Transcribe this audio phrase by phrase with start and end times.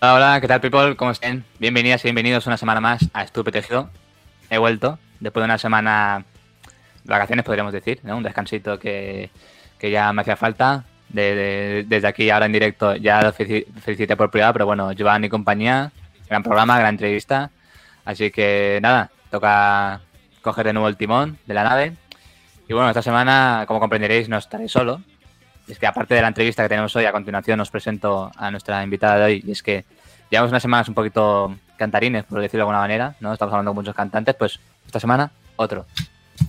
[0.00, 0.96] Hola, hola, ¿qué tal, people?
[0.96, 1.44] ¿Cómo estén?
[1.58, 3.50] Bienvenidas y bienvenidos una semana más a Estuve.
[4.50, 6.24] He vuelto después de una semana
[7.04, 8.00] de vacaciones, podríamos decir.
[8.04, 9.30] Un descansito que,
[9.78, 10.84] que ya me hacía falta.
[11.08, 14.90] De- de- desde aquí, ahora en directo, ya lo felici- felicité por privado, pero bueno,
[14.96, 15.90] Joan y compañía,
[16.28, 17.50] gran programa, gran entrevista.
[18.04, 20.00] Así que nada, toca
[20.42, 21.94] coger de nuevo el timón de la nave.
[22.68, 25.00] Y bueno, esta semana, como comprenderéis, no estaré solo.
[25.68, 28.82] Es que aparte de la entrevista que tenemos hoy, a continuación os presento a nuestra
[28.82, 29.44] invitada de hoy.
[29.46, 29.84] Y es que
[30.30, 33.32] llevamos unas semanas un poquito cantarines, por decirlo de alguna manera, ¿no?
[33.32, 35.84] Estamos hablando con muchos cantantes, pues esta semana otro.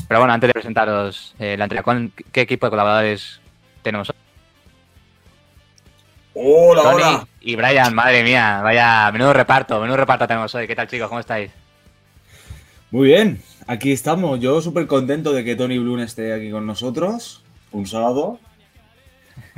[0.07, 3.39] Pero bueno, antes de presentaros eh, la entrevista, ¿cuál- ¿qué equipo de colaboradores
[3.81, 4.15] tenemos hoy?
[6.33, 7.27] Hola, Tony hola.
[7.41, 10.67] y Brian, madre mía, vaya, menudo reparto, menudo reparto tenemos hoy.
[10.67, 11.07] ¿Qué tal chicos?
[11.09, 11.51] ¿Cómo estáis?
[12.91, 14.39] Muy bien, aquí estamos.
[14.39, 17.43] Yo súper contento de que Tony Bloom esté aquí con nosotros.
[17.71, 18.39] Un sábado.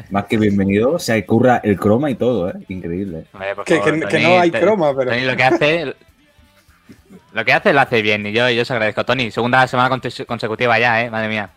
[0.09, 0.99] Más que bienvenido.
[0.99, 2.53] Se curra el croma y todo, ¿eh?
[2.69, 3.25] Increíble.
[3.31, 5.11] Que, favor, que- que Tony, no hay croma, pero.
[5.11, 5.95] Tony lo que hace,
[7.33, 9.05] lo que hace lo hace bien y yo, yo os agradezco.
[9.05, 9.89] Tony, segunda semana
[10.27, 11.49] consecutiva ya, eh, madre mía.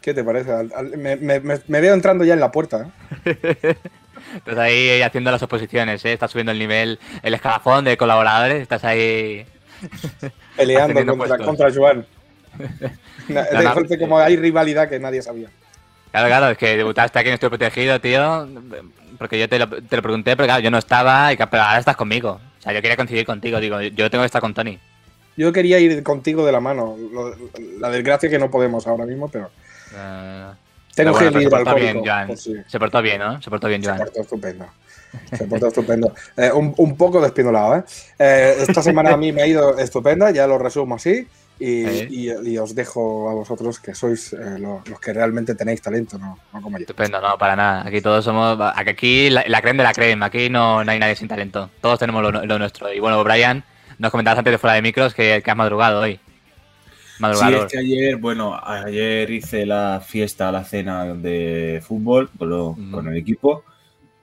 [0.00, 0.50] ¿Qué te parece?
[0.52, 2.88] Al- al- me, me- me- me veo entrando ya en la puerta.
[3.24, 3.76] ¿eh?
[4.36, 6.12] Estás ahí haciendo las oposiciones, ¿eh?
[6.12, 9.44] estás subiendo el nivel, el escalafón de colaboradores, estás ahí.
[10.56, 12.06] Peleando contra, contra Joan.
[13.28, 13.74] Na- No, no.
[13.74, 15.48] parece como hay rivalidad que nadie sabía.
[16.10, 18.48] Claro, claro, es que debutaste aquí en Estoy Protegido, tío,
[19.18, 21.78] porque yo te lo, te lo pregunté, pero claro, yo no estaba, y pero ahora
[21.78, 22.40] estás conmigo.
[22.58, 24.78] O sea, yo quería coincidir contigo, digo, yo tengo que estar con Tony.
[25.36, 26.96] Yo quería ir contigo de la mano.
[27.12, 27.34] Lo-
[27.78, 29.50] la desgracia es que no podemos ahora mismo, pero
[29.94, 30.46] Eh,
[30.94, 32.26] tengo pero bueno, que ir se al portó bien, Joan.
[32.26, 33.40] Pues sí, Se portó bien, ¿no?
[33.40, 33.98] Se portó bien, se Joan.
[34.00, 34.66] portó estupendo.
[35.36, 36.12] Se portó estupendo.
[36.36, 37.84] Eh, un, un poco despindolado, ¿eh?
[38.18, 41.26] Eh, Esta semana a mí me ha ido estupenda, ya lo resumo así.
[41.62, 42.06] Y, Sí.
[42.10, 46.18] y- y os dejo a vosotros que sois eh, lo- los que realmente tenéis talento,
[46.18, 46.82] no, no como yo.
[46.84, 47.86] Estupendo, no, para nada.
[47.86, 48.58] Aquí todos somos.
[48.76, 50.26] Aquí la, la crema de la crema.
[50.26, 51.68] Aquí no, no hay nadie sin talento.
[51.82, 52.90] Todos tenemos lo, lo nuestro.
[52.92, 53.62] Y bueno, Brian,
[53.98, 56.14] nos comentabas antes de fuera de micros que, que has madrugado hoy.
[56.14, 56.20] Sí,
[57.22, 57.66] Madrugador.
[57.66, 62.90] es que ayer, bueno, ayer hice la fiesta, la cena de fútbol con, lo- Mm.
[62.92, 63.62] con el equipo.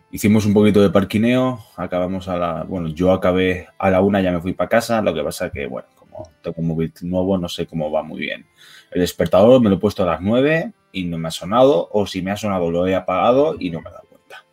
[0.09, 2.63] Hicimos un poquito de parquineo, acabamos a la.
[2.63, 5.01] Bueno, yo acabé a la una, ya me fui para casa.
[5.03, 8.19] Lo que pasa que, bueno, como tengo un móvil nuevo, no sé cómo va muy
[8.19, 8.45] bien.
[8.91, 12.07] El despertador me lo he puesto a las nueve y no me ha sonado, o
[12.07, 14.43] si me ha sonado lo he apagado y no me he dado cuenta.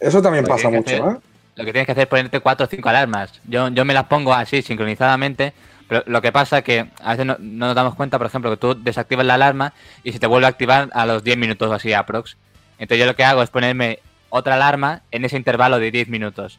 [0.00, 1.16] Eso también Lo pasa mucho, ¿eh?
[1.56, 3.40] Lo que tienes que hacer es ponerte cuatro o cinco alarmas.
[3.44, 5.52] Yo, yo me las pongo así, sincronizadamente.
[5.88, 8.50] Pero lo que pasa es que a veces no, no nos damos cuenta, por ejemplo,
[8.50, 9.72] que tú desactivas la alarma
[10.04, 12.36] y se te vuelve a activar a los 10 minutos o así aprox.
[12.78, 13.98] Entonces yo lo que hago es ponerme
[14.28, 16.58] otra alarma en ese intervalo de 10 minutos.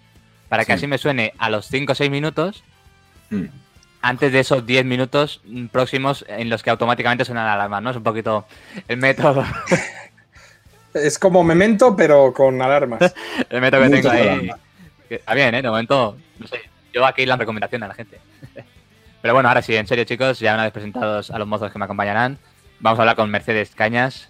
[0.49, 0.77] Para que Sí.
[0.77, 2.63] así me suene a los 5 o 6 minutos
[3.29, 3.45] Mm.
[4.01, 7.89] Antes de esos 10 minutos próximos en los que automáticamente suena la alarma, ¿no?
[7.89, 8.45] Es un poquito
[8.87, 9.43] el método,
[10.93, 13.13] Es como memento, pero con alarmas.
[13.49, 14.51] el método que tengo ahí.
[15.09, 15.61] Está bien, ¿eh?
[15.61, 16.61] De momento, no sé,
[16.93, 18.19] yo aquí la recomendación a la gente.
[19.21, 21.79] Pero bueno, ahora sí, en serio, chicos, ya una vez presentados a los mozos que
[21.79, 22.37] me acompañarán,
[22.79, 24.29] vamos a hablar con Mercedes Cañas,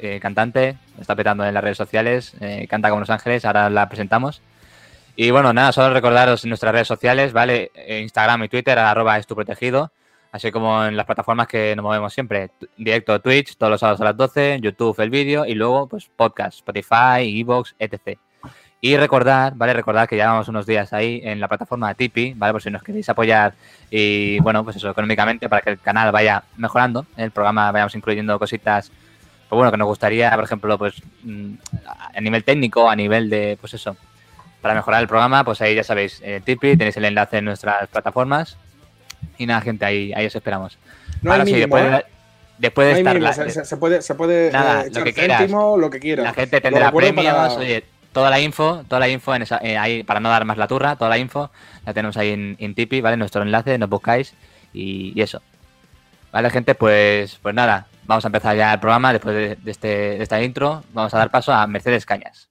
[0.00, 3.88] eh, cantante, está petando en las redes sociales, eh, canta como Los Ángeles, ahora la
[3.88, 4.42] presentamos.
[5.18, 7.70] Y bueno, nada, solo recordaros en nuestras redes sociales, ¿vale?
[7.74, 9.90] Eh, Instagram y Twitter, arroba es tu protegido,
[10.30, 12.50] así como en las plataformas que nos movemos siempre.
[12.76, 16.58] Directo Twitch, todos los sábados a las 12, YouTube el vídeo y luego pues podcast,
[16.58, 18.18] Spotify, Evox, etc.
[18.82, 19.72] Y recordar, ¿vale?
[19.72, 22.52] Recordar que llevamos unos días ahí en la plataforma Tipeee, ¿vale?
[22.52, 23.54] Por si nos queréis apoyar
[23.90, 28.38] y, bueno, pues eso, económicamente para que el canal vaya mejorando, el programa vayamos incluyendo
[28.38, 28.92] cositas,
[29.48, 31.54] pues bueno, que nos gustaría, por ejemplo, pues mm,
[32.14, 33.96] a nivel técnico, a nivel de, pues eso,
[34.66, 37.86] para mejorar el programa, pues ahí ya sabéis, eh, Tipeee, tenéis el enlace en nuestras
[37.86, 38.56] plataformas
[39.38, 40.76] y nada, gente, ahí, ahí os esperamos.
[41.22, 42.04] No hay Ahora sí, mínimo, después, de, ¿eh?
[42.58, 45.12] después de No hay estar mínimo, la- se, puede, se puede Nada, eh, lo que
[45.14, 45.38] quieras.
[45.38, 46.24] céntimo, lo que quiera.
[46.24, 49.78] La gente tendrá premios, para- oye, toda la info, toda la info en esa, eh,
[49.78, 51.52] ahí, para no dar más la turra, toda la info
[51.84, 53.16] la tenemos ahí en, en Tipeee, ¿vale?
[53.16, 54.34] Nuestro enlace, nos buscáis
[54.74, 55.40] y, y eso.
[56.32, 59.86] Vale, gente, pues, pues nada, vamos a empezar ya el programa después de, de este,
[59.88, 60.82] de esta intro.
[60.92, 62.48] Vamos a dar paso a Mercedes Cañas.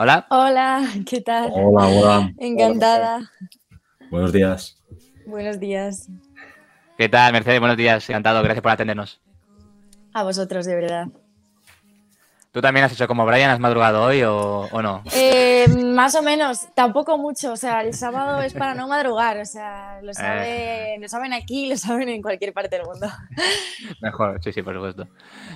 [0.00, 0.28] Hola.
[0.30, 1.50] Hola, ¿qué tal?
[1.52, 2.32] Hola, hola.
[2.38, 3.32] Encantada.
[4.12, 4.80] Buenos días.
[5.26, 6.08] Buenos días.
[6.96, 7.58] ¿Qué tal, Mercedes?
[7.58, 9.20] Buenos días, encantado, gracias por atendernos.
[10.14, 11.08] A vosotros, de verdad.
[12.58, 15.04] ¿Tú también has hecho como Brian, has madrugado hoy o, o no?
[15.14, 17.52] Eh, más o menos, tampoco mucho.
[17.52, 19.38] O sea, el sábado es para no madrugar.
[19.38, 20.02] O sea, Eh.
[20.02, 23.06] lo saben, lo saben aquí, lo saben en cualquier parte del mundo.
[24.02, 25.06] Mejor, sí, sí, por supuesto.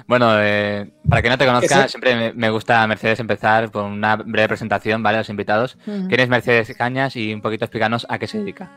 [0.06, 4.14] Bueno, eh, para que no te conozca, siempre me, me gusta, Mercedes, empezar con una
[4.14, 5.16] breve presentación, ¿vale?
[5.16, 5.76] A los invitados.
[5.84, 6.06] Ujú.
[6.06, 7.16] ¿Quién es Mercedes Cañas?
[7.16, 8.70] Y un poquito explicarnos a qué se dedica.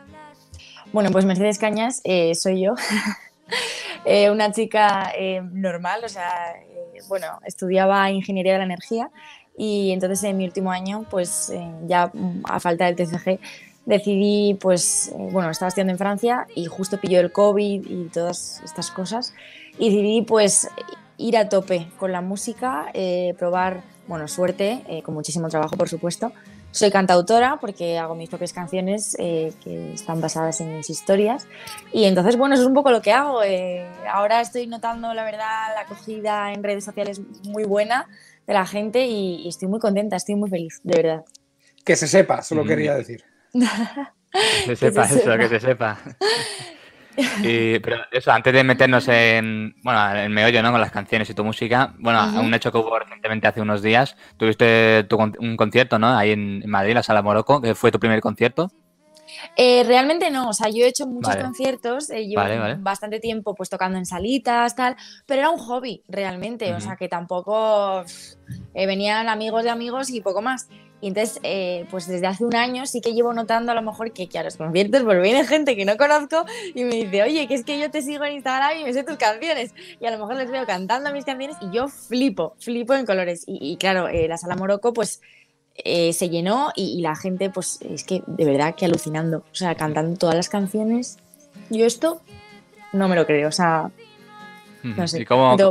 [0.92, 2.74] Bueno, pues Mercedes Cañas eh, soy yo.
[4.08, 9.10] Eh, una chica eh, normal, o sea, eh, bueno, estudiaba ingeniería de la energía
[9.58, 11.52] Y entonces en mi último año, pues
[11.88, 13.40] ya mm, a falta del TCG,
[13.84, 18.92] decidí, pues, bueno, estaba estudiando en Francia y justo pilló el COVID y todas estas
[18.92, 19.34] cosas.
[19.78, 20.68] Y decidí, pues,
[21.16, 22.92] ir a tope con la música,
[23.38, 26.32] probar, bueno, suerte, con muchísimo trabajo, por supuesto.
[26.76, 31.46] Soy cantautora porque hago mis propias canciones eh, que están basadas en mis historias.
[31.90, 33.42] Y entonces, bueno, eso es un poco lo que hago.
[33.42, 38.06] Eh, ahora estoy notando, la verdad, la acogida en redes sociales muy buena
[38.46, 41.24] de la gente y, y estoy muy contenta, estoy muy feliz, de verdad.
[41.82, 42.68] Que se sepa, solo Mm.
[42.68, 43.24] quería decir.
[43.52, 45.98] Que se sepa se eso, que se sepa.
[47.42, 50.72] Y, pero eso, antes de meternos en, bueno, en el meollo, ¿no?
[50.72, 54.16] Con las canciones y tu música, bueno, un hecho que hubo recientemente hace unos días,
[54.36, 56.16] tuviste tu un concierto, ¿no?
[56.16, 58.70] Ahí en, en Madrid, la Sala Morocco, que fue tu primer concierto.
[59.56, 61.42] Eh, realmente no, o sea, yo he hecho muchos Vale.
[61.42, 62.76] conciertos, eh, llevo Vale, vale.
[62.78, 64.96] bastante tiempo pues tocando en salitas, tal,
[65.26, 68.04] pero era un hobby realmente, o sea, que tampoco
[68.74, 70.68] eh, venían amigos de amigos y poco más.
[71.00, 74.12] Y entonces, eh, pues desde hace un año sí que llevo notando a lo mejor
[74.12, 77.46] que, que a los conciertos pues viene gente que no conozco y me dice, oye,
[77.46, 79.74] que es que yo te sigo en Instagram y me sé tus canciones.
[80.00, 83.44] Y a lo mejor les veo cantando mis canciones y yo flipo, flipo en colores.
[83.46, 85.20] Y, y claro, eh, la sala Morocco pues
[85.74, 89.38] eh, se llenó y, y la gente, pues es que de verdad que alucinando.
[89.38, 91.18] O sea, cantando todas las canciones.
[91.68, 92.22] Yo esto
[92.92, 93.48] no me lo creo.
[93.48, 93.90] O sea,
[94.94, 95.70] No sé, ¿Y cómo, lo,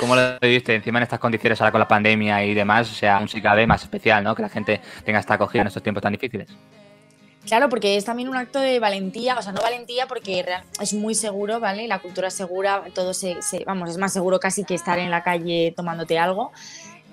[0.00, 2.90] cómo viviste encima en estas condiciones ahora con la pandemia y demás?
[2.90, 4.34] O sea, música B más especial, ¿no?
[4.34, 6.48] Que la gente tenga esta acogida en estos tiempos tan difíciles.
[7.46, 9.38] claro, porque es también un acto de valentía.
[9.38, 10.44] O sea, no valentía porque
[10.80, 11.86] es muy seguro, ¿vale?
[11.88, 15.10] La cultura es segura, todo se, se- Vamos, es más seguro casi que estar en
[15.10, 16.52] la calle tomándote algo.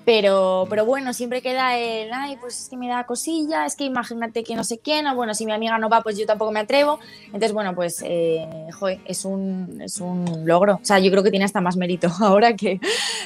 [0.04, 3.84] Pero, pero bueno, siempre queda el, ay, pues es que me da cosilla, es que
[3.84, 6.50] imagínate que no sé quién, o bueno, si mi amiga no va, pues yo tampoco
[6.50, 6.98] me atrevo.
[7.26, 10.80] Entonces, bueno, pues, eh, joder, es un, es un logro.
[10.82, 12.80] O sea, yo creo que tiene hasta más mérito ahora que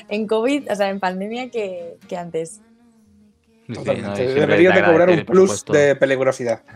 [0.08, 2.61] en COVID, o sea, en pandemia que, que antes.
[3.67, 3.72] Sí.
[3.75, 4.14] ¿no?
[4.14, 5.72] Deberías de cobrar un plus supuesto.
[5.72, 6.61] de peligrosidad.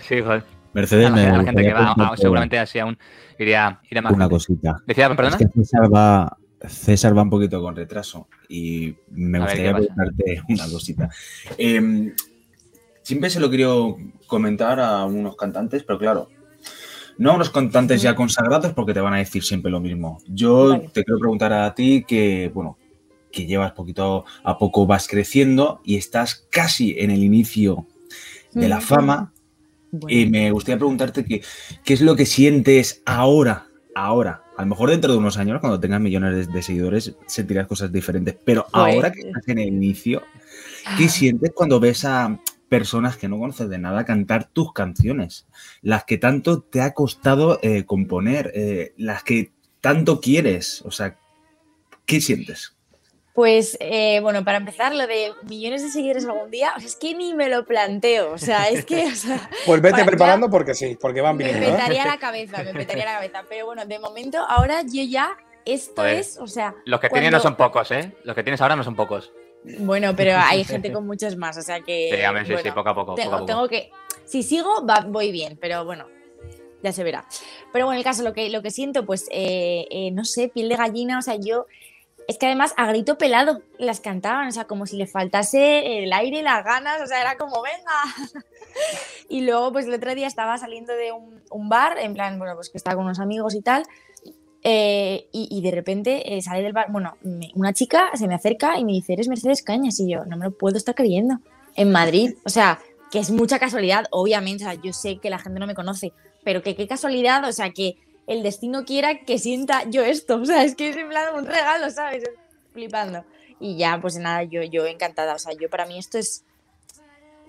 [0.00, 0.44] Sí, joder.
[0.72, 2.98] Mercedes, A la, me a la gente que va, seguramente así aún
[3.38, 4.12] iría, iría más.
[4.12, 4.76] una cosita.
[4.86, 5.28] Decía, perdona.
[5.28, 6.36] Es que César va,
[6.68, 11.10] César va un poquito con retraso y me A gustaría preguntarte una cosita.
[11.58, 12.12] Eh,
[13.02, 16.28] siempre se lo quiero comentar a unos cantantes, pero claro,
[17.18, 20.18] no a unos cantantes ya consagrados porque te van a decir siempre lo mismo.
[20.26, 20.90] Yo Vale.
[20.92, 22.78] te quiero preguntar a ti que, bueno,
[23.30, 27.86] que llevas poquito a poco, vas creciendo y estás casi en el inicio
[28.52, 29.32] de la fama.
[29.90, 30.18] Bueno.
[30.18, 31.42] Y me gustaría preguntarte que,
[31.84, 34.42] qué es lo que sientes ahora, ahora.
[34.56, 37.92] A lo mejor dentro de unos años, cuando tengas millones de, de seguidores, sentirás cosas
[37.92, 38.36] diferentes.
[38.44, 40.22] Pero ahora que estás en el inicio,
[40.96, 45.46] ¿qué sientes cuando ves a personas que no conoces de nada cantar tus canciones?
[45.82, 50.82] Las que tanto te ha costado eh, componer, eh, las que tanto quieres.
[50.86, 51.18] O sea,
[52.06, 52.75] ¿qué sientes?
[53.36, 56.96] Pues eh, bueno, para empezar, lo de millones de seguidores algún día, o sea, es
[56.96, 58.32] que ni me lo planteo.
[58.32, 61.36] O sea, es que o sea, Pues vete Para- ya- preparando porque sí, porque van
[61.36, 61.68] me viniendo.
[61.68, 61.72] ¿eh?
[61.72, 63.44] petaría la cabeza, me petaría la cabeza.
[63.48, 65.36] Pero bueno, de momento, ahora yo ya,
[65.66, 68.16] esto es, o sea, Los que cuando- tienes no son pocos, ¿eh?
[68.24, 69.30] Los que tienes ahora no son pocos.
[69.80, 72.10] bueno, pero hay gente con muchos más, o sea que.
[72.16, 73.14] Sí, a ver, sí, poco a poco.
[73.16, 73.44] tengo, poco a poco.
[73.46, 73.90] tengo que.
[74.24, 76.06] Si sigo, va- voy bien, pero bueno,
[76.82, 77.26] ya se verá.
[77.70, 80.70] Pero bueno, el caso, lo que, lo que siento, pues, eh, eh, no sé, piel
[80.70, 81.66] de gallina, o sea, yo.
[82.28, 86.12] Es que además a grito pelado las cantaban, o sea, como si le faltase el
[86.12, 88.42] aire y las ganas, o sea, era como, venga.
[89.28, 92.70] y luego, pues el otro día estaba saliendo de un, bar, en plan, bueno, pues
[92.70, 93.84] que estaba con unos amigos y tal,
[94.62, 97.16] eh, y, de repente eh, sale del bar, bueno,
[97.54, 100.46] una chica se me acerca y me dice, eres Mercedes Cañas, y yo, no me
[100.46, 101.38] lo puedo estar creyendo,
[101.76, 102.80] en Madrid, o sea,
[103.12, 106.12] que es mucha casualidad, obviamente, o sea, yo sé que la gente no me conoce,
[106.42, 110.44] pero que qué casualidad, o sea, que el destino quiera que sienta yo esto, o
[110.44, 112.24] sea, es que es en plan un regalo, ¿sabes?
[112.72, 113.24] Flipando.
[113.60, 116.44] Y ya, pues nada, yo, yo encantada, o sea, yo para mí esto es,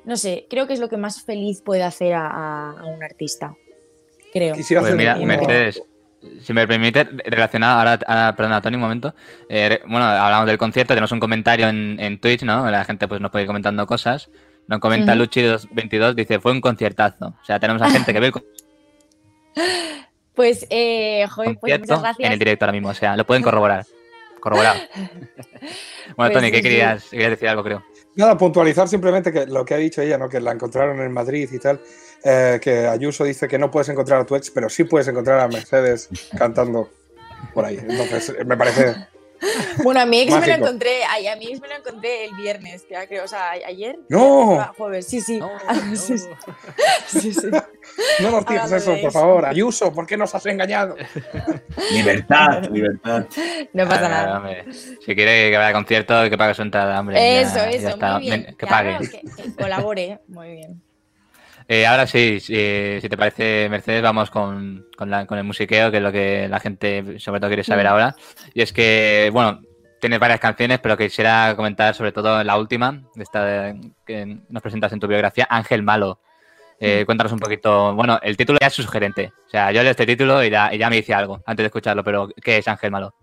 [0.05, 3.03] no sé, creo que es lo que más feliz puede hacer a, a- a un
[3.03, 3.53] artista,
[4.31, 4.55] creo.
[4.55, 5.81] Pues mira, Mercedes,
[6.41, 9.13] si me permite, relacionado ahora, a, perdona, Tony, un momento.
[9.50, 12.69] Eh, bueno, hablamos del concierto, tenemos un comentario en, en Twitch, ¿no?
[12.72, 14.29] La gente pues nos puede ir comentando cosas.
[14.67, 15.24] Nos comenta Ujú.
[15.24, 17.27] Luchi22, dice, fue un conciertazo.
[17.41, 18.34] O sea, tenemos a gente que ve el
[20.38, 22.25] Pues, eh, joder, pues muchas gracias.
[22.27, 22.89] en el directo ahora mismo.
[22.89, 23.86] O sea, lo pueden corroborar.
[24.39, 24.77] Corroborar.
[24.96, 25.12] bueno,
[26.15, 26.63] Pues Tony, ¿qué sí.
[26.63, 27.06] querías?
[27.10, 27.84] Querías decir algo, creo.
[28.15, 30.29] Nada, puntualizar simplemente que lo que ha dicho ella, ¿no?
[30.29, 31.82] que la encontraron en Madrid y tal,
[32.24, 35.39] eh, que Ayuso dice que no puedes encontrar a tu ex, pero sí puedes encontrar
[35.39, 36.88] a Mercedes cantando
[37.56, 37.79] por ahí.
[37.82, 38.96] Entonces, me parece...
[39.84, 42.36] Bueno, a mi ex me lo encontré, ay, a mi ex me lo encontré el
[42.36, 43.98] viernes, que creo, o sea, ayer.
[44.10, 44.60] ¡No!
[44.60, 45.39] Ah, Jueves, sí, sí.
[45.39, 45.50] No,
[45.96, 46.25] sí, sí.
[46.29, 46.38] no.
[47.22, 47.48] Sí, sí.
[48.20, 49.46] No nos digas eso, por favor.
[49.46, 50.96] Ayuso, ¿por qué nos has engañado?
[51.91, 53.25] Libertad, libertad.
[53.74, 54.38] No pasa Ah, nada.
[54.38, 54.65] hombre.
[54.74, 57.15] Si quiere que vaya a concierto, que pague su entrada, hombre.
[57.15, 58.13] ya- Eso, ya eso, está.
[58.13, 58.46] muy bien.
[58.58, 59.03] Que Claro, pague.
[59.06, 60.82] es que, que colabore, muy bien.
[61.69, 65.91] Eh, ahora sí, sí, si te parece, Mercedes, vamos con, con la- con el musiqueo,
[65.91, 67.89] que es lo que la gente sobre todo quiere saber Mm.
[67.89, 68.15] ahora.
[68.53, 69.59] Y es que, bueno,
[70.00, 74.93] tienes varias canciones, pero quisiera comentar sobre todo la última, esta de- que nos presentas
[74.93, 76.21] en tu biografía, Ángel Malo.
[76.79, 77.05] Eh, Mm.
[77.05, 79.33] Cuéntanos un poquito, bueno, el título ya es sugerente.
[79.47, 81.67] O sea, yo leo este título y ya, y ya me dice algo antes de
[81.67, 83.13] escucharlo, pero ¿qué es Ángel Malo?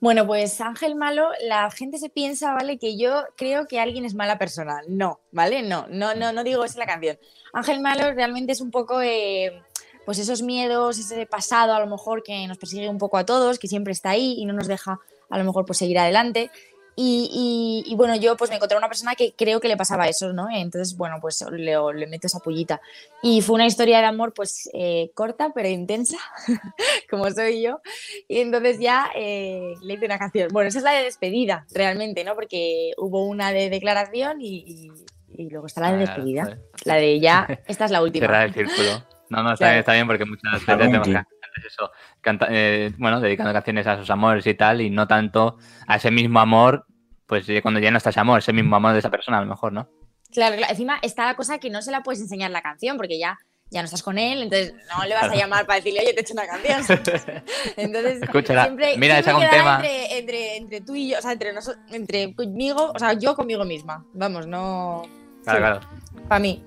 [0.00, 2.78] Bueno, pues Ángel Malo, la gente se piensa, ¿vale?
[2.78, 4.82] Que yo creo que alguien es mala persona.
[4.86, 5.62] No, ¿vale?
[5.62, 7.18] No, no, no, no digo en la canción.
[7.52, 9.62] Ángel Malo realmente es un poco, eh,
[10.04, 13.58] pues esos miedos, ese pasado a lo mejor que nos persigue un poco a todos,
[13.58, 16.50] que siempre está ahí y no nos deja a lo mejor pues seguir adelante.
[16.96, 20.08] Y, y- y, bueno, yo pues me encontré una persona que creo que le pasaba
[20.08, 20.48] eso, ¿no?
[20.50, 22.80] Entonces, bueno, pues le, le meto esa pullita.
[23.22, 26.18] Y fue una historia de amor pues eh, corta pero intensa,
[27.10, 27.80] como soy yo.
[28.28, 30.48] Y entonces ya eh, le hice una canción.
[30.52, 32.34] Bueno, esa es la de despedida, realmente, ¿no?
[32.34, 34.90] Porque hubo una de declaración y, y-
[35.36, 36.58] y luego está la de Ah, despedida.
[36.84, 38.26] La de ya, esta es la última.
[38.26, 39.02] Cerrar el círculo.
[39.30, 39.72] No, no, está, Claro.
[39.72, 41.24] bien, está bien porque muchas veces Claro,
[41.54, 45.56] cantantes eso, canta- eh, bueno, dedicando canciones a sus amores y tal, y no tanto
[45.86, 46.86] a ese mismo amor,
[47.26, 49.40] pues eh, cuando ya no está ese amor, ese mismo amor de esa persona, a
[49.40, 49.88] lo mejor, ¿no?
[50.32, 53.18] Claro, claro, encima está la cosa que no se la puedes enseñar la canción porque
[53.18, 53.38] ya,
[53.70, 56.20] ya no estás con él, entonces no le vas a llamar para decirle, oye, te
[56.20, 56.82] he hecho una canción.
[57.76, 58.64] Entonces, Escúchala.
[58.64, 59.76] siempre, Mira, siempre tema.
[59.76, 63.34] Entre, entre, entre tú y yo, o sea, entre, nosotros, entre conmigo, o sea, yo
[63.36, 64.04] conmigo misma.
[64.12, 65.02] Vamos, no.
[65.44, 65.80] Claro, claro.
[66.28, 66.64] Para mí.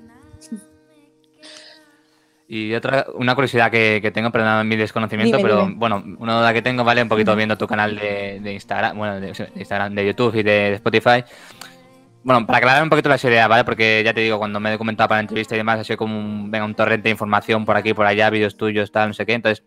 [2.50, 5.75] Y otra, una curiosidad que, que tengo, perdón mi desconocimiento, Dime, pero dime.
[5.77, 7.01] bueno, una duda que tengo, ¿vale?
[7.04, 10.44] Un poquito viendo tu canal de, de Instagram, bueno, de, de Instagram, de YouTube y
[10.44, 11.24] de, Spotify.
[12.24, 13.63] Bueno, para aclarar un poquito las ideas, ¿vale?
[13.66, 15.98] Porque ya te digo, cuando me he documentado para la entrevista y demás, ha sido
[15.98, 19.13] como un, venga, un torrente de información por aquí, por allá, vídeos tuyos, tal, no
[19.13, 19.34] sé qué.
[19.34, 19.63] Entonces,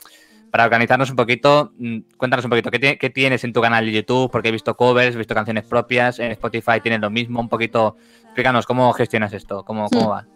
[0.51, 3.93] para organizarnos un poquito, mm, cuéntanos un poquito, ¿qué, qué tienes en tu canal de
[3.93, 4.31] YouTube?
[4.31, 7.97] Porque he visto covers, he visto canciones propias, en Spotify tienes lo mismo, un poquito.
[8.25, 10.11] Explícanos cómo gestionas esto, cómo, cómo Hmm.
[10.11, 10.27] va.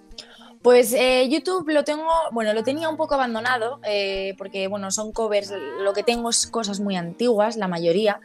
[0.64, 5.12] Pues eh, YouTube lo tengo, bueno, lo tenía un poco abandonado, eh, porque bueno, son
[5.12, 5.52] covers,
[5.83, 8.18] lo que tengo es cosas muy antiguas, la mayoría,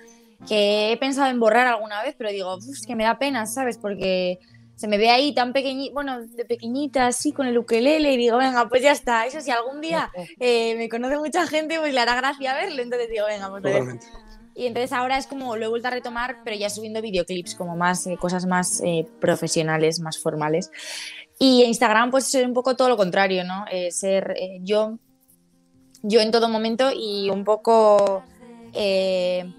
[0.47, 3.45] que he pensado en borrar alguna vez, pero digo, "Uf, es que me da pena,
[3.45, 3.77] ¿sabes?
[3.77, 4.39] Porque
[4.77, 8.37] se me ve ahí tan pequeñita, bueno, de pequeñita, así, con el ukelele, y digo,
[8.37, 11.99] venga, pues ya está, eso si algún día eh, me conoce mucha gente, pues le
[11.99, 13.63] hará gracia verlo, entonces digo, venga, pues.
[13.63, 14.07] Totalmente.
[14.55, 17.77] Y entonces ahora es como lo he vuelto a retomar, pero ya subiendo videoclips, como
[17.77, 20.69] más eh, cosas más eh, profesionales, más formales.
[21.39, 23.65] Y Instagram, pues es un poco todo lo contrario, ¿no?
[23.71, 24.99] Eh, ser eh, yo,
[26.03, 28.23] yo en todo momento y un poco,
[28.73, 29.49] eh,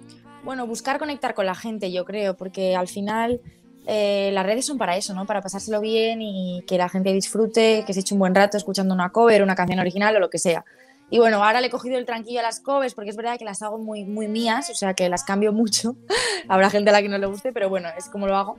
[0.44, 3.40] bueno, buscar conectar con la gente, yo creo, porque al final
[3.86, 5.26] eh, las redes son para eso, ¿no?
[5.26, 8.94] Para pasárselo bien y que la gente disfrute, que se eche un buen rato escuchando
[8.94, 10.64] una cover, una canción original o lo que sea.
[11.10, 13.44] Y bueno, ahora le he cogido el tranquillo a las covers porque es verdad que
[13.44, 15.96] las hago muy, muy mías, o sea que las cambio mucho.
[16.48, 18.56] Habrá gente a la que no le guste, pero bueno, es como lo hago.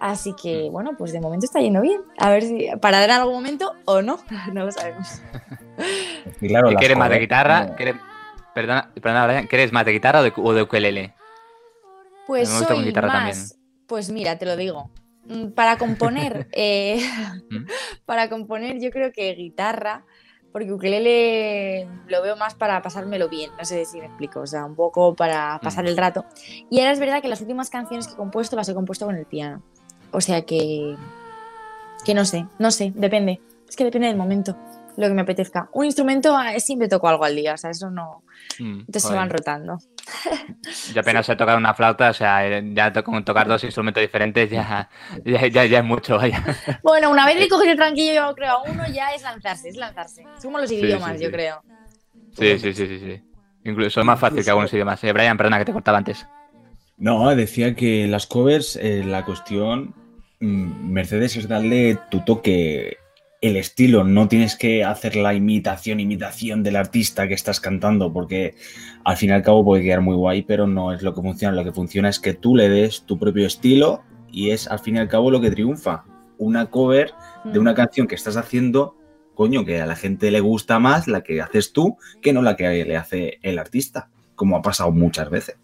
[0.00, 2.00] Así que bueno, pues de momento está yendo bien.
[2.18, 4.18] A ver si para en algún momento o no,
[4.52, 5.20] no lo sabemos.
[6.40, 7.62] Y claro, ¿Qué las ¿Quieres más de guitarra?
[7.64, 7.96] como- ¿Quieres-
[8.52, 11.14] Perdona, perdona, ¿quieres más de guitarra o de, o de ukelele?
[12.26, 14.90] Pues Me gusta soy guitarra más, pues mira, te lo digo.
[15.26, 17.00] Mm, Para componer, eh,
[17.50, 17.66] ¿Mm?
[18.06, 20.04] para componer yo creo que guitarra,
[20.52, 24.64] porque ukelele lo veo más para pasármelo bien, no sé si me explico, o sea,
[24.64, 25.88] un poco para pasar Mm.
[25.88, 26.24] el rato.
[26.70, 29.14] Y ahora es verdad que las últimas canciones que he compuesto las he compuesto con
[29.16, 29.62] el piano.
[30.12, 30.96] O sea que,
[32.04, 33.40] que no sé, no sé, depende.
[33.68, 34.56] Es que depende del momento,
[34.96, 35.68] lo que me apetezca.
[35.72, 38.24] Un instrumento eh, siempre toco algo al día, o sea, eso no...
[38.58, 39.78] Mm, Entonces se van rotando.
[40.92, 44.00] Yo apenas sé tocar una flauta, o sea, eh, ya to- con tocar dos instrumentos
[44.00, 44.88] diferentes ya,
[45.24, 46.42] ya, ya, ya es mucho, vaya.
[46.82, 49.76] Bueno, una vez le coges el tranquillo, yo creo, a uno ya es lanzarse, es
[49.76, 50.22] lanzarse.
[50.36, 51.32] Es como los Sí, idiomas, sí, yo sí.
[51.32, 51.62] creo.
[52.32, 53.22] Sí, sí, sí, sí, sí.
[53.64, 55.02] Incluso es más fácil que algunos idiomas.
[55.04, 56.26] Eh, Brian, perdona que te cortaba antes.
[56.96, 59.94] No, decía que las covers, eh, la cuestión,
[60.40, 62.96] Mercedes, es darle tu toque,
[63.42, 64.04] el estilo.
[64.04, 68.54] No tienes que hacer la imitación, imitación del artista que estás cantando, porque
[69.04, 71.54] al fin y al cabo puede quedar muy guay, pero no es lo que funciona.
[71.56, 74.96] Lo que funciona es que tú le des tu propio estilo y es al fin
[74.96, 76.04] y al cabo lo que triunfa.
[76.38, 77.12] Una cover
[77.44, 77.62] de Mm.
[77.62, 78.96] una canción que estás haciendo,
[79.34, 82.56] coño, que a la gente le gusta más la que haces tú que no la
[82.56, 85.56] que le hace el artista, como ha pasado muchas veces.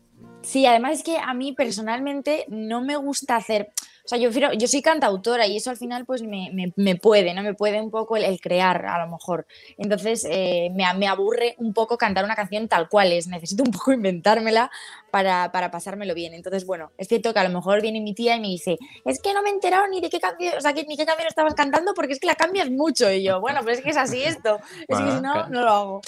[0.43, 3.71] Sí, además es que a mí personalmente no me gusta hacer.
[4.07, 7.35] O sea, yo, yo soy cantautora y eso al final pues me, me- me puede,
[7.35, 7.43] ¿no?
[7.43, 9.49] Me puede un poco el, el crear a lo mejor.
[9.79, 13.27] Entonces eh, me, me aburre un poco cantar una canción tal cual es.
[13.27, 14.71] Necesito un poco inventármela
[15.11, 16.35] para, para pasármelo bien.
[16.35, 19.21] Entonces, bueno, es cierto que a lo mejor viene mi tía y me dice, es
[19.21, 21.27] que no me he enterado ni de qué canción, o sea, que- ni qué canción
[21.27, 23.11] estabas cantando porque es que la cambias mucho.
[23.11, 24.61] Y yo, bueno, pero es que es así esto.
[24.89, 25.49] Es que si no, claro.
[25.49, 26.01] no lo hago.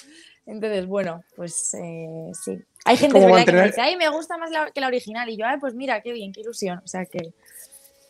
[0.47, 2.59] Entonces, bueno, pues eh, sí.
[2.85, 3.33] Hay gente que me
[3.67, 5.29] dice, ay, me gusta más la- que la original.
[5.29, 6.81] Y yo, ay, pues mira, qué bien, qué ilusión.
[6.85, 7.35] O sea que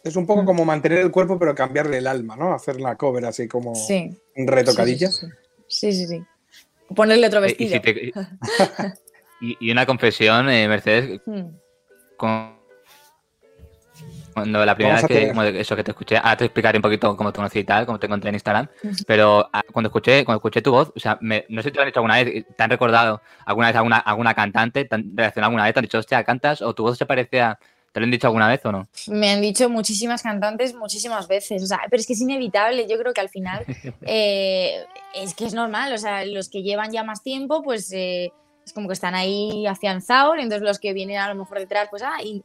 [0.04, 0.26] Es un Mm.
[0.26, 2.54] poco como mantener el cuerpo, pero cambiarle el alma, ¿no?
[2.54, 4.16] Hacer la cover así como sí.
[4.36, 5.08] retocadilla.
[5.10, 5.26] Sí,
[5.66, 5.92] sí, sí.
[5.92, 6.24] sí, sí.
[6.94, 7.72] Ponerle otro Eh, y, vestido.
[7.72, 8.12] si te-
[9.40, 11.42] y- y una confesión, eh, Mercedes, Mm.
[12.16, 12.56] con-
[14.34, 17.16] cuando la primera vez que, como eso que te escuché, ahora te explicaré un poquito
[17.16, 18.68] cómo te conocí y tal, cómo te encontré en Instagram,
[19.04, 21.76] pero ah, cuando escuché, cuando escuché tu voz, o sea, me- no sé si te
[21.78, 25.10] lo han dicho alguna vez, te han recordado alguna vez alguna, alguna cantante, te han
[25.16, 27.58] reaccionado alguna vez, te han dicho, hostia, cantas, o tu voz se parecía,
[27.98, 28.88] ¿te lo han dicho alguna vez o no?
[29.08, 32.96] Me han dicho muchísimas cantantes muchísimas veces, o sea, pero es que es inevitable, yo
[32.98, 33.64] creo que al final
[34.02, 38.32] eh, es que es normal, o sea, los que llevan ya más tiempo, pues eh,
[38.64, 42.02] es como que están ahí afianzados, entonces los que vienen a lo mejor detrás, pues,
[42.02, 42.42] ah, y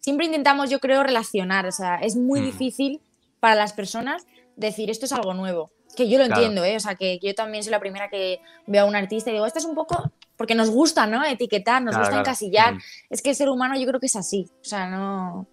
[0.00, 2.44] siempre intentamos, yo creo, relacionar, o sea, es muy Mm.
[2.44, 3.00] difícil
[3.40, 4.26] para las personas
[4.56, 6.40] decir esto es algo nuevo, que yo lo Claro.
[6.42, 6.76] entiendo, ¿eh?
[6.76, 9.34] o sea, que, que yo también soy la primera que veo a un artista y
[9.34, 11.24] digo, esto es un poco, porque nos gusta, ¿no?
[11.24, 12.22] Etiquetar, nos Claro, gusta claro.
[12.22, 12.80] encasillar, Mm.
[13.10, 14.48] es que el ser humano yo creo que es así.
[14.60, 15.46] O sea, no.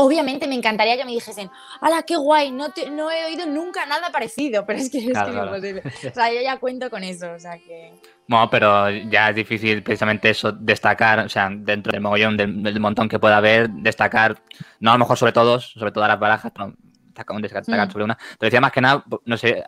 [0.00, 2.52] Obviamente me encantaría que me dijesen, ¡hala, qué guay!
[2.52, 5.82] No, te- no he oído nunca nada parecido, pero es que es, que es imposible.
[6.12, 7.94] O sea, yo ya cuento con eso, o sea que.
[8.28, 12.78] Bueno, pero ya es difícil precisamente eso, destacar, o sea, dentro del mogollón, del, del
[12.78, 14.40] montón que pueda haber, destacar,
[14.80, 16.74] no a lo mejor sobre todos, sobre todas las barajas, pero
[17.06, 17.90] destacar, destacar Mm.
[17.90, 18.18] sobre una.
[18.38, 19.64] Te decía más que nada, no sé,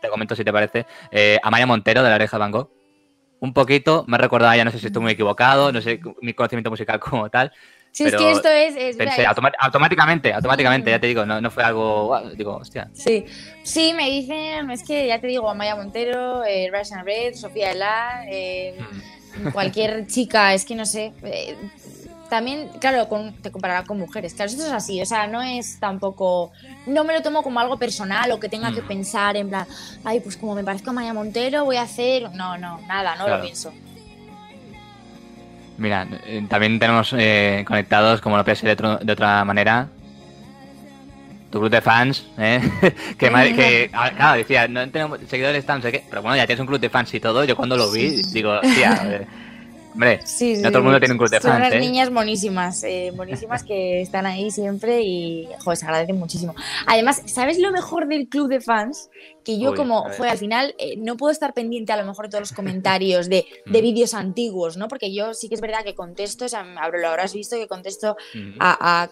[0.00, 2.70] te comento si te parece, eh, Amaya Montero de la oreja Van Gogh.
[3.40, 6.32] Un poquito, me he recordado ya, no sé si estoy muy equivocado, no sé mi
[6.34, 7.52] conocimiento musical como tal.
[7.92, 8.76] Sí, es Pero que esto es.
[8.76, 12.88] es Pensé, automáticamente, automáticamente, ya te digo, no, no fue algo, digo, hostia.
[12.92, 13.24] Sí,
[13.64, 17.72] sí, me dicen, es que ya te digo, Amaya Montero, eh, Rush and Red, Sofía
[17.72, 18.74] Elá, eh,
[19.36, 19.50] Mm.
[19.52, 21.12] cualquier chica, es que no sé.
[21.22, 21.56] eh,
[22.28, 24.34] también, claro, con- te comparará con mujeres.
[24.34, 26.52] Claro, esto es así, o sea, no es tampoco.
[26.86, 28.86] No me lo tomo como algo personal o que tenga que Mm.
[28.88, 29.66] pensar en plan,
[30.04, 32.30] ay, pues como me parezco a Maya Montero, voy a hacer.
[32.34, 33.36] No, no, nada, no Claro.
[33.38, 33.72] lo pienso.
[35.78, 39.88] Mira, eh, también tenemos eh, conectados, como no puede ser de, otro- de otra manera,
[41.52, 42.60] tu club de fans, ¿eh?
[43.18, 46.46] que, madre- que ah, claro, decía, no tenemos seguidores tan, sé qué, pero bueno, ya
[46.46, 49.26] tienes un club de fans y todo, yo cuando lo vi, digo, tía,
[49.98, 50.62] hombre, Sí, sí.
[50.62, 51.80] no todo el mundo tiene un club de Son fans, unas ¿eh?
[51.80, 56.54] niñas monísimas, eh, monísimas que están ahí siempre y, joder, se agradecen muchísimo.
[56.86, 59.10] Además, ¿sabes lo mejor del club de fans?
[59.44, 62.26] Que yo Uy, como, fue al final, eh, no puedo estar pendiente a lo mejor
[62.26, 63.82] de todos los comentarios de, de Mm.
[63.82, 64.88] vídeos antiguos, ¿no?
[64.88, 68.16] Porque yo sí que es verdad que contesto, o sea, lo habrás visto, que contesto
[68.60, 69.10] a, a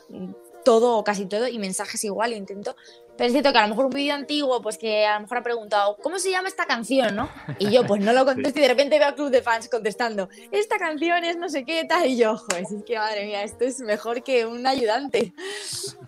[0.65, 2.75] todo o casi todo y mensajes igual, intento.
[3.17, 5.39] Pero es cierto que a lo mejor un vídeo antiguo, pues que a lo mejor
[5.39, 7.29] ha preguntado, ¿cómo se llama esta canción, no?
[7.59, 10.29] Y yo pues no lo contesto y de repente veo a Club de Fans contestando,
[10.51, 13.65] esta canción es no sé qué tal, y yo, joder, es que madre mía, esto
[13.65, 15.33] es mejor que un ayudante.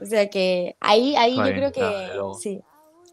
[0.01, 2.61] O sea que ahí, ahí yo creo que sí,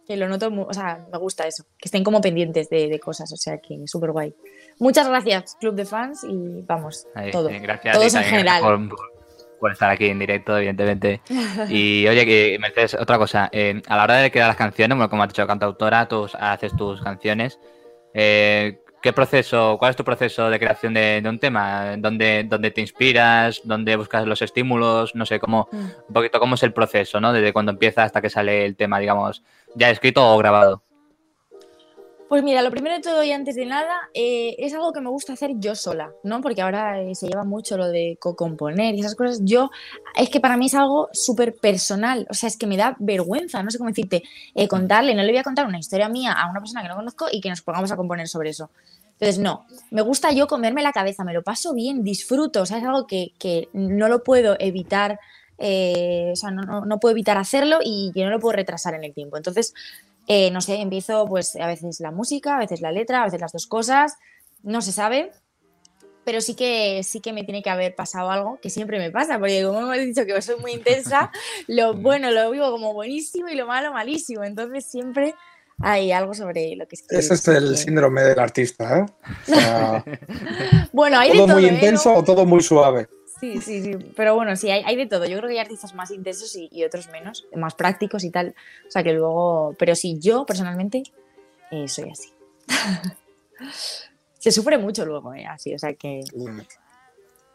[0.07, 3.31] que lo noto, o sea, me gusta eso, que estén como pendientes de, de cosas,
[3.31, 4.35] o sea que súper guay.
[4.77, 7.49] Muchas gracias, Club de Fans, y vamos, Ahí, todo.
[7.49, 8.61] eh, gracias, Todos en general.
[8.61, 9.14] Por, por-
[9.59, 11.21] por estar aquí en directo, evidentemente.
[11.69, 15.09] Y oye, que Mercedes, otra cosa, eh, a la hora de crear las canciones, bueno,
[15.09, 17.59] como has dicho, cantautora, tú haces tus canciones.
[18.13, 21.95] eh, ¿Qué proceso, cuál es tu proceso de creación de, de un tema?
[21.95, 23.61] ¿Dónde, ¿Dónde te inspiras?
[23.63, 25.13] ¿Dónde buscas los estímulos?
[25.13, 25.77] No sé, cómo, Mm.
[26.07, 27.31] un poquito cómo es el proceso, ¿no?
[27.31, 29.43] Desde cuando empieza hasta que sale el tema, digamos,
[29.75, 30.81] ya escrito o grabado.
[32.27, 35.09] Pues mira, lo primero de todo y antes de nada, eh, es algo que me
[35.11, 36.41] gusta hacer yo sola, ¿no?
[36.41, 39.41] Porque ahora eh, se lleva mucho lo de co-componer y esas cosas.
[39.43, 39.69] Yo,
[40.15, 43.61] es que para mí es algo súper personal, o sea, es que me da vergüenza,
[43.61, 44.23] no sé cómo decirte,
[44.55, 46.95] eh, contarle, no le voy a contar una historia mía a una persona que no
[46.95, 48.71] conozco y que nos pongamos a componer sobre eso.
[49.11, 52.79] Entonces, no, me gusta yo comerme la cabeza, me lo paso bien, disfruto, o sea,
[52.79, 55.19] es algo que, que no lo puedo evitar,
[55.59, 59.13] o sea, no- no puedo evitar hacerlo y que no lo puedo retrasar en el
[59.13, 59.37] tiempo.
[59.37, 59.73] Entonces,
[60.27, 63.41] eh, no sé, empiezo pues a veces la música, a veces la letra, a veces
[63.41, 64.15] las dos cosas,
[64.63, 65.31] no se sabe,
[66.23, 69.37] pero sí que sí que me tiene que haber pasado algo, que siempre me pasa,
[69.39, 71.31] porque como hemos dicho que soy muy intensa,
[71.67, 75.35] lo bueno lo vivo como buenísimo y lo malo malísimo, entonces siempre
[75.81, 77.19] hay algo sobre lo que escribo.
[77.19, 79.05] Ese es el síndrome del artista, ¿eh?
[79.43, 80.03] O sea,
[80.93, 81.73] Bueno, hay de todo todo, muy ¿eh?
[81.73, 83.07] intenso o todo muy suave.
[83.45, 83.97] Sí, sí, sí.
[84.15, 85.25] Pero bueno, sí, hay, hay de todo.
[85.25, 88.55] Yo creo que hay artistas más intensos y, y otros menos, más prácticos y tal.
[88.87, 89.75] O sea que luego.
[89.77, 91.03] Pero sí, yo personalmente
[91.71, 92.33] eh, soy así.
[94.39, 95.45] Se sufre mucho luego, ¿eh?
[95.45, 96.21] Así, o sea que.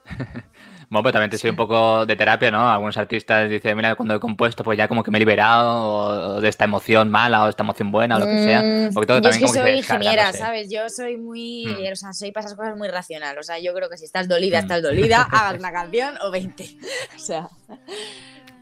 [0.91, 2.69] Bueno, pero también te soy un poco de terapia, ¿no?
[2.69, 6.41] Algunos artistas dicen, mira, cuando he compuesto, pues ya como que me he liberado o
[6.41, 8.61] de esta emoción mala o de esta emoción buena o lo que sea.
[8.61, 10.33] Mm, Porque todo yo también es que como soy ingeniera.
[10.33, 10.69] ¿sabes?
[10.69, 11.93] Yo soy muy, Mm.
[11.93, 13.39] o sea, soy para esas cosas muy racional.
[13.39, 14.63] O sea, yo creo que si estás dolida, Mm.
[14.63, 16.65] estás dolida, hagas una canción o 20.
[17.15, 17.49] O sea,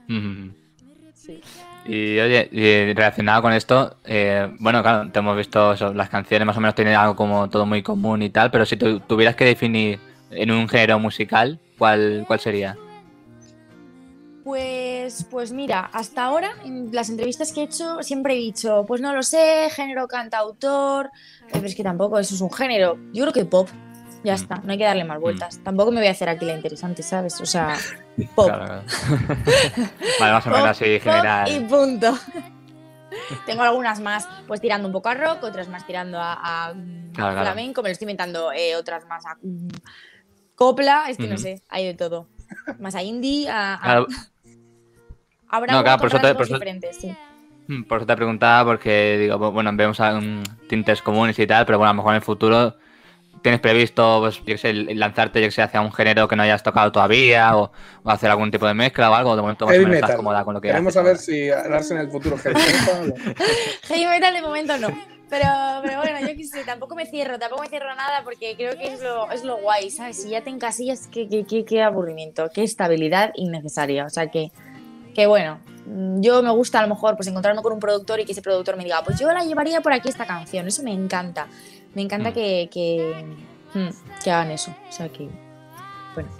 [0.06, 0.50] Mm.
[1.14, 1.40] sí.
[1.86, 6.44] Y oye, y relacionado con esto, eh, bueno, claro, te hemos visto eso, las canciones
[6.44, 9.34] más o menos tienen algo como todo muy común y tal, pero si tu- tuvieras
[9.34, 9.98] que definir
[10.30, 12.76] en un género musical, ¿cuál, cuál sería?
[14.44, 19.00] Pues, pues mira, hasta ahora en las entrevistas que he hecho siempre he dicho, pues
[19.02, 21.10] no lo sé, género cantautor,
[21.52, 22.98] pero es que tampoco eso es un género.
[23.12, 23.68] Yo creo que pop,
[24.24, 24.36] ya Mm.
[24.36, 25.58] está, no hay que darle más vueltas.
[25.62, 27.38] Tampoco me voy a hacer aquí la interesante, ¿sabes?
[27.42, 27.76] O sea,
[28.34, 28.46] pop.
[28.46, 28.82] Claro, claro.
[30.20, 31.50] vale, más o menos así pop general.
[31.52, 32.18] y punto.
[33.46, 37.12] Tengo algunas más, pues tirando un poco a rock, otras más tirando a, a, mm,
[37.12, 37.40] Claro, claro.
[37.52, 39.68] flamenco, me lo estoy inventando, eh, otras más a mm,
[40.58, 42.26] copla, es que no sé, hay de todo.
[42.80, 44.06] Más a indie, a, a- Claro,
[45.48, 47.14] habrá No, claro, por eso te- por eso- diferentes, sí.
[47.68, 51.64] Mm, Por eso te preguntaba, porque digo, bu- bueno, vemos um, tintes comunes y tal,
[51.66, 52.76] pero bueno, a lo mejor en el futuro
[53.42, 56.42] tienes previsto, pues, yo qué sé, lanzarte, yo que sé, hacia un género que no
[56.42, 57.70] hayas tocado todavía, o,
[58.02, 60.16] o hacer algún tipo de mezcla o algo, de momento más o Heavy menos estás
[60.16, 63.14] cómoda con lo que Queremos haces saber si harás en el futuro heavy metal.
[63.82, 64.88] Heavy metal de momento no.
[65.30, 65.46] Pero,
[65.82, 68.92] pero bueno, yo qué sé, tampoco me cierro, tampoco me cierro nada porque creo que
[68.94, 70.22] es lo, es lo guay, ¿sabes?
[70.22, 74.06] Si ya te encasillas, qué, qué, qué, qué aburrimiento, qué estabilidad innecesaria.
[74.06, 74.50] O sea que,
[75.14, 75.58] que bueno,
[76.20, 78.76] yo me gusta a lo mejor pues encontrarme con un productor y que ese productor
[78.76, 81.46] me diga, pues yo la llevaría por aquí esta canción, eso me encanta.
[81.94, 82.34] Me encanta Mm.
[82.34, 83.24] que, que,
[83.74, 84.74] mm, que hagan eso.
[84.88, 85.28] O sea que,
[86.14, 86.30] bueno.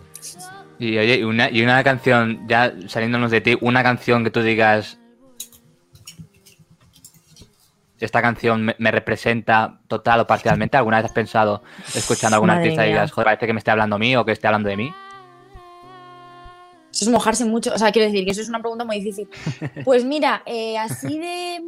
[0.79, 4.98] Y oye, una, y una canción, ya saliéndonos de ti, una canción que tú digas.
[8.01, 10.77] Esta canción me, me representa total o parcialmente.
[10.77, 11.63] ¿Alguna vez has pensado
[11.95, 14.15] escuchando a algún Madre artista y digas, joder, parece que me esté hablando a mí
[14.17, 14.93] o que esté hablando de mí?
[16.93, 17.73] Eso es mojarse mucho.
[17.75, 19.29] O sea, quiero decir que eso es una pregunta muy difícil.
[19.85, 21.61] Pues mira, eh, así de.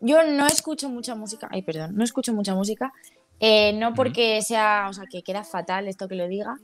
[0.00, 1.48] Yo no escucho mucha música.
[1.50, 2.92] Ay, perdón, no escucho mucha música.
[3.40, 4.86] eh, no porque sea.
[4.88, 6.56] O sea, que queda fatal esto que lo diga.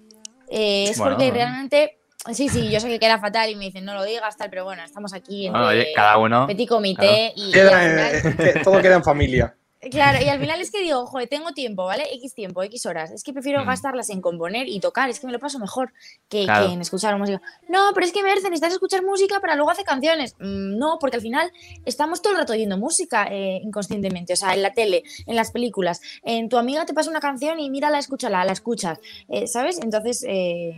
[0.49, 2.00] eh, es Bueno, porque realmente.
[2.33, 4.65] Sí, sí, yo sé que queda fatal y me dicen no lo digas, tal, pero
[4.65, 6.47] bueno, estamos aquí en Bueno, oye, cada uno.
[6.47, 9.55] petit comité y, y Queda, eh, final- que todo queda en familia.
[9.91, 12.05] Claro, y al final es que digo, joder, tengo tiempo, ¿vale?
[12.17, 13.11] X tiempo, X horas.
[13.13, 13.67] Es que prefiero Mm.
[13.67, 15.95] gastarlas en componer y tocar, es que me lo paso mejor
[16.29, 16.67] que, Claro.
[16.67, 17.41] que en escuchar música.
[17.67, 20.35] No, pero es que Merce, necesitas escuchar música para luego hacer canciones.
[20.39, 21.51] Mm, no, porque al final
[21.87, 25.51] estamos todo el rato oyendo música eh, inconscientemente, o sea, en la tele, en las
[25.51, 26.03] películas.
[26.23, 28.99] En tu amiga te pasa una canción y mírala, escúchala, la escuchas,
[29.31, 29.81] eh, ¿sabes?
[29.83, 30.75] Entonces, eh,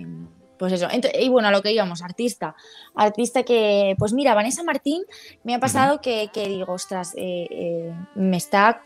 [0.62, 0.86] pues eso.
[1.18, 2.54] Y bueno, a lo que íbamos, artista.
[2.94, 5.02] Artista que, pues mira, Vanessa Martín
[5.42, 8.80] me ha pasado que, que digo, ostras, eh, eh, me está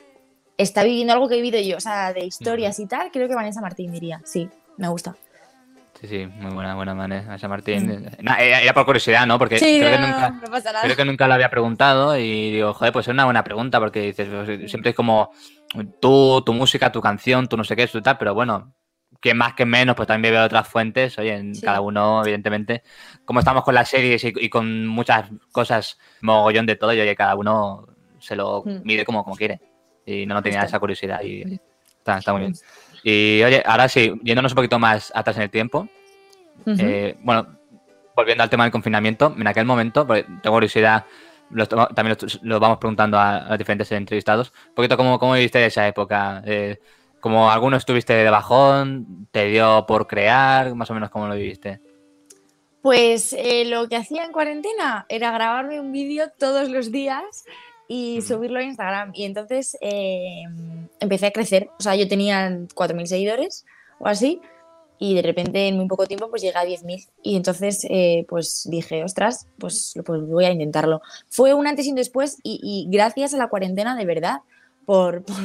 [0.57, 3.35] está viviendo algo que he vivido yo, o sea, de historias y tal, creo que
[3.35, 5.17] Vanessa Martín diría, sí, me gusta.
[6.01, 8.09] Sí, sí, muy buena, buena Vanessa Martín.
[8.21, 9.39] Nah, era, era por curiosidad, ¿no?
[9.39, 9.59] Porque Mm.
[9.59, 10.85] Sí, creo, que nunca, no pasa nada.
[10.85, 14.01] creo que nunca lo había preguntado y digo, joder, pues es una buena pregunta porque
[14.01, 15.31] dices, pues, siempre es como
[16.01, 18.73] tú, tu música, tu canción, tú no sé qué, tú tal, pero bueno,
[19.27, 21.61] que más que menos, pues también veo otras fuentes, oye, en Sí.
[21.63, 22.83] cada uno, evidentemente.
[23.25, 27.17] Como estamos con las series y, y con muchas cosas, mogollón de todo, y oye,
[27.17, 27.87] cada uno
[28.21, 28.83] se lo Mm.
[28.85, 29.61] mide como, como quiere.
[30.05, 31.61] Y no, no tenía esa curiosidad y oye,
[31.99, 32.55] está, está muy bien.
[33.03, 35.89] Y oye, ahora sí, yéndonos un poquito más atrás en el tiempo,
[36.61, 36.77] Ujú.
[36.79, 37.59] eh, bueno,
[38.15, 41.05] volviendo al tema del confinamiento, en aquel momento, porque tengo curiosidad,
[41.51, 45.35] lo to- también lo, vamos preguntando a, a los diferentes entrevistados, un poquito cómo, cómo
[45.35, 46.79] viviste esa época, Eh,
[47.27, 51.81] como alguno estuviste de bajón, te dio por crear, más o menos cómo lo viviste.
[52.83, 57.45] Pues eh, lo que hacía en cuarentena era grabarme un vídeo todos los días
[57.89, 59.11] y subirlo a Instagram.
[59.13, 60.45] Y entonces eh,
[61.01, 61.69] empecé a crecer.
[61.81, 63.67] O sea, yo tenía 4.000 seguidores
[63.99, 64.41] o así.
[65.01, 67.09] Y de repente, en muy poco tiempo, pues llegué a 10.000.
[67.25, 71.03] Y entonces, eh, pues dije, ostras, pues, pues voy a intentarlo.
[71.29, 72.39] Fue un antes y un después.
[72.45, 74.43] Y, y gracias a la cuarentena, de verdad,
[74.87, 75.37] por, por...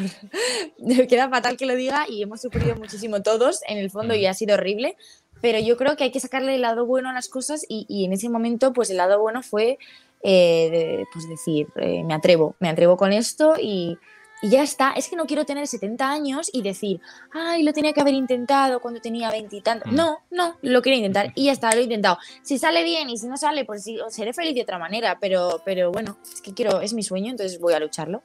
[0.79, 4.25] me queda fatal que lo diga y hemos sufrido muchísimo todos en el fondo y
[4.27, 4.95] ha sido horrible,
[5.41, 8.05] pero yo creo que hay que sacarle el lado bueno a las cosas y, y
[8.05, 9.77] en ese momento pues el lado bueno fue
[10.23, 13.97] eh, de- pues decir, eh, me atrevo, me atrevo con esto y,
[14.43, 17.01] y ya está, es que no quiero tener 70 años y decir,
[17.33, 19.61] ay, lo tenía que haber intentado cuando tenía 20 y.
[19.61, 19.95] Mm.
[19.95, 22.19] No, no, lo quiero intentar y ya está, lo he intentado.
[22.43, 25.61] Si sale bien y si no sale, pues sí, seré feliz de otra manera, pero,
[25.65, 28.21] pero bueno, es que quiero, es mi sueño, entonces voy a lucharlo.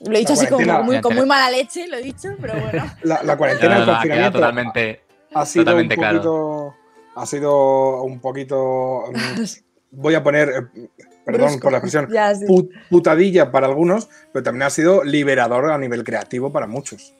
[0.00, 2.54] Lo he dicho La así como muy, con muy mala leche, lo he dicho, pero
[2.60, 2.84] bueno.
[3.02, 5.00] La, la cuarentena, el no, confinamiento totalmente,
[5.34, 6.18] ha sido un claro.
[6.18, 6.74] poquito.
[7.16, 9.04] Ha sido un poquito.
[9.12, 9.42] mm,
[9.92, 10.48] Voy a poner.
[10.74, 10.88] eh,
[11.24, 11.60] Perdón Brusco.
[11.62, 12.08] por la expresión.
[12.12, 12.44] Ya, sí.
[12.44, 17.14] pu- Putadilla para algunos, pero también ha sido liberador a nivel creativo para muchos.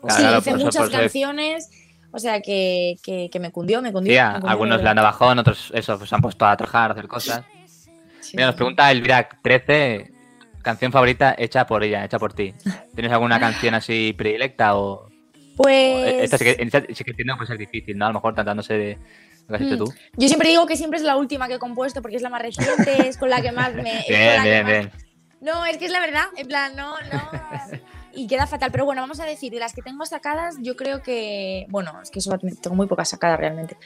[0.00, 1.70] Claro, Sí, claro, hice muchas eso- canciones.
[2.12, 4.12] O sea que, que, que me cundió, me cundió.
[4.12, 6.56] Sí, me cundió, algunos de le han bajón, otros eso, pues se han puesto a
[6.56, 7.42] trabajar, a hacer cosas.
[8.20, 8.36] Sí.
[8.36, 10.12] Mira, nos pregunta Elvira 13,
[10.62, 12.54] canción favorita hecha por ella, hecha por ti.
[12.94, 15.06] ¿Tienes alguna canción así predilecta o...?
[15.06, 15.10] o
[15.56, 16.22] Pues.
[16.24, 18.06] esta sí que, esta sí que entiendo que puede ser difícil, ¿no?
[18.06, 18.98] A lo mejor tratándose de
[19.48, 19.84] lo que has hecho Mm.
[19.86, 19.94] tú.
[20.16, 22.40] Yo siempre digo que siempre es la última que he compuesto porque es la más
[22.42, 23.82] reciente, es con la que más me.
[24.08, 24.90] Bien, que bien, más- bien.
[25.40, 27.30] No, es que es la verdad, en plan, no, no.
[28.14, 31.02] Y queda fatal, pero bueno, vamos a decir, de las que tengo sacadas, yo creo
[31.02, 31.64] que.
[31.70, 33.76] Bueno, es que eso tengo muy pocas sacadas realmente.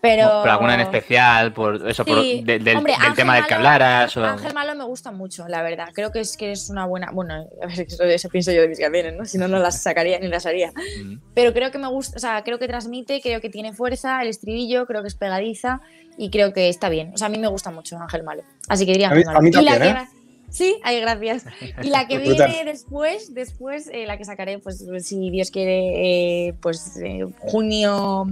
[0.00, 0.40] Pero.
[0.42, 3.54] Pero alguna en especial, por eso, por, de- del, Hombre, del Ángel tema del que
[3.54, 4.16] Malo- hablaras.
[4.16, 4.24] O...
[4.24, 5.88] Ángel Malo me gusta mucho, la verdad.
[5.94, 7.10] Creo que es que es una buena.
[7.12, 9.24] Bueno, a ver, eso, eso pienso yo de mis canciones, ¿no?
[9.24, 10.70] Si no, no las sacaría ni las haría.
[11.02, 11.18] Mm.
[11.34, 14.28] Pero creo que me gusta, o sea, creo que transmite, creo que tiene fuerza, el
[14.28, 15.80] estribillo, creo que es pegadiza
[16.18, 17.12] y creo que está bien.
[17.14, 18.42] O sea, a mí me gusta mucho Ángel Malo.
[18.68, 19.38] Así que diría A mí- Ángel Malo.
[19.38, 20.08] a mí Y la también, ¿eh?
[20.56, 21.44] Sí, ay, gracias.
[21.82, 26.54] Y la que viene después, después, eh, la que sacaré, pues si Dios quiere, eh,
[26.62, 28.24] pues eh, junio,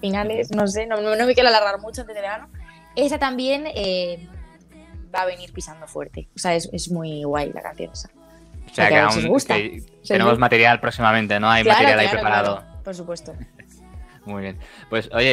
[0.00, 2.48] finales, no sé, no, no me quiero alargar mucho antes de verano.
[2.94, 4.28] Esa también eh,
[5.12, 6.28] va a venir pisando fuerte.
[6.36, 8.10] O sea, es, es muy guay la canción esa.
[8.70, 9.56] O sea, que aún os gusta.
[9.56, 11.50] que tenemos material próximamente, ¿no?
[11.50, 12.56] Hay Claro, material ahí claro, preparado.
[12.60, 13.34] claro, por supuesto.
[14.24, 14.58] Muy bien.
[14.88, 15.32] Pues oye,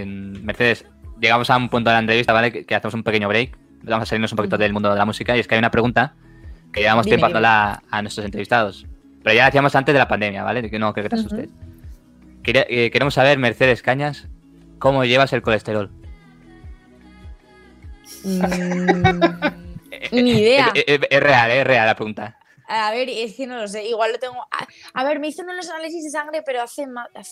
[0.00, 0.86] eh, Mercedes,
[1.20, 2.50] llegamos a un punto de la entrevista, ¿vale?
[2.50, 3.61] Que, que hacemos un pequeño break.
[3.84, 5.70] Vamos a salirnos un poquito del mundo de la música y es que hay una
[5.70, 6.14] pregunta
[6.72, 7.36] que llevamos Dime, tiempo
[7.90, 8.86] a nuestros entrevistados.
[9.22, 10.68] Pero ya la hacíamos antes de la pandemia, ¿vale?
[10.70, 11.48] Que no creo que te asustes.
[12.44, 14.26] Eh, queremos saber, Mercedes Cañas,
[14.78, 15.90] ¿cómo llevas el colesterol?
[18.24, 19.20] Mm,
[20.12, 20.70] Ni idea.
[20.74, 22.38] Es, es- es real, es real la pregunta.
[22.68, 23.84] A ver, es que no lo sé.
[23.86, 24.40] Igual lo tengo.
[24.50, 26.86] A, a ver, me hizo unos análisis de sangre, pero hace,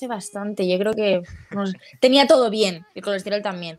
[0.06, 0.68] bastante.
[0.68, 1.78] Yo creo que no sé.
[2.00, 2.84] tenía todo bien.
[2.94, 3.78] El colesterol también.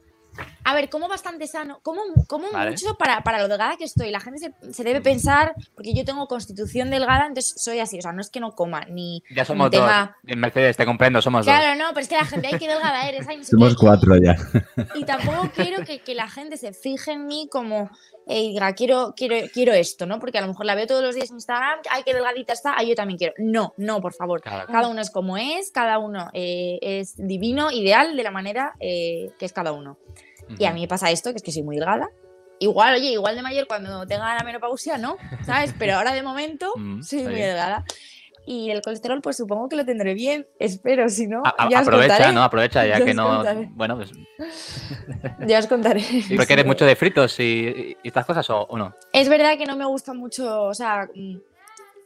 [0.64, 1.80] A ver, como bastante sano.
[1.82, 2.72] Como, como Vale.
[2.72, 4.12] mucho para, para lo delgada que estoy.
[4.12, 7.98] La gente se, se debe pensar, porque yo tengo constitución delgada, entonces soy así.
[7.98, 9.24] O sea, no es que no coma, ni.
[9.36, 10.38] Ya somos ni tema- dos.
[10.38, 11.54] Mercedes, te comprendo, somos dos.
[11.56, 13.28] Claro, no, pero es que la gente, ay, qué delgada eres.
[13.28, 13.76] ay, no sé Somos qué".
[13.80, 14.36] cuatro ya.
[14.96, 17.90] Y tampoco quiero que, que la gente se fije en mí como
[18.28, 20.20] eh, diga, quiero, quiero, quiero esto, ¿no?
[20.20, 22.76] Porque a lo mejor la veo todos los días en Instagram, ay, qué delgadita está,
[22.78, 23.34] ay, yo también quiero.
[23.40, 24.42] No, no, por favor.
[24.42, 28.74] Claro, Cada uno es como es, cada uno eh, es divino, ideal de la manera
[28.80, 29.98] eh, que es cada uno.
[30.58, 32.10] Y a mí me pasa esto, que es que soy muy delgada.
[32.60, 35.74] Igual, oye, igual de mayor cuando tenga la menopausia, ¿no, ¿sabes?
[35.80, 37.84] Pero ahora de momento Mm, soy muy delgada.
[38.46, 42.16] Y el colesterol, pues supongo que lo tendré bien, espero, si no, A- os aprovecha,
[42.16, 42.34] contaré.
[42.34, 42.44] ¿no?
[42.44, 43.28] Aprovecha, ya Ya que no.
[43.38, 43.70] contaré.
[43.72, 44.12] Bueno, pues.
[45.48, 46.04] Ya os contaré.
[46.28, 48.94] ¿Pero que eres mucho de fritos y, y estas cosas o, o no?
[49.14, 51.38] Es verdad que no me gusta mucho, o sea, mm,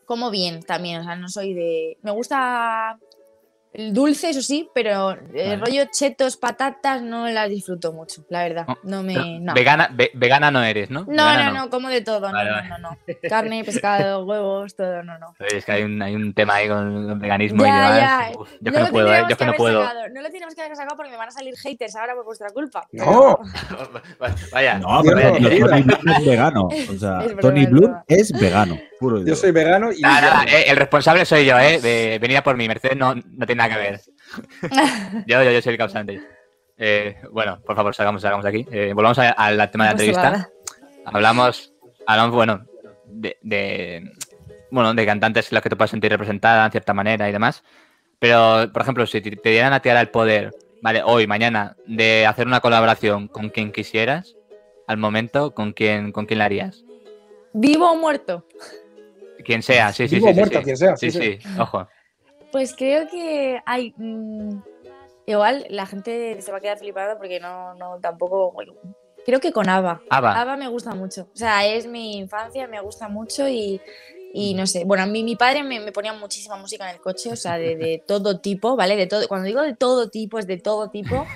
[0.05, 1.97] como bien también, o sea, no soy de...
[2.01, 2.97] Me gusta
[3.91, 5.55] dulce, eso sí, pero el Vale.
[5.57, 8.65] rollo chetos, patatas, no las disfruto mucho, la verdad.
[8.83, 9.39] No, me...
[9.39, 11.01] No, Vegana, ve- vegana no eres, ¿no?
[11.01, 12.69] no, Vegana no, no, como de todo, no, Vale, no, vale.
[12.69, 12.97] no, no.
[13.29, 15.33] Carne, pescado, huevos, todo, no, no.
[15.39, 17.99] Es que hay un, hay un tema ahí con el veganismo y demás.
[17.99, 18.31] ya.
[18.39, 19.23] Uf, yo que no lo puedo, ¿eh?
[19.29, 19.83] Yo que no puedo.
[19.83, 22.25] sacado, no lo tenemos que haber sacado porque me van a salir haters ahora por
[22.25, 22.87] vuestra culpa.
[22.91, 23.39] No,
[24.51, 24.79] Vaya.
[24.79, 25.59] No, pero no, Tony.
[25.83, 26.63] Bloom es vegano.
[26.67, 28.77] O sea, Es Tony Bloom es vegano.
[28.99, 31.79] Puro yo soy vegano y Nada, nada, eh, el responsable soy yo, ¿eh?
[31.81, 34.01] De, venida por mí, Mercedes no, no tiene nada que ver.
[35.27, 36.21] Yo, yo, yo soy el causante.
[36.77, 38.65] Eh, bueno, por favor, salgamos, salgamos de aquí.
[38.71, 40.31] Eh, volvamos al tema de la entrevista.
[40.31, 40.49] nada.
[41.05, 41.73] Hablamos,
[42.05, 42.65] hablamos bueno,
[43.05, 44.11] de, de,
[44.71, 47.63] bueno, de cantantes en los que te puedas sentir representada en cierta manera y demás.
[48.19, 50.51] Pero, por ejemplo, si te, te dieran a ti ahora el poder,
[50.81, 54.35] vale, hoy, mañana, de hacer una colaboración con quien quisieras,
[54.87, 56.83] al momento, ¿con quién, con quién la harías?
[57.53, 58.45] ¿Vivo o muerto?
[59.43, 60.31] Quien sea, sí, sí, Vivo sí.
[60.31, 60.63] o sí, muerto, sí.
[60.63, 61.87] quien sea, Sí, sí, sí, ojo.
[62.55, 63.93] Pues creo que hay.
[63.97, 64.61] mm,
[65.25, 68.53] igual la gente se va a quedar flipada porque no, no tampoco.
[68.53, 68.75] bueno,
[69.25, 70.01] creo que con Ava.
[70.09, 70.39] Ava.
[70.39, 71.23] Ava me gusta mucho.
[71.33, 73.81] O sea, es mi infancia, me gusta mucho y,
[74.33, 74.85] y no sé.
[74.85, 77.57] Bueno, a mí mi padre me, me ponía muchísima música en el coche, o sea,
[77.57, 78.95] de, de todo tipo, ¿vale?
[78.95, 79.27] De todo.
[79.27, 81.27] Cuando digo de todo tipo, es de todo tipo.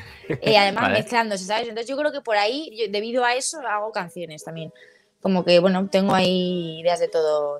[0.41, 0.99] Y además Vale.
[0.99, 1.63] mezclándose, ¿sabes?
[1.67, 4.71] Entonces yo creo que por ahí, yo- debido a eso, hago canciones también.
[5.19, 7.59] Como que, bueno, tengo ahí ideas de todo,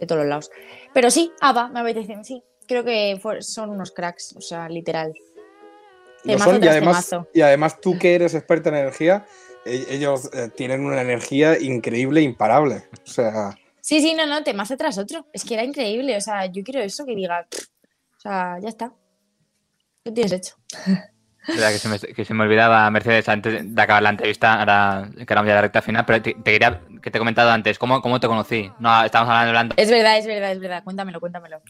[0.00, 0.50] de todos los lados.
[0.92, 2.42] Pero sí, Ava, me apetece, sí.
[2.66, 5.12] Creo que fue- son unos cracks, o sea, literal.
[6.24, 7.28] Lo Temazo son, y además, temazo.
[7.34, 9.26] y además tú que eres experta en energía,
[9.66, 12.84] e- ellos eh, tienen una energía increíble, imparable.
[13.06, 15.26] O sea, Sí, sí, no, no, temazo tras otro.
[15.34, 17.46] Es que era increíble, o sea, yo quiero eso que diga,
[18.16, 18.90] o sea, ya está.
[20.06, 20.54] Lo tienes hecho.
[21.46, 25.10] Verdad que se, me, que se me olvidaba, Mercedes, antes de acabar la entrevista, ahora
[25.14, 27.50] que éramos ya a la recta final, pero te, te quería, que te he comentado
[27.50, 28.70] antes, ¿cómo, cómo te conocí?
[28.78, 30.82] No, estábamos hablando, hablando Es verdad, es verdad, es verdad.
[30.82, 31.60] Cuéntamelo, cuéntamelo.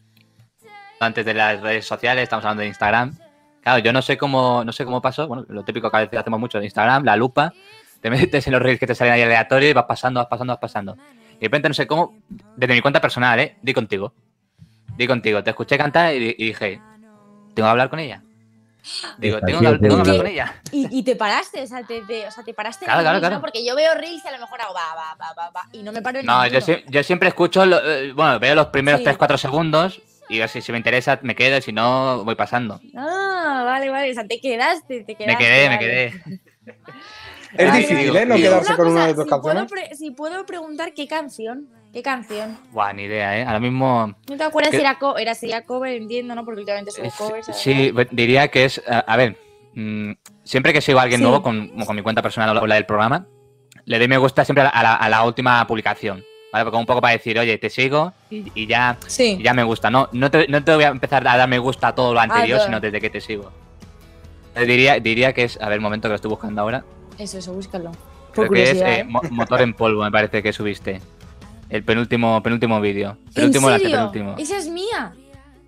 [1.05, 3.17] Antes de las redes sociales, estamos hablando de Instagram.
[3.63, 6.19] Claro, yo no sé cómo, no sé cómo pasó, bueno, lo típico que a veces
[6.19, 7.53] hacemos mucho de Instagram, la lupa,
[8.01, 10.53] te metes en los reels que te salen ahí aleatorios y vas pasando, vas pasando,
[10.53, 10.97] vas pasando.
[11.33, 12.19] Y de repente no sé cómo,
[12.57, 13.57] desde mi cuenta personal, ¿eh?
[13.63, 14.13] Di contigo.
[14.97, 15.43] Di contigo.
[15.43, 16.81] Te escuché cantar y, y dije,
[17.55, 18.23] tengo que hablar con ella.
[19.17, 20.55] Digo, tengo que, tengo hablar con ella.
[20.71, 22.85] Y, y te paraste, o sea, te, te- o sea, te paraste.
[22.85, 23.29] en Claro, claro, Reels, ¿no?
[23.29, 23.41] claro.
[23.41, 25.83] Porque yo veo Reels y a lo mejor hago va, va, va, va, va, y
[25.83, 29.01] no me paro en No, yo, yo siempre escucho, lo- eh, bueno, veo los primeros
[29.01, 29.07] Sí.
[29.07, 32.81] 3-4 segundos y si, si me interesa me quedo y si no voy pasando.
[32.97, 35.27] Ah, vale, vale, o sea, te quedaste, te quedaste.
[35.27, 36.13] Me quedé, me quedé.
[37.57, 38.27] Es difícil, ¿eh?
[38.27, 39.71] No quedarse Una con una cosa, de tus si puedo, canciones.
[39.71, 42.59] pre- si puedo preguntar qué canción, qué canción.
[42.73, 43.45] Buah, ni idea, ¿eh?
[43.45, 44.13] Ahora mismo...
[44.29, 45.93] ¿No te acuerdas si era, co era, si era cover?
[45.95, 46.45] Entiendo, ¿no?
[46.45, 47.47] Porque últimamente subo eh, covers.
[47.57, 48.83] Sí, pues, diría que es...
[48.89, 49.37] A, a ver,
[49.75, 51.23] mm, siempre que sigo a alguien Sí.
[51.23, 53.29] nuevo con, con mi cuenta personal o la del programa,
[53.85, 56.25] le doy me gusta siempre a la, a la- a la última publicación.
[56.55, 56.65] ¿Vale?
[56.67, 59.39] Porque un poco para decir, oye, te sigo y, y ya, Sí.
[59.41, 59.91] y ya me gusta.
[59.91, 62.21] No, no te, no te voy a empezar a dar me gusta a todo lo
[62.21, 62.67] anterior, todo.
[62.69, 63.51] sino desde que te sigo.
[64.55, 65.61] Eh, Diría, diría que es...
[65.61, 66.85] A ver, un momento que lo estoy buscando ahora.
[67.19, 67.91] Eso, eso, búscalo.
[68.33, 69.05] Creo que es eh, ¿eh?
[69.05, 71.01] mo- Motor en polvo, me parece que subiste.
[71.71, 73.19] El penúltimo, penúltimo vídeo.
[73.27, 73.99] ¿En Penúltimo el serio?
[74.01, 74.37] antepenúltimo.
[74.41, 75.13] Esa es mía.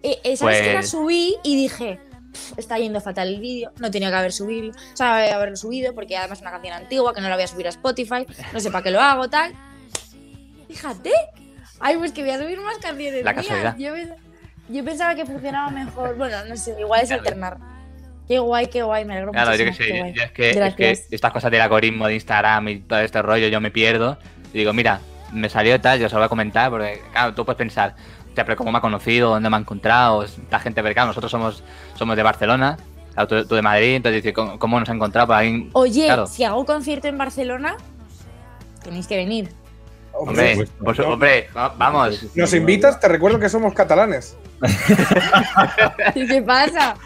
[0.05, 1.99] Eh, eh, ¿Sabes que la Pues- subí y dije,
[2.33, 5.95] "Pff, está yendo fatal el vídeo, no tenía que haber subido, o sea, haberlo subido
[5.97, 8.61] porque además es una canción antigua que no la voy a subir a Spotify, no
[8.61, 9.53] sé para qué lo hago, tal.
[10.69, 11.13] Fíjate.
[11.81, 13.77] Ay, pues que voy a subir más canciones La casualidad.
[13.77, 14.17] Yo, pens-
[14.69, 16.17] yo pensaba que funcionaba mejor.
[16.17, 17.23] Bueno, no sé, igual es Claro.
[17.23, 17.59] alternar.
[18.27, 20.59] Qué guay, qué guay, me alegro Claro, yo que sé, yo- es que, es que
[20.59, 21.07] Gracias.
[21.13, 24.19] estas cosas del algoritmo de Instagram y todo este rollo yo me pierdo.
[24.53, 25.01] Y digo, mira,
[25.33, 27.95] me salió tal, yo se lo voy a comentar, porque claro, tú puedes pensar,
[28.35, 31.63] pero cómo me ha conocido, dónde me ha encontrado, esta gente, pero claro, nosotros somos,
[31.95, 32.77] somos de Barcelona,
[33.15, 35.33] claro, tú, tú de Madrid, entonces dices, ¿cómo, cómo nos ha encontrado?
[35.75, 36.27] Oye, Claro.
[36.27, 37.77] si hago concierto en Barcelona,
[38.83, 39.51] tenéis que venir.
[40.19, 42.35] Hombre, pues, hombre, vamos.
[42.35, 44.37] Nos invitas, te recuerdo que somos catalanes.
[46.15, 46.97] ¿Y qué pasa?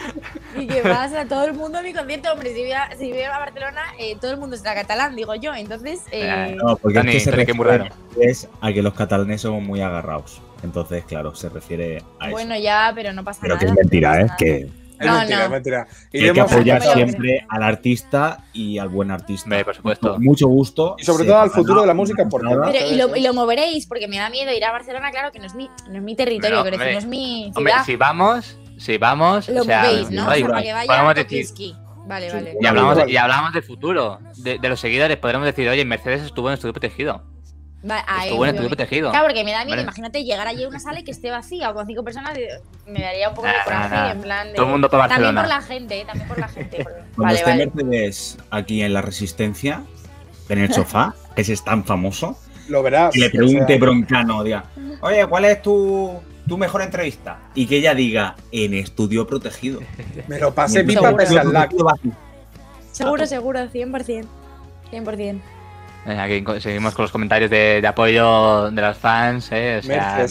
[0.56, 1.24] ¿Y qué pasa?
[1.24, 4.16] Todo el mundo a mi concierto, hombre, si voy a, si voy a Barcelona, eh,
[4.20, 5.54] todo el mundo será catalán, digo yo.
[5.54, 9.62] Entonces, eh, No, porque Tony, es que se refiere es a que los catalanes somos
[9.62, 10.40] muy agarrados.
[10.62, 12.32] Entonces, claro, se refiere a eso.
[12.32, 13.60] bueno, ya, pero no pasa Pero nada.
[13.60, 14.24] que es no mentira, ¿eh?
[14.24, 14.36] nada.
[14.36, 15.50] Que, Es No, mentira, no.
[15.50, 15.86] mentira.
[16.10, 19.64] que hay que apoyar siempre al artista y al buen artista.
[19.64, 20.12] Por supuesto.
[20.12, 20.96] Con mucho gusto.
[20.98, 22.72] Y sobre todo al futuro de la música, porque entrada.
[22.72, 25.38] Pero, y, lo, y lo moveréis, porque me da miedo ir a Barcelona, claro, que
[25.38, 27.84] no es mi, no es mi territorio, Pero, hombre, no es mi Hombre, ciudad.
[27.86, 30.28] si vamos, si vamos, lo o sea, movéis, ¿no?
[30.28, 31.76] O sea, para que vaya podemos a decir, Tokiski.
[32.06, 32.56] Vale, vale.
[32.60, 33.10] Y hablamos, Igual.
[33.10, 35.16] y hablamos del futuro, de, de los seguidores.
[35.18, 37.22] Podremos decir, oye, Mercedes estuvo en estudio protegido.
[37.88, 38.68] Va- ahí, Estuvo en estudio obviamente.
[38.76, 39.10] protegido.
[39.10, 39.82] Claro, porque me da miedo, Vale.
[39.82, 42.48] imagínate llegar allí a una sala y que esté vacía o con cinco personas, eh,
[42.86, 44.10] me daría un poco de coraje, nah, nah.
[44.12, 44.54] en plan de...
[44.54, 45.40] Todo el mundo para También Barcelona.
[45.40, 46.76] por la gente, eh, también por la gente.
[46.84, 47.66] porque- Cuando Vale, esté vale.
[47.74, 49.82] Mercedes aquí en la Resistencia,
[50.50, 52.38] en el sofá, que ese es tan famoso,
[52.68, 53.14] Lo verás.
[53.14, 54.64] que le o pregunte sea, Broncano, diga,
[55.00, 57.38] oye, ¿cuál es tu, tu mejor entrevista?
[57.54, 59.80] Y que ella diga, en estudio protegido.
[60.28, 61.14] me lo pasé pipa.
[62.92, 64.26] Seguro, seguro, 100%.
[64.92, 65.40] 100%.
[66.06, 69.80] Eh, Aquí seguimos con los comentarios de, de apoyo de los fans, ¿eh?
[69.80, 70.26] O sea.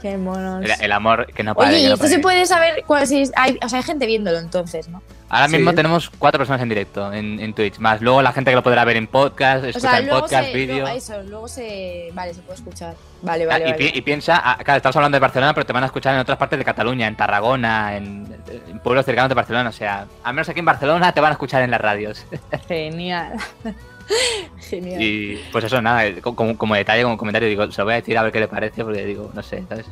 [0.00, 0.64] Qué monos.
[0.64, 1.70] el, el amor que no para.
[1.70, 4.38] Oye, y no esto se puede saber cuál, si hay, o sea, hay gente viéndolo
[4.38, 5.00] entonces, ¿no?
[5.28, 5.56] Ahora Sí.
[5.56, 8.62] mismo tenemos cuatro personas en directo en, en Twitch, más luego la gente que lo
[8.62, 10.80] podrá ver en podcast, O escuchar sea, en podcast, vídeo.
[10.82, 12.94] luego- eso, luego se, vale, se puede escuchar.
[13.22, 13.78] Vale, Ah, vale, y, vale.
[13.92, 16.20] pi- y piensa, ah, claro, estamos hablando de Barcelona, pero te van a escuchar en
[16.20, 18.26] otras partes de Cataluña, en Tarragona, en,
[18.68, 19.70] en pueblos cercanos de Barcelona.
[19.70, 22.26] O sea, al menos aquí en Barcelona te van a escuchar en las radios.
[22.68, 23.32] Genial.
[24.58, 25.02] Genial.
[25.02, 27.94] Y pues eso, nada, eh, co- como, como detalle, como comentario, digo, se lo voy
[27.94, 29.86] a decir a ver qué le parece, porque digo, no sé, ¿sabes?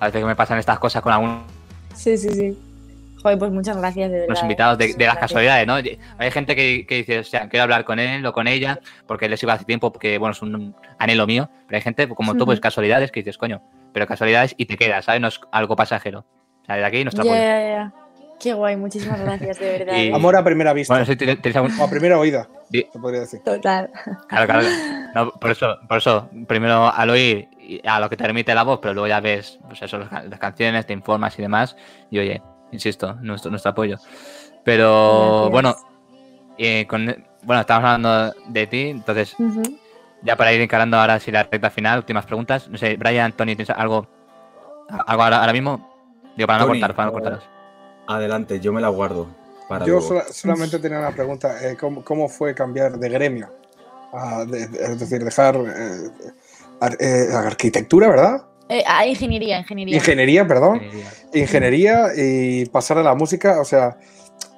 [0.00, 1.42] A veces que me pasan estas cosas con algunos
[1.94, 2.56] Sí, sí, sí.
[3.20, 4.28] Joder, pues muchas gracias, de verdad.
[4.28, 5.74] los invitados de, las casualidades, ¿no?
[5.74, 9.28] Hay gente que, que dice, o sea, quiero hablar con él o con ella, porque
[9.28, 12.46] les iba hace tiempo, porque, bueno, es un anhelo mío, pero hay gente como tú,
[12.46, 13.60] pues casualidades, que dices, coño,
[13.92, 15.20] pero casualidades y te quedas, ¿sabes?
[15.20, 16.20] No es algo pasajero.
[16.62, 17.92] O sea, de aquí ya.
[18.40, 19.96] Qué guay, muchísimas gracias, de verdad.
[19.96, 20.12] Y- eh.
[20.14, 20.94] Amor a primera vista.
[20.94, 21.72] Bueno, si tienes algún...
[21.80, 23.40] O a primera oída, Di- se podría decir.
[23.44, 23.90] Total.
[24.28, 24.66] Claro, claro.
[25.14, 28.62] No, por eso, por eso, primero al oír y a lo que te remite la
[28.62, 31.76] voz, pero luego ya ves, pues eso, las, las canciones, te informas y demás.
[32.10, 33.96] Y oye, insisto, nuestro, nuestro apoyo.
[34.64, 35.50] Pero Gracias.
[35.50, 35.74] bueno,
[36.58, 37.06] eh, con,
[37.42, 39.34] bueno, estamos hablando de ti, entonces
[40.22, 42.68] ya para ir encarando ahora sí la recta final, últimas preguntas.
[42.68, 44.06] No sé, Brian, Tony, ¿tienes algo,
[44.88, 45.88] algo ahora, ahora mismo?
[46.36, 47.48] Digo, para no cortar, para no cortaros.
[48.08, 49.28] Adelante, yo me la guardo.
[49.68, 50.08] Para Yo luego.
[50.08, 51.56] sola- solamente tenía una pregunta.
[51.62, 53.50] eh, ¿cómo, cómo fue cambiar de gremio?
[54.14, 56.10] A de- de- es decir, dejar eh,
[56.80, 58.42] ar- eh, arquitectura, ¿verdad?
[58.70, 59.96] Eh, ah, ingeniería, ingeniería.
[59.96, 60.76] Ingeniería, perdón.
[60.76, 61.10] Ingeniería.
[61.34, 63.98] Ingeniería y pasar a la música, o sea,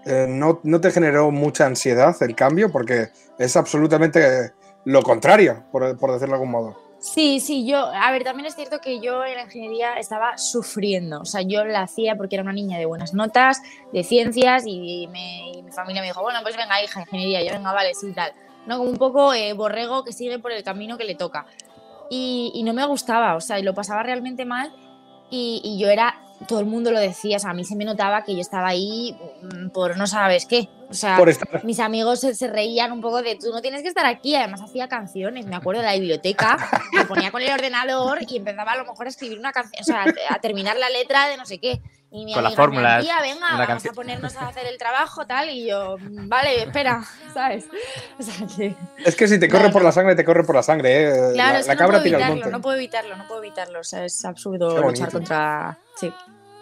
[0.06, 3.08] eh, no, no te generó mucha ansiedad el cambio porque
[3.38, 4.52] es absolutamente
[4.84, 6.76] lo contrario, por, por decirlo de algún modo.
[7.02, 11.20] Sí, sí, yo, a ver, también es cierto que yo en la ingeniería estaba sufriendo,
[11.22, 13.58] o sea, yo la hacía porque era una niña de buenas notas,
[13.90, 17.52] de ciencias, y, me- y mi familia me dijo, bueno, pues venga, hija, ingeniería, yo
[17.56, 18.32] venga, vale, sí, tal.
[18.66, 21.46] No, como un poco eh, borrego que sigue por el camino que le toca.
[22.10, 24.74] Y, y no me gustaba, o sea, y lo pasaba realmente mal,
[25.30, 26.14] y, y yo era
[26.46, 28.68] todo el mundo lo decía, o sea, a mí se me notaba que yo estaba
[28.68, 30.68] ahí mm, por no sabes qué.
[30.88, 31.20] O sea,
[31.62, 34.34] mis amigos se, se reían un poco de tú no tienes que estar aquí.
[34.34, 35.46] Además, hacía canciones.
[35.46, 36.56] Me acuerdo de la biblioteca,
[36.92, 39.84] me ponía con el ordenador y empezaba a lo mejor a escribir una canción, o
[39.84, 41.80] sea, a terminar la letra de no sé qué.
[42.12, 43.92] Y mi Con las fórmulas "Tía, venga, de la vamos canción".
[43.92, 45.48] a ponernos a hacer el trabajo, tal.
[45.50, 47.04] Y yo, "Mm, vale, espera,
[47.34, 47.66] ¿sabes?
[48.18, 48.74] O sea, que.
[49.04, 49.72] Es que si te corre Claro.
[49.74, 51.04] por la sangre, te corre por la sangre.
[51.08, 51.32] ¿eh?
[51.34, 52.50] Claro, la, es la que cabra no puedo evitarlo, monte.
[52.50, 53.80] no puedo evitarlo, no puedo evitarlo.
[53.80, 55.78] O sea, es absurdo luchar contra.
[55.94, 56.12] Sí.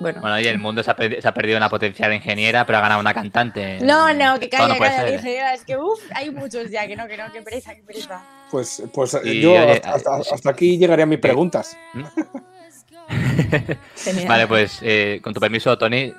[0.01, 0.20] Bueno.
[0.20, 3.01] Bueno, y el mundo se ha, se ha perdido una potencial ingeniera, pero ha ganado
[3.01, 3.80] una cantante.
[3.80, 5.55] No, no, que calla, no calla, ingeniera.
[5.55, 8.22] Es que, uff, hay muchos ya, que no, que no, que pereza, que pereza.
[8.49, 11.76] Pues, pues eh, Y, yo oye, hasta, hasta- eh, hasta aquí llegarían mis preguntas.
[11.92, 12.12] Genial.
[14.28, 16.12] Vale, pues eh, con tu permiso, Tony,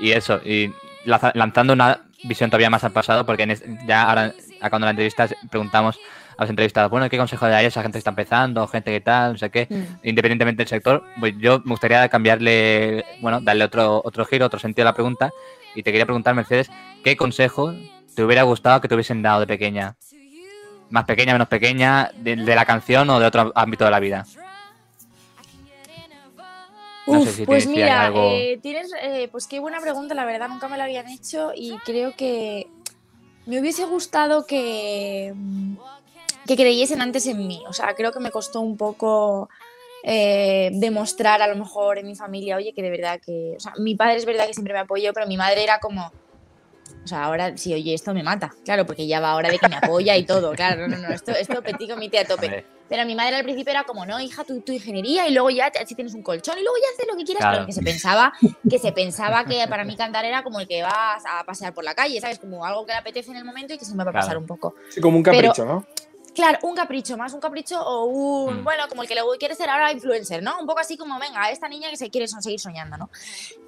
[0.00, 0.72] y eso, y
[1.04, 5.98] lanzando una visión todavía más al pasado, porque en ya ahora, acabando la entrevista, preguntamos
[6.36, 9.00] a los entrevistados, bueno, ¿qué consejo le darías a gente que está empezando, gente que
[9.00, 9.68] tal, no sé qué?
[9.70, 10.08] Mm.
[10.08, 14.88] Independientemente del sector, pues yo me gustaría cambiarle, bueno, darle otro, otro giro, otro sentido
[14.88, 15.30] a la pregunta,
[15.74, 16.70] y te quería preguntar, Mercedes,
[17.04, 17.74] ¿qué consejo
[18.14, 19.96] te hubiera gustado que te hubiesen dado de pequeña?
[20.90, 24.24] Más pequeña, menos pequeña, de, de la canción o de otro ámbito de la vida.
[27.06, 30.24] No Uf, sé si pues mira, algo- eh, tienes, eh, pues qué buena pregunta, la
[30.24, 32.66] verdad, nunca me la habían hecho y creo que
[33.46, 35.74] me hubiese gustado que, mm,
[36.46, 37.62] que creyesen antes en mí.
[37.68, 39.48] O sea, creo que me costó un poco
[40.06, 43.72] eh, demostrar a lo mejor en mi familia, oye, que de verdad que, o sea,
[43.78, 46.12] mi padre es verdad que siempre me apoyó, pero mi madre era como,
[47.04, 49.68] o sea, ahora si oye esto me mata, claro, porque ya va hora de que
[49.68, 52.64] me apoya y todo, claro, no, no, no, esto, esto petit comité a tope.
[52.88, 55.70] Pero mi madre al principio era como, no, hija, tu, tu ingeniería y luego ya
[55.86, 57.56] si tienes un colchón y luego ya haces lo que quieras, Claro.
[57.56, 58.32] pero que se pensaba
[58.68, 61.82] que se pensaba que para mí cantar era como el que vas a pasear por
[61.84, 62.38] la calle, ¿sabes?
[62.38, 64.30] Como algo que le apetece en el momento y que se me va a pasar
[64.30, 64.40] Claro.
[64.40, 64.74] un poco.
[64.90, 65.86] Sí, como un Pero- capricho, ¿no?
[66.34, 68.64] Claro, un capricho, más un capricho o un, Mm.
[68.64, 70.58] bueno, como el que luego quiere ser ahora influencer, ¿no?
[70.60, 73.08] Un poco así como, venga, esta niña que se quiere son- seguir soñando, ¿no?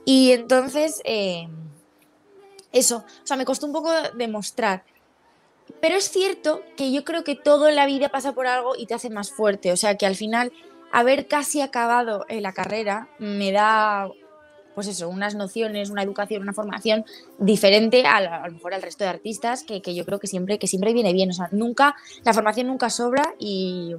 [0.04, 1.48] Y entonces, eh,
[2.78, 4.82] eso, o sea, me costó un poco demostrar.
[5.80, 8.86] Pero es cierto que yo creo que todo en la vida pasa por algo y
[8.86, 9.72] te hace más fuerte.
[9.72, 10.52] O sea, que al final,
[10.92, 14.08] haber casi acabado eh, la carrera me da,
[14.76, 17.04] pues eso, unas nociones, una educación, una formación
[17.38, 20.28] diferente a, la- a lo mejor al resto de artistas que, que yo creo que
[20.28, 21.30] siempre, que siempre viene bien.
[21.30, 23.94] O sea, nunca, la formación nunca sobra y,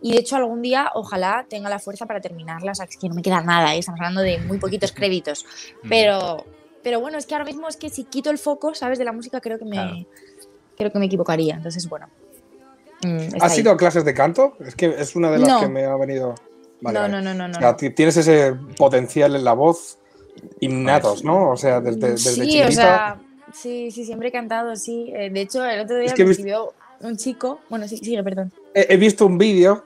[0.00, 2.72] y de hecho algún día ojalá tenga la fuerza para terminarla.
[2.72, 3.78] O sea, es que no me queda nada, ¿eh?
[3.78, 5.44] estamos hablando de muy poquitos créditos.
[5.82, 5.88] mm.
[5.90, 6.46] Pero,
[6.82, 8.98] pero bueno, es que ahora mismo es que si quito el foco, ¿sabes?
[8.98, 9.96] De la música creo que me, Claro.
[10.76, 11.54] creo que me equivocaría.
[11.54, 12.08] Entonces, bueno.
[13.04, 13.60] mm, ¿Has ahí.
[13.60, 14.56] ido a clases de canto?
[14.64, 15.60] Es que es una de las No.
[15.60, 16.34] que me ha venido.
[16.80, 17.56] Vale, no, no, no, no, no.
[17.58, 19.98] O sea, ti- tienes ese potencial en la voz
[20.60, 21.50] innatos, ¿no?
[21.50, 22.68] O sea, desde, desde sí, chiquitita.
[22.68, 23.20] o sea,
[23.52, 25.12] sí, sí, siempre he cantado, sí.
[25.14, 27.60] Eh, De hecho, el otro día Es que he me visto- escribió un chico.
[27.68, 28.52] Bueno, sí, sigue, perdón.
[28.74, 29.84] he, he visto un vídeo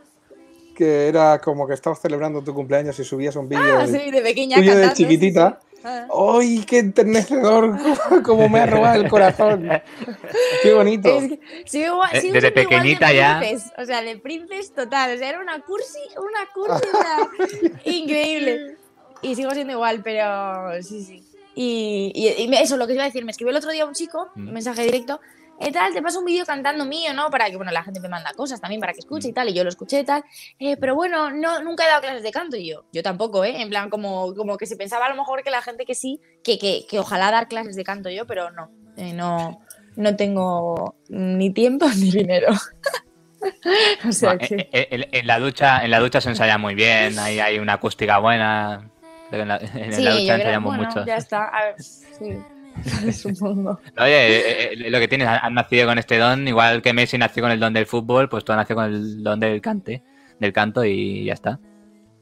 [0.75, 4.11] que era como que estabas celebrando tu cumpleaños y subías un vídeo Ah, de- sí,
[4.11, 5.61] de pequeña tuyo de cantando, sí, chiquitita.
[5.89, 7.77] ¡Ay, qué enternecedor!
[8.09, 9.69] Cómo, cómo me ha robado el corazón.
[10.63, 11.09] ¡Qué bonito!
[11.09, 13.41] Es que sigo igual- sigo desde de pequeñita ya.
[13.79, 15.15] O sea, de princes total.
[15.15, 18.77] O sea, era una cursi, una cursi increíble.
[19.23, 21.23] Y sigo siendo igual, pero sí, sí.
[21.55, 23.95] Y, y- y eso, lo que iba a decir, me escribió el otro día un
[23.95, 24.49] chico, Mm.
[24.49, 25.21] un mensaje directo,
[25.61, 27.31] eh, tal, te paso un vídeo cantando mío, ¿no?
[27.31, 29.55] Para que, bueno, la gente me manda cosas también para que escuche y tal, y
[29.55, 30.25] yo lo escuché y tal.
[30.59, 32.85] Eh, pero bueno, no, nunca he dado clases de canto y yo.
[32.93, 33.61] Yo tampoco, ¿eh?
[33.63, 36.21] En plan, como, como que se pensaba a lo mejor que la gente que sí,
[36.45, 38.71] que, que, que ojalá dar clases de canto yo, pero no.
[38.97, 39.61] Eh, no,
[39.97, 42.49] no tengo ni tiempo ni dinero.
[44.09, 44.69] o sea que...
[44.73, 47.75] en, en- en la ducha, en la ducha se ensaya muy bien, ahí hay una
[47.75, 48.91] acústica buena.
[49.33, 51.05] En la, en Sí, la ducha ensayamos bueno, mucho.
[51.05, 51.45] ya está.
[51.49, 52.37] A ver, sí,
[53.13, 53.81] supongo.
[53.99, 57.43] Oye, eh, eh, lo que tienes, has nacido con este don, igual que Messi nació
[57.43, 60.03] con el don del fútbol, pues tú has nacido con el don del cante,
[60.39, 61.59] del canto y ya está.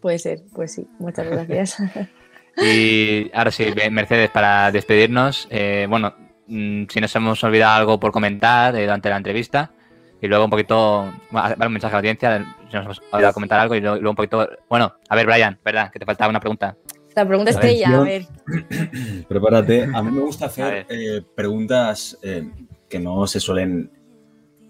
[0.00, 0.86] Puede ser, pues sí.
[0.98, 1.76] Muchas gracias.
[2.56, 6.14] Y ahora sí, Mercedes, para despedirnos, eh, bueno,
[6.46, 9.72] mm, si nos hemos olvidado algo por comentar eh, durante la entrevista,
[10.20, 13.60] y luego un poquito, bueno, un mensaje a la audiencia, si nos hemos olvidado comentar
[13.60, 15.90] algo, y luego, luego un poquito, bueno, a ver, Brian, ¿verdad?
[15.90, 16.76] Que te faltaba una pregunta.
[17.14, 18.26] La pregunta yo- a ver.
[19.28, 19.84] Prepárate.
[19.94, 22.48] A mí me gusta hacer eh, preguntas eh,
[22.88, 23.90] que no se suelen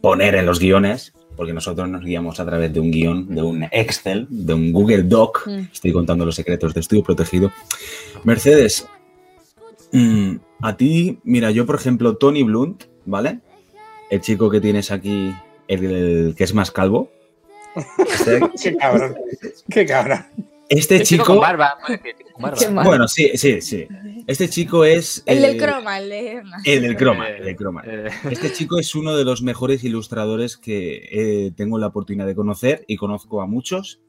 [0.00, 3.62] poner en los guiones, porque nosotros nos guiamos a través de un guion, de un
[3.72, 5.46] Excel, de un Google Doc.
[5.46, 5.68] Mm.
[5.72, 7.50] Estoy contando los secretos de Estudio Protegido.
[8.24, 8.86] Mercedes,
[9.92, 13.40] mm, a ti, mira, yo por ejemplo, Tony Blunt, ¿vale?
[14.10, 15.34] El chico que tienes aquí,
[15.66, 17.10] el, el que es más calvo.
[17.98, 19.16] Este, ¡Qué cabrón!
[19.68, 20.24] ¡Qué cabrón!
[20.68, 21.34] Este chico chico...
[21.34, 22.58] con barba, puede decir, con barba.
[22.58, 22.86] Qué mal.
[22.86, 23.86] Bueno, sí, sí, sí.
[24.26, 25.22] Este chico es...
[25.26, 26.42] El del eh, croma, el de...
[26.64, 27.82] El del croma, el del croma.
[27.86, 32.34] Eh, Este chico es uno de los mejores ilustradores que eh, tengo la oportunidad de
[32.34, 34.00] conocer y conozco a muchos.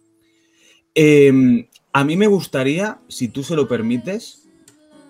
[0.93, 4.49] Eh, A mí me gustaría, si tú se lo permites,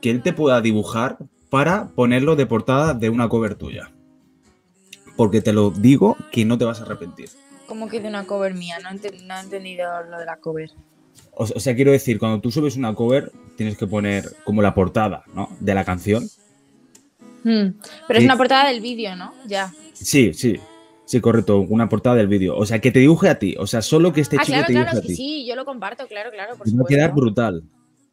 [0.02, 1.18] que él te pueda dibujar
[1.50, 3.92] para ponerlo de portada de una cover tuya.
[5.16, 7.30] Porque te lo digo que no te vas a arrepentir.
[7.68, 10.70] Como que de una cover mía, no he entendido lo de la cover.
[11.32, 14.74] O, o sea, quiero decir, cuando tú subes una cover, tienes que poner como la
[14.74, 15.50] portada, ¿no?
[15.60, 16.28] De la canción.
[17.44, 17.70] Hmm,
[18.08, 19.34] Pero es una portada del vídeo, ¿no?
[19.46, 19.72] Ya.
[19.94, 20.60] Sí, sí.
[21.06, 21.60] Sí, correcto.
[21.60, 22.58] Una portada del vídeo.
[22.58, 23.56] O sea, que te dibuje a ti.
[23.60, 25.16] O sea, solo que este ah, chico claro, te dibuje claro, a sí, ti.
[25.16, 27.64] sí, yo lo comparto, claro, claro, por Y va a quedar brutal.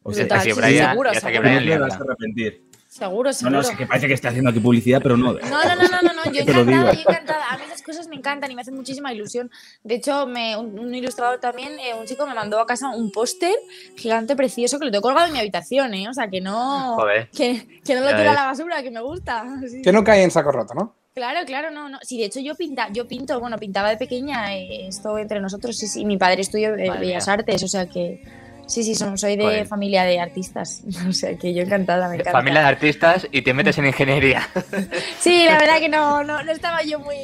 [0.03, 1.35] O sea, Brutal, sí, sí, Brian, seguro, que seguro.
[1.35, 2.63] no Brian te vas a arrepentir.
[2.89, 3.57] Seguro, No, seguro.
[3.57, 5.33] no, sí que parece que está haciendo aquí publicidad, pero no.
[5.33, 6.81] No, no, no, no, no, no, yo Te lo digo.
[6.81, 7.45] encantada, yo encantada.
[7.83, 9.51] Cosas me encantan y me hacen muchísima ilusión.
[9.83, 13.11] De hecho, me, un, un ilustrador también, eh, un chico me mandó a casa un
[13.11, 13.53] póster
[13.95, 16.09] gigante, precioso, que lo tengo colgado en mi habitación, ¿eh?
[16.09, 17.29] O sea, que no, Joder.
[17.29, 19.45] que, que no lo tiro a la basura, que me gusta.
[19.69, 19.81] Sí.
[19.81, 20.95] Que no cae en saco roto, ¿no?
[21.13, 21.99] Claro, claro, no, no.
[22.01, 25.77] Sí, de hecho yo pinta, yo pinto, bueno, pintaba de pequeña, eh, esto entre nosotros,
[25.77, 26.05] sí, sí.
[26.05, 27.27] Mi padre estudió eh, Bellas.
[27.27, 28.23] Artes, o sea que
[28.67, 29.67] sí, sí, son- soy de Joder.
[29.67, 32.31] familia de artistas, o sea que yo encantada, me encanta.
[32.31, 34.47] Familia de artistas y te metes en ingeniería.
[35.19, 37.15] Sí, la verdad que no, no, no estaba yo muy.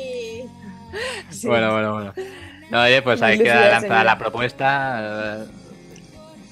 [1.30, 1.48] Sí.
[1.48, 2.14] Bueno, bueno, bueno.
[2.72, 5.46] No, oye, pues ahí queda lanzada la propuesta.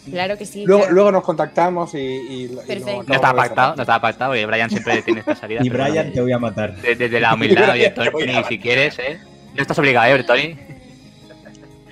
[0.10, 0.64] Claro que sí.
[0.66, 0.94] Luego, claro.
[0.96, 1.98] luego nos contactamos y.
[1.98, 3.04] y- lo Perfecto.
[3.08, 5.60] No estaba pactado, no estaba pactado, y Brian siempre tiene esta salida.
[5.64, 6.76] Y Brian, bueno, te voy a matar.
[6.78, 9.20] de- Desde la humildad, oye, Tony, si quieres, ¿eh?
[9.56, 10.56] No estás obligado, ¿eh, Tony?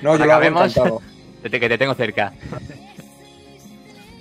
[0.01, 0.71] No, yo lo hago Acabemos.
[0.77, 1.01] encantado.
[1.43, 2.33] Desde que te tengo cerca.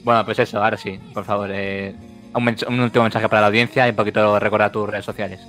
[0.04, 1.50] Bueno, pues eso, ahora sí, por favor.
[1.52, 1.94] eh,
[2.34, 5.40] un, un último mensaje para la audiencia y un poquito recordar tus redes sociales.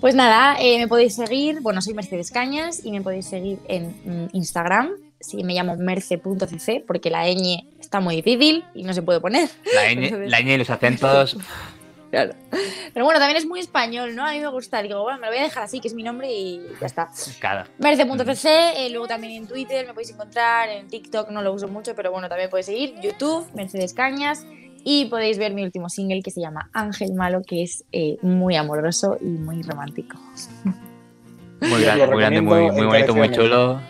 [0.00, 3.88] Pues nada, eh, me podéis seguir, bueno, soy Mercedes Cañas y me podéis seguir en
[4.04, 9.02] mm, Instagram, sí, me llamo merce.cc porque la ñ está muy difícil y no se
[9.02, 9.50] puede poner.
[9.74, 11.36] La ñ, la ñ y los acentos.
[12.10, 12.34] Claro.
[12.92, 14.26] Pero bueno, también es muy español, ¿no?
[14.26, 16.02] A mí me gusta, digo, bueno, me lo voy a dejar así, que es mi
[16.02, 17.08] nombre y ya está.
[17.38, 17.70] Claro.
[17.78, 18.46] Merce.cc,
[18.76, 22.10] eh, luego también en Twitter me podéis encontrar, en TikTok no lo uso mucho, pero
[22.10, 24.44] bueno, también podéis seguir, YouTube, Mercedes Cañas,
[24.82, 28.56] y podéis ver mi último single que se llama Ángel Malo, que es eh, muy
[28.56, 30.18] amoroso y muy romántico.
[31.60, 33.80] Muy grande, muy grande, muy, muy bonito, muy chulo.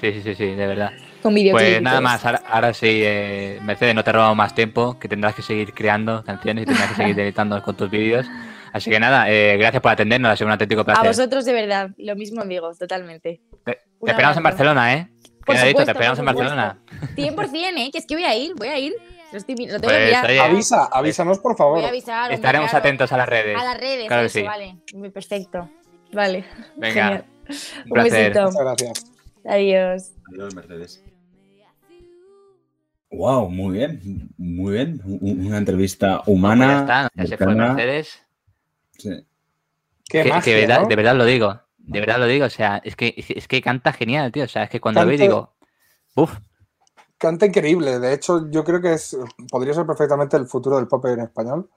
[0.00, 0.92] Sí, sí, sí, sí, de verdad.
[1.24, 1.68] Con videoclip.
[1.68, 5.34] Pues nada más, ahora, ahora sí, eh, Mercedes, no te robo más tiempo, que tendrás
[5.34, 8.26] que seguir creando canciones y tendrás que seguir deleitando con tus vídeos.
[8.74, 11.06] Así que nada, eh, gracias por atendernos, ha sido un auténtico A placer.
[11.06, 13.40] vosotros de verdad, lo mismo digo, totalmente.
[13.64, 14.42] Te, esperamos en.
[14.42, 15.08] Barcelona, ¿eh?
[15.46, 16.78] Por supuesto, Te esperamos en por Barcelona.
[17.16, 17.90] 100%, ¿eh?
[17.90, 18.92] Que es que voy a ir, voy a ir.
[19.32, 21.76] Lo, estoy, lo tengo Pues, oye, Avisa, avísanos, por favor.
[21.78, 22.20] Voy a avisar.
[22.24, 22.82] hombre, Estaremos claro.
[22.84, 23.58] atentos a las redes.
[23.58, 24.44] A las redes, Claro eso, sí.
[24.44, 24.76] vale.
[24.92, 25.70] Muy Perfecto.
[26.12, 26.44] Vale.
[26.76, 27.84] Venga, Genial.
[27.88, 28.42] un besito.
[28.44, 29.12] Muchas gracias.
[29.46, 30.12] Adiós.
[30.30, 31.02] Adiós, Mercedes.
[33.16, 35.00] Wow, muy bien, muy bien.
[35.04, 36.80] Una entrevista Pues ya humana.
[36.80, 37.54] está, ya se fue.
[37.54, 38.22] Mercedes.
[38.98, 39.26] Sí.
[40.08, 40.88] Qué Que, que magia, verdad, ¿no?
[40.88, 41.60] de verdad lo digo.
[41.78, 42.46] De verdad lo digo.
[42.46, 44.44] O sea, es que, es que canta genial, tío.
[44.44, 45.54] O sea, es que cuando lo digo,
[46.16, 46.36] uff,
[47.18, 47.98] Canta increíble.
[48.00, 49.16] De hecho, yo creo que es,
[49.50, 51.70] podría ser perfectamente el futuro del pop en español.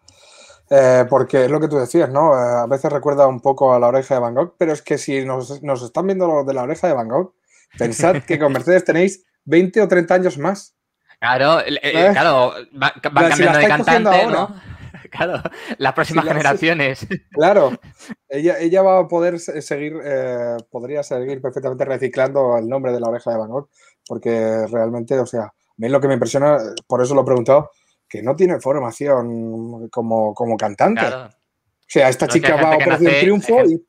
[0.70, 2.34] Eh, porque es lo que tú decías, ¿no?
[2.34, 4.98] Eh, a veces recuerda un poco a la oreja de Van Gogh, pero es que
[4.98, 7.34] si nos, nos están viendo los de la oreja de Van Gogh,
[7.78, 10.76] pensad que con Mercedes tenéis 20 o 30 años más.
[11.20, 12.09] Claro, ¿Eh?
[12.13, 14.32] claro, va- van Si cambiando de cantante, ahora.
[14.32, 14.55] ¿no?
[15.09, 15.41] Claro,
[15.78, 17.07] las próximas Si la- generaciones.
[17.32, 17.72] Claro,
[18.30, 22.99] ella, ella va a poder se- seguir, eh, podría seguir perfectamente reciclando el nombre de
[22.99, 23.70] la oreja de Van Gogh,
[24.05, 26.57] porque realmente, o sea, a mí lo que me impresiona,
[26.88, 27.72] por eso lo he preguntado,
[28.09, 30.99] que no tiene formación como, como cantante.
[31.01, 31.28] Claro.
[31.30, 33.86] O sea, esta No, chica va a Operación nace- Triunfo y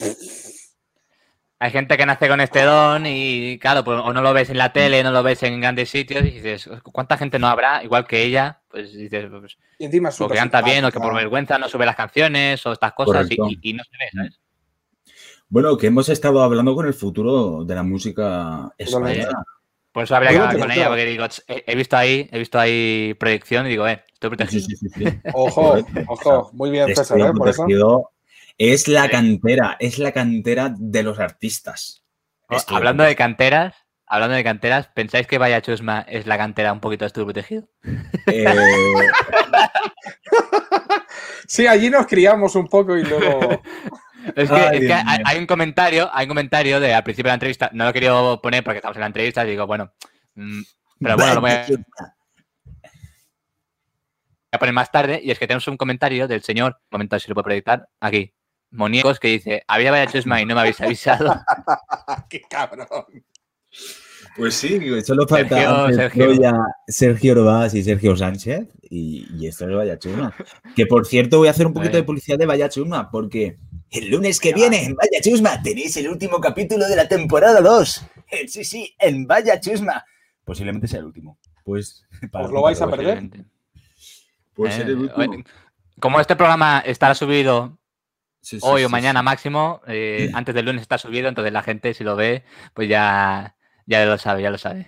[1.60, 4.58] Hay gente que nace con este don y, claro, pues o no lo ves en
[4.58, 7.82] la tele, no lo ves en grandes sitios y dices, ¿cuánta gente no habrá?
[7.82, 11.00] Igual que ella, pues dices, pues, y encima es o que canta bien o que
[11.00, 14.40] por vergüenza no sube las canciones o estas cosas y, no se ve, ¿sabes?
[15.48, 19.44] Bueno, que hemos estado hablando con el futuro de la música española.
[19.90, 22.38] Por eso habría que hablar con ella, porque digo, "Ch, he, he visto ahí, he
[22.38, 24.64] visto ahí proyección y digo, eh, estoy protegido.
[24.64, 25.04] sí, sí, sí.
[25.32, 25.74] Ojo,
[26.08, 27.32] ojo, muy bien César, ¿eh?
[27.32, 27.64] Por eso.
[28.58, 29.10] Es la Sí.
[29.10, 32.04] cantera, es la cantera de los artistas.
[32.50, 33.74] Estoy hablando de canteras,
[34.06, 37.68] hablando de canteras, ¿pensáis que Vaya Chusma es la cantera un poquito de estudio protegido?
[38.26, 38.44] Eh,
[41.46, 43.62] Sí, allí nos criamos un poco y luego...
[44.36, 47.28] Es que, Ay, es que Dios hay, un comentario, hay un comentario de al principio
[47.28, 49.66] de la entrevista, no lo he querido poner porque estamos en la entrevista y digo,
[49.66, 49.94] bueno,
[50.34, 50.60] mm,
[51.00, 51.78] pero bueno, lo voy a, voy
[54.52, 57.28] a poner más tarde y es que tenemos un comentario del señor, un momento si
[57.28, 58.34] lo puedo proyectar, aquí,
[58.70, 61.40] Moniecos, que dice, había Vaya Chusma y no me habéis avisado.
[62.30, 62.86] ¡Qué cabrón!
[64.36, 66.24] Pues sí, solo falta Sergio, Sergio.
[66.26, 66.52] Troya,
[66.86, 70.32] Sergio Orbás y Sergio Sánchez y, y esto es Vaya Chusma.
[70.76, 72.02] Que por cierto voy a hacer un poquito Vale.
[72.02, 73.56] de publicidad de Vaya Chusma porque
[73.90, 78.04] el lunes que viene en Vaya Chusma tenéis el último capítulo de la temporada 2.
[78.30, 80.04] Eh, Sí, sí, en Vaya Chusma.
[80.44, 81.38] Posiblemente sea el último.
[81.64, 82.04] Pues.
[82.32, 83.28] ¿Os lo vais a perder?
[84.54, 85.44] Puede ser el Eh, último.
[86.00, 87.76] Como este programa estará subido
[88.40, 89.24] Sí, sí, hoy o mañana sí.
[89.24, 93.56] máximo, eh, antes del lunes está subido, entonces la gente si lo ve, pues ya,
[93.86, 94.86] ya lo sabe, ya lo sabe.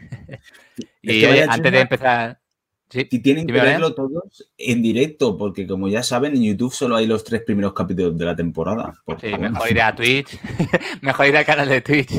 [1.02, 2.40] y oye, antes de empezar...
[2.88, 6.96] Sí, Y tienen que verlo todos en directo, porque como ya saben, en YouTube solo
[6.96, 8.92] hay los tres primeros capítulos de la temporada.
[9.06, 10.36] Mejor ir a Twitch,
[11.00, 12.10] mejor ir al canal de Twitch.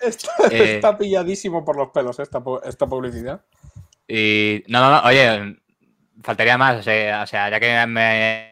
[0.00, 0.74] Está, Eh.
[0.76, 3.40] está pilladísimo por los pelos esta, pu- esta publicidad.
[4.06, 5.56] Y no, no, no, oye,
[6.22, 8.47] faltaría más, o sea, o sea, ya que me, me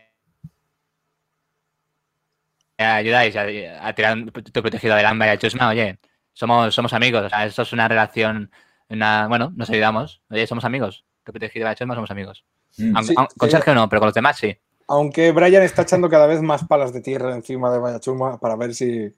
[2.79, 3.47] ayudáis a,
[3.87, 5.99] a tirar tu protegido del hambre y a Chusma, oye,
[6.33, 8.51] somos, somos amigos, o sea, esto es una relación,
[8.89, 12.45] una, bueno, nos ayudamos, oye, somos amigos, tu protegido de Chusma somos amigos.
[12.79, 12.97] Mm.
[12.97, 13.51] Aunque- Sí, aunque- con.
[13.51, 14.57] Sergio no, pero con los demás sí.
[14.89, 18.73] Aunque Brian está echando cada vez más palas de tierra encima de Vallachuma para ver
[18.75, 19.13] si,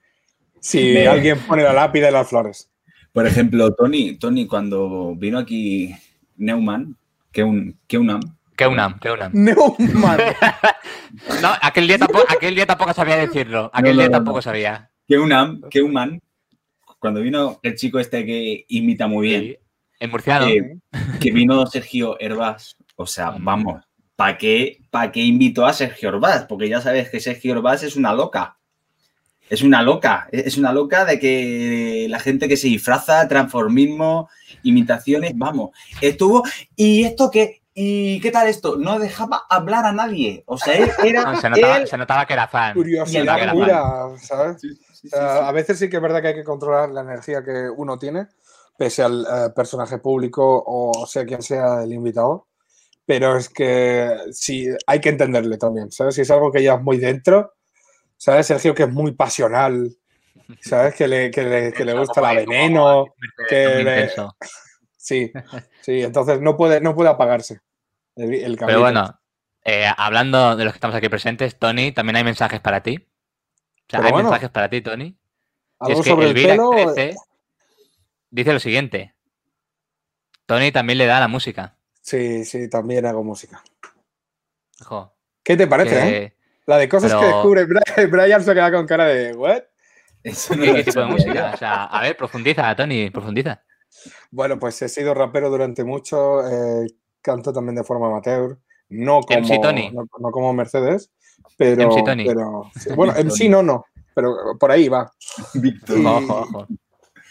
[0.60, 2.70] si Me- alguien pone la lápida y las flores.
[3.12, 5.94] Por ejemplo, Tony, Tony, cuando vino aquí
[6.36, 6.96] Neumann,
[7.32, 8.18] que un, que una,
[8.58, 9.30] Que una, que una.
[9.32, 10.18] Neumann.
[11.40, 14.38] No, aquel día tampoco, aquel día tampoco sabía decirlo, aquel No, no, día no, tampoco
[14.38, 14.42] no.
[14.42, 14.90] sabía.
[15.06, 16.20] que una, que un man,
[16.98, 19.56] cuando vino el chico este que imita muy bien, Sí,
[20.00, 20.46] El murciano.
[20.48, 20.76] Eh,
[21.20, 22.76] que vino Sergio Herbás.
[22.96, 23.44] O sea, Mm.
[23.44, 23.84] vamos,
[24.16, 26.44] ¿para qué, ¿para qué invitó a Sergio Herbás?
[26.48, 28.58] Porque ya sabes que Sergio Herbás es una loca.
[29.48, 34.28] Es una loca, es una loca de que la gente que se disfraza, transformismo,
[34.62, 35.70] imitaciones, vamos.
[36.02, 36.42] Estuvo,
[36.76, 37.62] ¿y esto qué?
[37.80, 38.76] ¿Y qué tal esto?
[38.76, 40.42] No dejaba hablar a nadie.
[40.46, 41.22] O sea, él era.
[41.32, 42.74] No, se, notaba, él- se notaba que era fan.
[42.74, 44.60] Curiosidad Era pura, ¿sabes?
[44.60, 45.44] Sí, sí, sí, O sea, sí.
[45.44, 48.26] a veces sí que es verdad que hay que controlar la energía que uno tiene,
[48.76, 52.48] pese al eh, personaje público o sea quien sea el invitado.
[53.06, 56.16] Pero es que sí, hay que entenderle también, ¿sabes?
[56.16, 57.54] Si es algo que llevas muy dentro,
[58.16, 58.48] ¿sabes?
[58.48, 59.96] Sergio que es muy pasional,
[60.62, 60.96] ¿sabes?
[60.96, 63.04] Que le, que le, que le gusta la veneno,
[63.48, 64.10] que le-
[64.96, 65.30] sí,
[65.80, 67.60] sí, entonces no puede, no puede apagarse
[68.18, 69.20] el, el Pero bueno,
[69.64, 72.96] eh, hablando de los que estamos aquí presentes, Tony, también hay mensajes para ti.
[72.96, 74.30] O sea, Pero hay bueno.
[74.30, 75.16] mensajes para ti, Tony.
[75.78, 77.16] Algo es que sobre el pelo, 13
[78.30, 79.14] dice lo siguiente.
[80.46, 81.76] Tony también le da la música.
[82.00, 83.62] sí, sí, también hago música.
[84.80, 86.36] Ojo, ¿Qué te parece, eh?
[86.66, 89.62] La de cosas que descubre Brian, Brian se queda con cara de ¿what?
[90.22, 91.52] Eso no ¿Qué, tipo de música?
[91.54, 93.62] O sea, a ver, profundiza, Tony, profundiza.
[94.30, 96.86] Bueno, pues he sido rapero durante mucho, eh,
[97.22, 98.58] canto también de forma amateur,
[98.90, 99.90] no como, MC Tony.
[99.90, 101.10] No, no como Mercedes,
[101.56, 101.88] pero...
[101.88, 102.24] MC Tony.
[102.26, 105.12] pero sí, bueno, MC no, no, pero por ahí va.
[105.54, 105.98] Víctor.
[105.98, 106.66] Y- Ojo, ojo.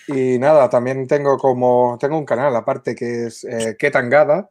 [0.10, 4.50] Y nada, también tengo como, tengo un canal aparte que es eh, Que Tangada,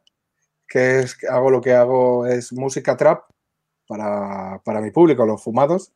[0.67, 3.23] que es, hago lo que hago es música trap
[3.87, 5.93] para, para mi público, los fumados,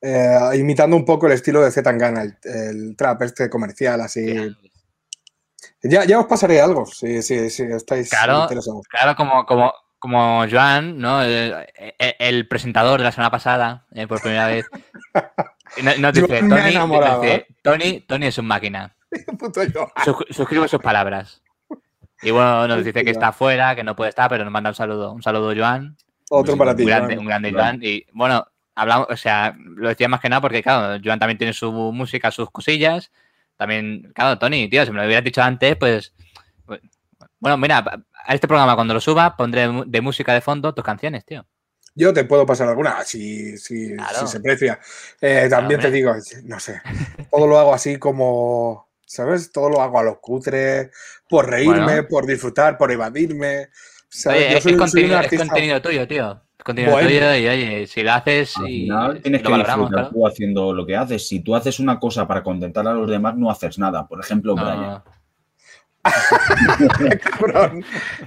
[0.00, 4.34] eh, imitando un poco el estilo de Z Tangana, el, el trap este comercial así.
[5.82, 8.42] Ya, ya os pasaré algo, si, si, si estáis Claro.
[8.42, 8.86] interesados.
[8.88, 11.22] Claro, como, como, como Joan, ¿no?
[11.22, 11.54] El,
[11.98, 14.66] el- el presentador de la semana pasada, eh, por primera vez.
[16.00, 17.46] No- dice, Joan me ha Tony, enamorado, dice, ¿eh?
[17.62, 18.96] Tony, Tony es un máquina.
[20.04, 21.42] Sus- suscribo sus palabras.
[22.22, 24.74] Y bueno, nos dice que está fuera, que no puede estar, pero nos manda un
[24.74, 25.12] saludo.
[25.12, 25.96] Un saludo, Joan.
[26.30, 26.84] Otro Sí, para Un ti.
[26.84, 27.18] grande, Joan.
[27.20, 27.52] un grande.
[27.52, 27.78] Joan.
[27.82, 31.52] Y bueno, hablamos, o sea, lo decía más que nada porque, claro, Joan también tiene
[31.52, 33.12] su música, sus cosillas.
[33.58, 36.14] También, claro, Tony, tío, si me lo hubieras dicho antes, pues.
[37.40, 37.84] Bueno, mira,
[38.24, 41.44] a este programa cuando lo suba pondré de música de fondo tus canciones, tío.
[41.94, 44.20] Yo te puedo pasar alguna, si, si, Claro.
[44.20, 44.78] si se precia.
[45.20, 46.80] Eh, también te digo, no sé,
[47.30, 49.50] todo lo hago así como, ¿sabes?
[49.50, 50.90] Todo lo hago a lo cutre,
[51.28, 52.08] por reírme, Bueno.
[52.08, 53.68] por disfrutar, por evadirme.
[54.08, 54.38] ¿sabes?
[54.42, 56.42] Oye, Yo es, soy, soy un contenido, es contenido tuyo, tío.
[56.64, 57.08] Contenido Bueno.
[57.08, 60.14] tuyo y, oye, si lo haces y final tienes lo que valoramos, disfrutar claro.
[60.14, 61.26] tú haciendo lo que haces.
[61.28, 64.06] Si tú haces una cosa para contentar a los demás, no haces nada.
[64.06, 65.02] Por ejemplo, No, Brian.
[66.98, 67.84] ¡Qué cabrón!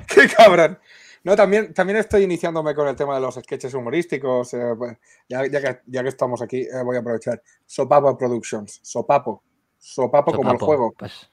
[0.08, 0.80] ¡Qué cabrón!
[1.24, 4.54] No, también, también estoy iniciándome con el tema de los sketches humorísticos.
[4.56, 4.98] eh, pues,
[5.30, 7.42] ya, ya que, ya que estamos aquí, eh, voy a aprovechar.
[7.66, 8.80] Sopapo Productions.
[8.82, 9.44] Sopapo.
[9.78, 10.94] Sopapo como el juego.
[10.98, 11.30] Pues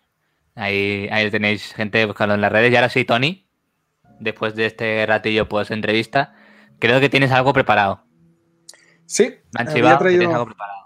[0.54, 2.70] ahí, ahí tenéis gente buscando en las redes.
[2.72, 3.46] Y ahora sí, Tony,
[4.20, 6.34] después de este ratillo pues entrevista,
[6.78, 8.02] creo que tienes algo preparado.
[9.06, 10.78] Sí, había traído- algo preparado.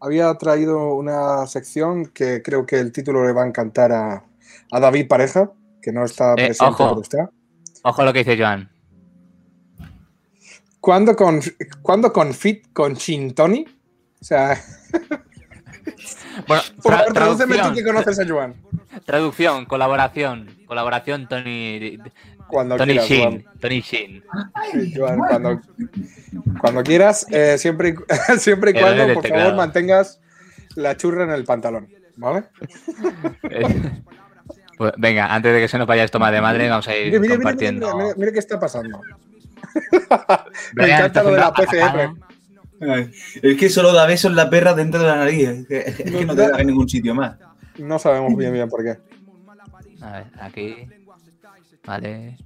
[0.00, 4.24] había traído una sección que creo que el título le va a encantar a,
[4.72, 5.50] a David Pareja,
[5.82, 6.88] que no está Eh, presente, ojo.
[6.90, 7.30] pero está.
[7.82, 8.70] Ojo lo que dice Joan.
[10.80, 11.40] ¿Cuándo con,
[11.82, 13.66] ¿cuándo con Fit con Chintoni?
[14.20, 14.60] O sea,
[16.46, 18.54] Bueno, por tra- favor, tradúceme tú que conoces a Joan.
[19.04, 21.98] traducción, colaboración, colaboración, Tony,
[22.48, 23.44] Cuando Tony quieras, Shin.
[23.60, 24.22] Tony Shin.
[24.72, 25.60] Sí, Joan, cuando,
[26.60, 27.94] cuando quieras, eh, siempre, y,
[28.38, 29.42] siempre y cuando, por teclado.
[29.44, 30.20] favor, mantengas
[30.76, 32.44] la churra en el pantalón, ¿vale?
[34.78, 37.06] Pues venga, antes de que se nos vaya esto más de madre, vamos a ir
[37.06, 37.96] Mire, mire, mire, compartiendo.
[37.96, 39.00] mire, mire, qué está pasando.
[40.74, 42.10] Me Brian, encanta está lo de la PCR.
[42.82, 43.10] Ay,
[43.42, 45.48] Es que solo da besos la perra dentro de la nariz.
[45.48, 47.38] Es que, es que no te da en ningún sitio más.
[47.78, 48.98] No sabemos bien bien por qué.
[50.02, 50.76] A ver, aquí.
[51.86, 52.36] Vale.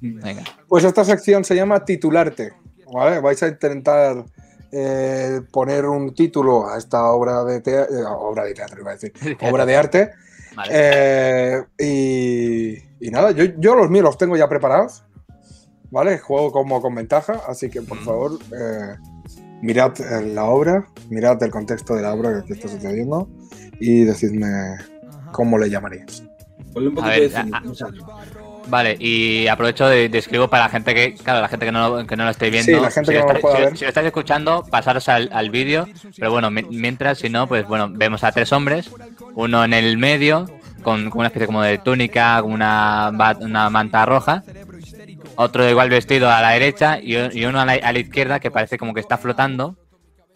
[0.00, 0.44] Venga.
[0.68, 2.52] Pues esta sección se llama titularte.
[2.92, 3.20] ¿vale?
[3.20, 4.24] Vais a intentar
[4.72, 9.12] eh, poner un título a esta obra de teatro, obra de teatro, iba a decir,
[9.42, 10.10] obra de arte.
[10.54, 10.72] Vale.
[10.72, 15.04] Eh, y, y nada, yo, yo los míos los tengo ya preparados.
[15.90, 16.18] ¿Vale?
[16.18, 18.96] Juego como con ventaja, así que por favor, eh,
[19.62, 23.30] mirad eh, la obra, mirad el contexto de la obra que está sucediendo
[23.78, 24.76] y decidme
[25.30, 26.25] cómo le llamaríais.
[26.76, 28.02] Ponle un A poquito ver, de a- cine.
[28.68, 31.88] Vale, y aprovecho de, de escribo para la gente que, claro, la gente que no,
[32.00, 32.66] lo- que no lo esté viendo.
[32.76, 33.76] Sí, la gente si que lo no está- pueda si- ver.
[33.78, 35.88] Si lo estáis escuchando, pasaros al, al vídeo.
[36.18, 38.90] Pero bueno, mi- mientras, si no, pues bueno, vemos a tres hombres.
[39.34, 40.44] Uno en el medio,
[40.82, 43.10] con, con una especie como de túnica, con una,
[43.40, 44.42] una manta roja.
[45.36, 48.50] Otro igual vestido a la derecha y, y uno a la, a la izquierda que
[48.50, 49.76] parece como que está flotando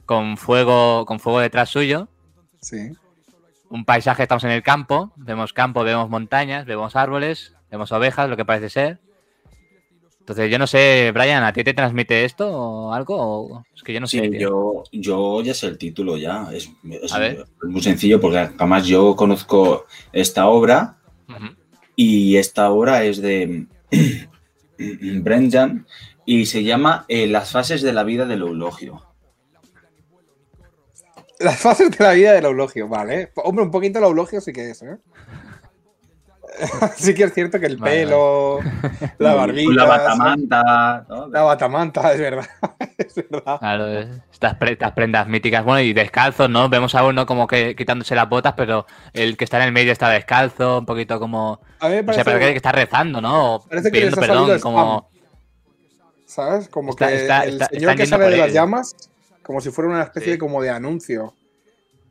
[0.07, 2.09] con fuego, con fuego detrás suyo.
[2.63, 2.93] Sí.
[3.71, 8.37] Un paisaje, estamos en el campo, vemos campo, vemos montañas, vemos árboles, vemos ovejas, lo
[8.37, 8.99] que parece ser.
[10.21, 13.17] Entonces, yo no sé, Brian, ¿a ti te transmite esto o algo?
[13.19, 14.21] O- Es que yo no sé.
[14.21, 16.49] Sí, yo, yo ya sé el título ya.
[16.53, 20.97] Es, muy sencillo porque además yo conozco esta obra
[21.97, 23.67] y esta obra es de
[24.79, 25.87] Brendan
[26.25, 29.03] y se llama eh, Las fases de la vida del eulogio.
[31.41, 33.33] Las fases de la vida del eulogio, vale.
[33.37, 34.99] Hombre, un poquito el eulogio sí que es, ¿eh?
[36.97, 38.59] sí que es cierto que el Vale, pelo,
[39.19, 41.07] la barbita, La batamanta.
[41.09, 41.29] ¿no?
[41.29, 42.47] la batamanta, es verdad.
[42.99, 43.59] es verdad.
[43.59, 45.65] Claro, es- estas, pre- estas prendas míticas.
[45.65, 46.69] Bueno, y descalzos, ¿no?
[46.69, 49.93] Vemos a uno como que quitándose las botas, pero el que está en el medio
[49.93, 51.61] está descalzo, un poquito como.
[51.79, 53.55] A mí me O sea, parece, parece que está rezando, ¿no?
[53.55, 55.11] O Parece que pidiendo salido perdón, como.
[56.27, 56.69] ¿sabes?
[56.69, 58.95] Como Está- que está- el está- señor que sale de las llamas,
[59.51, 60.31] como si fuera una especie Sí.
[60.31, 61.35] de, como de anuncio.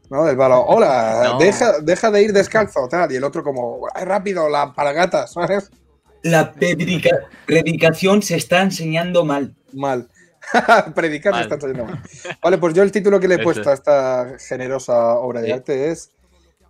[0.09, 0.25] ¿No?
[0.25, 1.37] Del balo, hola, No.
[1.37, 3.09] deja, deja de ir descalzo, tal.
[3.13, 5.71] Y el otro como, ay, rápido, la palagatas, ¿sabes?
[6.21, 9.55] La predica- predicación se está enseñando mal.
[9.71, 10.09] Mal.
[10.95, 11.43] Predicar Mal.
[11.43, 12.01] está saliendo mal.
[12.43, 15.53] Vale, pues yo el título que le he puesto a esta generosa obra de Sí.
[15.53, 16.11] arte es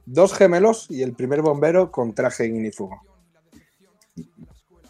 [0.06, 3.02] Dos gemelos y el primer bombero con traje ignífugo.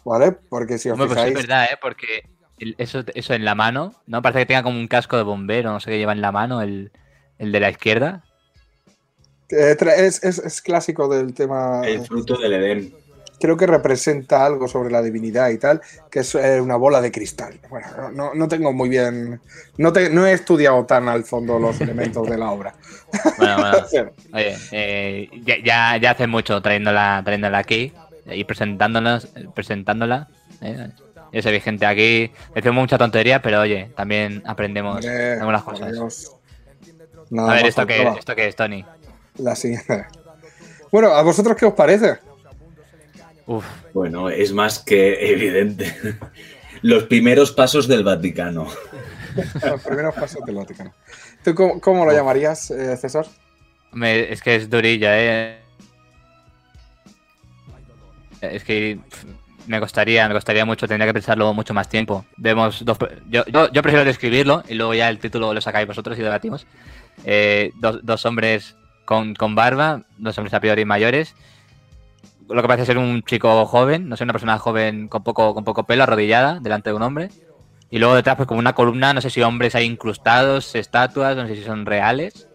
[0.04, 0.32] ¿Vale?
[0.32, 1.78] Porque si os Hombre, pues es fijáis, verdad, ¿eh?
[1.80, 2.22] Porque
[2.78, 4.22] eso, eso en la mano, ¿no?
[4.22, 6.62] Parece que tenga como un casco de bombero, no sé qué lleva en la mano,
[6.62, 6.90] el,
[7.38, 8.22] el de la izquierda.
[9.50, 11.82] eh, es, es- es clásico del tema.
[11.86, 12.94] El fruto del Edén.
[13.40, 15.80] Creo que representa algo sobre la divinidad y tal,
[16.10, 17.58] que es eh, una bola de cristal.
[17.70, 19.40] Bueno, no- no, tengo muy bien.
[19.78, 22.74] No, te- no he estudiado tan al fondo los elementos de la obra.
[23.38, 24.12] Bueno, bueno.
[24.34, 27.92] Oye, eh, ya, ya, ya hace mucho trayéndola, trayéndola aquí
[28.26, 30.28] y presentándonos, presentándola.
[30.60, 30.88] ¿eh?
[31.32, 32.30] Ya se ve gente aquí.
[32.54, 36.32] Decimos mucha tontería, pero oye, también aprendemos hombre, algunas cosas.
[37.38, 38.02] A ver, ¿esto qué.
[38.18, 38.84] ¿esto qué es, Tony?
[39.38, 40.06] La siguiente.
[40.90, 42.18] Bueno, ¿a vosotros qué os parece?
[43.46, 43.64] Uf,
[43.94, 45.94] Bueno, es más que evidente.
[46.82, 48.66] Los primeros pasos del Vaticano.
[49.64, 50.92] Los primeros pasos del Vaticano.
[51.44, 53.26] ¿Tú cómo, cómo lo llamarías, eh, César?
[53.92, 55.60] me- es que es durilla, ¿eh?
[58.40, 58.98] Es que
[59.70, 62.24] me costaría, me costaría mucho, tendría que pensarlo mucho más tiempo.
[62.36, 62.98] Vemos dos,
[63.28, 66.66] yo, yo, yo prefiero describirlo y luego ya el título lo sacáis vosotros y debatimos.
[67.24, 71.36] Eh, dos, dos hombres con, con barba, dos hombres a priori mayores.
[72.48, 75.62] Lo que parece ser un chico joven, no sé, una persona joven con poco, con
[75.62, 77.30] poco pelo, arrodillada delante de un hombre.
[77.92, 81.46] Y luego detrás, pues como una columna, no sé si hombres hay incrustados, estatuas, no
[81.46, 82.48] sé si son reales.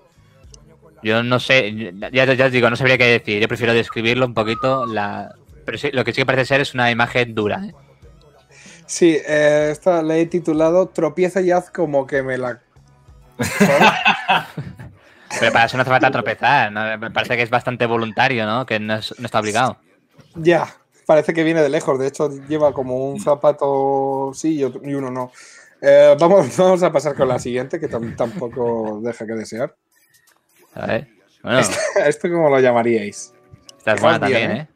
[1.02, 3.42] Yo no sé, ya, ya os digo, no sabría qué decir.
[3.42, 4.86] Yo prefiero describirlo un poquito.
[4.86, 5.34] La...
[5.66, 7.62] Pero sí, lo que sí que parece ser es una imagen dura.
[7.66, 7.74] ¿eh?
[8.86, 12.62] Sí, eh, esta le he titulado Tropieza y haz como que me la.
[15.40, 16.72] Pero para eso no hace falta tropezar.
[16.72, 16.98] ¿no?
[16.98, 18.66] Me parece que es bastante voluntario, ¿no?
[18.66, 19.78] Que no, es- no está obligado.
[20.36, 20.68] ya,
[21.06, 22.00] parece que viene de lejos.
[22.00, 25.32] De hecho, lleva como un zapato sí y, otro- y uno no.
[25.82, 29.76] Eh, vamos, vamos a pasar con la siguiente, que tam- tampoco deja que desear.
[30.76, 31.08] A ver.
[31.44, 31.60] Bueno,
[32.06, 33.34] ¿Esto cómo lo llamaríais?
[33.78, 34.52] esta es Fijaos buena también.
[34.52, 34.68] ¿eh?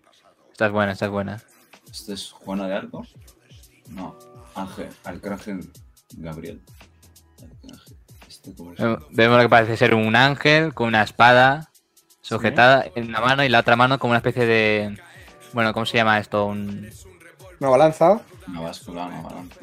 [0.59, 1.41] Esta es buena, esta es buena.
[1.89, 3.07] ¿Este es Juana de Arco?
[3.91, 4.19] No,
[4.55, 5.71] Ángel, Arcángel
[6.17, 6.61] Gabriel.
[7.41, 7.97] Arcángel.
[8.27, 8.57] Este es?
[9.11, 11.71] Vemos- que parece ser un ángel con una espada
[12.19, 15.01] sujetada en una mano y la otra mano como una especie de.
[15.53, 16.45] Bueno, ¿cómo se llama esto?
[16.47, 16.89] Un,
[17.61, 18.19] Una balanza.
[18.49, 19.59] Una báscula, una balanza.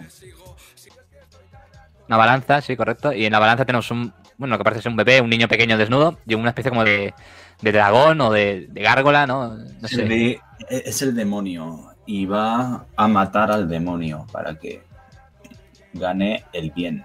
[2.09, 3.13] Una balanza, sí, correcto.
[3.13, 5.49] Y en la balanza tenemos un, bueno, lo que parece ser un bebé, un niño
[5.49, 7.15] pequeño desnudo, y una especie como de,
[7.63, 9.55] de dragón o de, de gárgola, ¿no?
[9.55, 10.03] No Es sé.
[10.03, 14.83] el de- es el demonio y va a matar al demonio para que
[15.93, 17.05] gane el bien.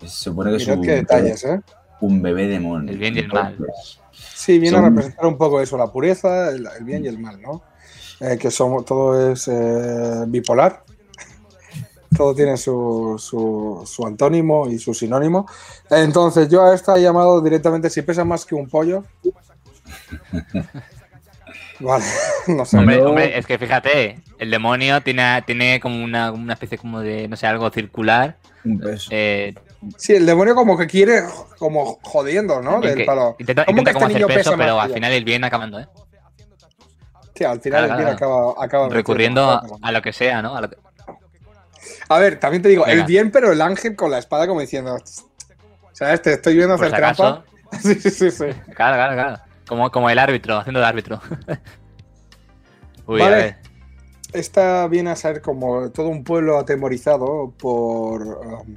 [0.00, 1.60] Se supone que es Mirad un, qué detalles, ¿eh?
[2.00, 2.90] un bebé demonio.
[2.92, 3.56] El bien y el mal.
[4.12, 7.40] Sí, viene a representar un poco eso, la pureza, el, el bien y el mal,
[7.40, 7.62] ¿no?
[8.20, 10.84] Eh, que somos, todo es eh, bipolar.
[12.16, 15.46] Todo tiene su, su, su antónimo y su sinónimo.
[15.90, 19.04] Entonces, yo a esta he llamado directamente si pesa más que un pollo.
[21.80, 22.04] Vale,
[22.48, 22.78] no sé.
[22.78, 27.28] Hombre, hombre, es que fíjate, el demonio tiene, tiene como una, una especie como de,
[27.28, 28.36] no sé, algo circular.
[28.64, 29.08] un peso.
[29.12, 29.54] eh,
[29.98, 31.22] Sí, el demonio como que quiere,
[31.58, 32.80] como jodiendo, ¿no?
[32.80, 33.36] que Del palo.
[33.38, 35.78] intenta, ¿Cómo intenta que como este niño peso, pesa pero al final el bien acabando,
[35.78, 35.86] ¿eh?
[37.34, 38.52] Sí, al final Claro, el bien claro.
[38.54, 40.56] acaba, acaba Recurriendo a, lo que sea, ¿no?
[40.56, 40.76] A lo que-
[42.08, 44.96] A ver, también te digo, el bien, pero el ángel con la espada como diciendo,
[45.92, 46.22] ¿sabes?
[46.22, 47.44] Te estoy viendo hacer si trampa.
[47.82, 48.44] Sí, sí, sí, sí.
[48.74, 49.38] Claro, claro, claro.
[49.66, 51.20] Como, como el árbitro, haciendo de árbitro.
[53.06, 53.34] Uy, Vale.
[53.34, 53.56] a ver.
[54.32, 58.74] Esta viene a ser como todo un pueblo atemorizado por, um,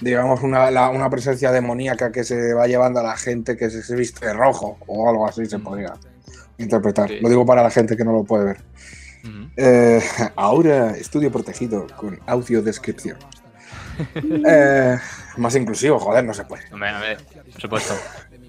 [0.00, 3.82] digamos, una, la- una presencia demoníaca que se va llevando a la gente que se,
[3.82, 5.94] se viste de rojo o algo así se podría
[6.58, 7.08] interpretar.
[7.08, 7.18] Sí.
[7.20, 8.56] Lo digo para la gente que no lo puede ver.
[9.56, 10.00] Eh,
[10.36, 13.18] ahora estudio protegido con audiodescripción.
[14.26, 14.98] Eh,
[15.36, 16.64] más inclusivo, joder, no se puede.
[16.72, 17.16] Hombre, hombre,
[17.52, 17.94] por supuesto.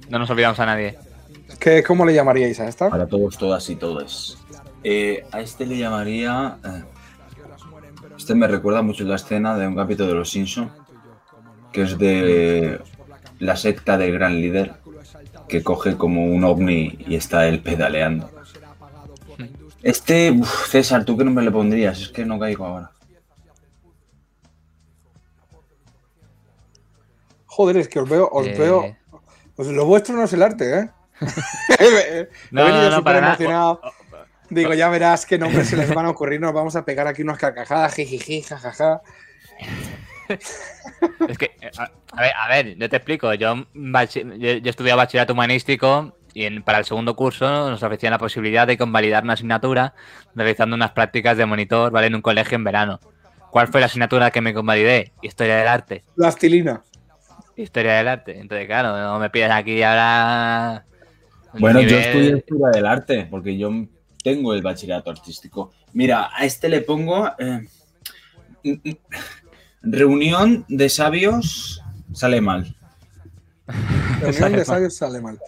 [0.09, 0.97] No nos olvidamos a nadie.
[1.59, 2.89] ¿Qué, ¿Cómo le llamaríais a esta?
[2.89, 4.39] Para todos, todas y todos.
[4.84, 6.57] Eh, a este le llamaría.
[6.65, 6.84] eh,
[8.17, 10.71] este me recuerda mucho la escena de un capítulo de Los Simpsons,
[11.71, 12.80] que es de
[13.39, 14.73] la secta del gran líder,
[15.47, 18.32] que coge como un ovni y está él pedaleando.
[19.86, 22.01] Este, uf, César, ¿tú qué nombre le pondrías?
[22.01, 22.89] Es que no caigo ahora.
[27.45, 28.95] Joder, es que os veo, os Eh, veo.
[29.55, 30.89] pues lo vuestro no es el arte, ¿eh?
[32.51, 33.33] No, He venido no, no, súper para nada.
[33.36, 33.81] emocionado.
[34.49, 36.41] Digo, ya verás qué nombres se les van a ocurrir.
[36.41, 39.01] Nos vamos a pegar aquí unas carcajadas, jijiji, jajaja.
[41.27, 43.33] Es que, eh, a, a ver, a ver, yo te explico.
[43.36, 48.19] Yo, yo, yo estudié bachillerato humanístico y en- para el segundo curso nos ofrecían la
[48.19, 49.93] posibilidad de convalidar una asignatura
[50.36, 52.07] realizando unas prácticas de monitor, ¿vale?
[52.07, 52.99] En un colegio en verano.
[53.49, 55.13] ¿Cuál fue la asignatura que me convalidé?
[55.21, 56.03] Historia del arte.
[56.15, 56.83] Plastilina.
[57.55, 58.38] Historia del arte.
[58.38, 60.83] Entonces, claro, no me pides aquí ahora.
[61.57, 63.71] Bueno, yo estudié historia del arte, porque yo
[64.21, 65.71] tengo el bachillerato artístico.
[65.93, 67.65] Mira, a este le pongo eh,
[69.81, 71.81] reunión de sabios
[72.13, 72.75] sale mal.
[74.19, 74.65] Reunión Sale de mal.
[74.65, 75.39] sabios sale mal.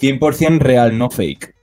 [0.00, 1.54] 100% real, no fake.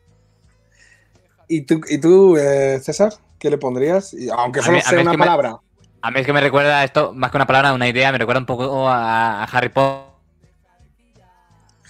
[1.48, 3.14] ¿Y tú, y tú eh, César?
[3.40, 4.16] ¿Qué le pondrías?
[4.38, 5.58] Aunque solo mí- sea una me- palabra.
[6.02, 8.40] A mí es que me recuerda esto, más que una palabra, una idea, me recuerda
[8.40, 9.72] un poco a, a Harry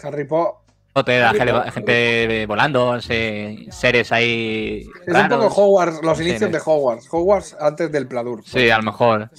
[0.04, 1.24] Harry Potter.
[1.24, 1.72] Harry gente, Potter.
[1.74, 4.88] gente volando, seres ahí.
[5.06, 5.38] Es raros.
[5.44, 7.08] un poco Hogwarts, los inicios de Hogwarts.
[7.12, 8.44] Hogwarts antes del Pladur.
[8.46, 9.30] Sí, a lo mejor.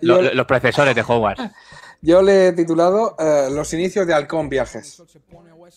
[0.00, 1.42] Los profesores de Hogwarts.
[2.00, 5.02] Yo le he titulado eh, Los inicios de Halcón Viajes.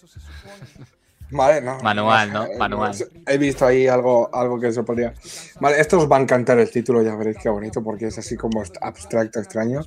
[1.34, 1.78] Vale, no.
[1.80, 2.44] Manual, ¿no?
[2.46, 2.94] eh, Manual.
[3.26, 5.14] He visto ahí algo, algo que se podría.
[5.62, 8.36] Vale, esto os va a encantar el título, ya veréis qué bonito, porque es así
[8.36, 9.80] como abstracto, extraño.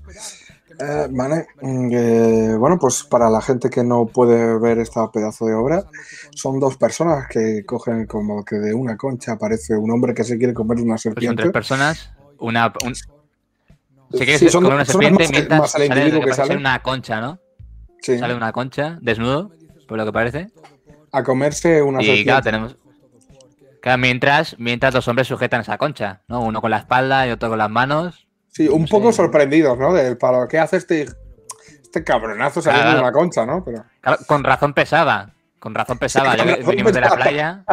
[0.80, 5.44] Eh, vale, mm, eh, bueno, pues para la gente que no puede ver esta pedazo
[5.44, 5.84] de obra,
[6.34, 10.38] son dos personas que cogen como que de una concha aparece un hombre que se
[10.38, 11.42] quiere comer una Pues son serpiente.
[11.42, 12.10] tres personas.
[12.38, 12.72] Una.
[12.82, 12.94] Un...
[12.94, 15.88] Sí, son comer una serpiente, más- mientras más sale
[16.24, 16.56] que sale.
[16.56, 17.38] una concha, ¿no?
[18.00, 19.50] Sí, Sale una concha, desnudo,
[19.88, 20.48] por lo que parece.
[21.12, 22.76] a comerse una Y claro, tenemos.
[23.80, 26.40] Claro, mientras, mientras dos hombres sujetan esa concha, ¿no?
[26.40, 28.26] Uno con la espalda y otro con las manos.
[28.48, 29.16] Sí, un No poco sé.
[29.16, 29.92] sorprendidos, ¿no?
[29.92, 30.46] Del palo.
[30.48, 31.06] ¿Qué hace este,
[31.82, 32.98] este cabronazo saliendo Claro.
[32.98, 33.62] de una concha, ¿no?
[33.64, 35.30] Pero Claro, con razón pesaba.
[35.58, 36.32] Con razón pesaba.
[36.32, 37.64] Sí, con Ya razón venimos de la playa.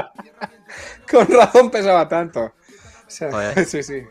[1.12, 2.41] con razón pesaba tanto.
[2.45, 2.53] O
[3.07, 3.66] sea, Joder.
[3.66, 4.01] sí, sí.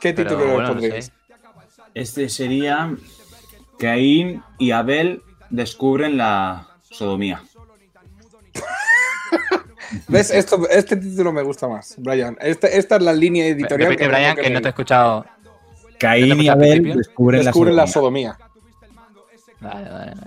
[0.00, 1.06] ¿Qué título le bueno, no pondríais?
[1.06, 1.12] sé.
[1.94, 2.90] Este sería
[3.78, 5.22] Caín y Abel
[5.54, 7.42] descubren la sodomía.
[10.08, 10.30] ¿Ves?
[10.30, 12.36] Esto, este título me gusta más, Brian.
[12.40, 13.90] Este- esta es la línea editorial.
[13.90, 15.24] Repite, tengo Brian, que no te he escuchado.
[15.98, 18.36] Caín ¿No te y Abel descubren, Descubren la la sodomía.
[18.36, 18.50] sodomía.
[19.60, 20.10] Vale, vale.
[20.14, 20.26] vale.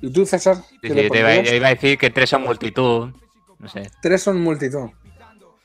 [0.00, 0.56] ¿Y tú, César?
[0.56, 1.48] Sí, ¿Qué sí, le te iba, pondrías?
[1.50, 3.10] yo iba a decir que tres son multitud.
[3.58, 3.90] No sé.
[4.02, 4.90] Tres son multitud.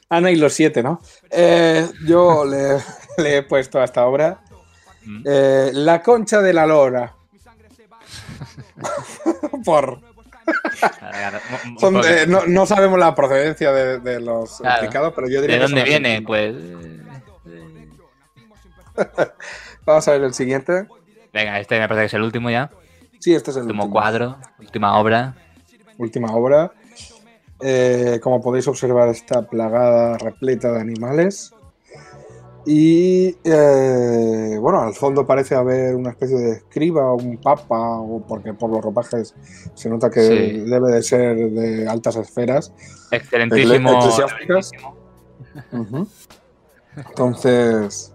[0.09, 1.01] Ana y los siete, ¿no?
[1.29, 2.77] Eh, yo le,
[3.17, 4.39] le he puesto a esta obra
[5.05, 5.23] Mm.
[5.25, 7.13] eh, La concha de la lora.
[9.65, 9.99] Por.
[11.79, 14.83] Son, poco- eh, no, no sabemos la procedencia de, de los Claro.
[14.83, 16.21] implicados, pero yo diría ¿De dónde viene?
[16.21, 16.55] Pues.
[19.85, 20.85] Vamos a ver el siguiente.
[21.33, 22.69] Venga, este me parece que es el último ya.
[23.19, 23.93] Sí, este es el Último último.
[24.01, 25.33] cuadro, última obra.
[25.97, 26.71] última obra.
[27.61, 31.53] Eh, como podéis observar, está plagada, repleta de animales.
[32.65, 38.21] Y eh, bueno, al fondo parece haber una especie de escriba o un papa, o
[38.25, 39.35] porque por los ropajes
[39.73, 40.59] se nota que Sí.
[40.69, 42.71] debe de ser de altas esferas.
[43.11, 43.91] Excelentísimo.
[45.73, 46.07] Ujú.
[46.95, 48.13] Entonces,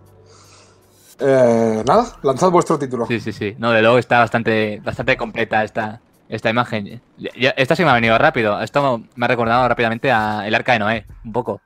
[1.20, 3.06] eh, nada, lanzad vuestro título.
[3.06, 3.54] Sí, sí, sí.
[3.58, 7.00] No, de luego está bastante, bastante completa esta, esta imagen.
[7.34, 8.60] Esta sí me ha venido rápido.
[8.62, 11.60] Esto me ha recordado rápidamente a el arca de Noé, un poco.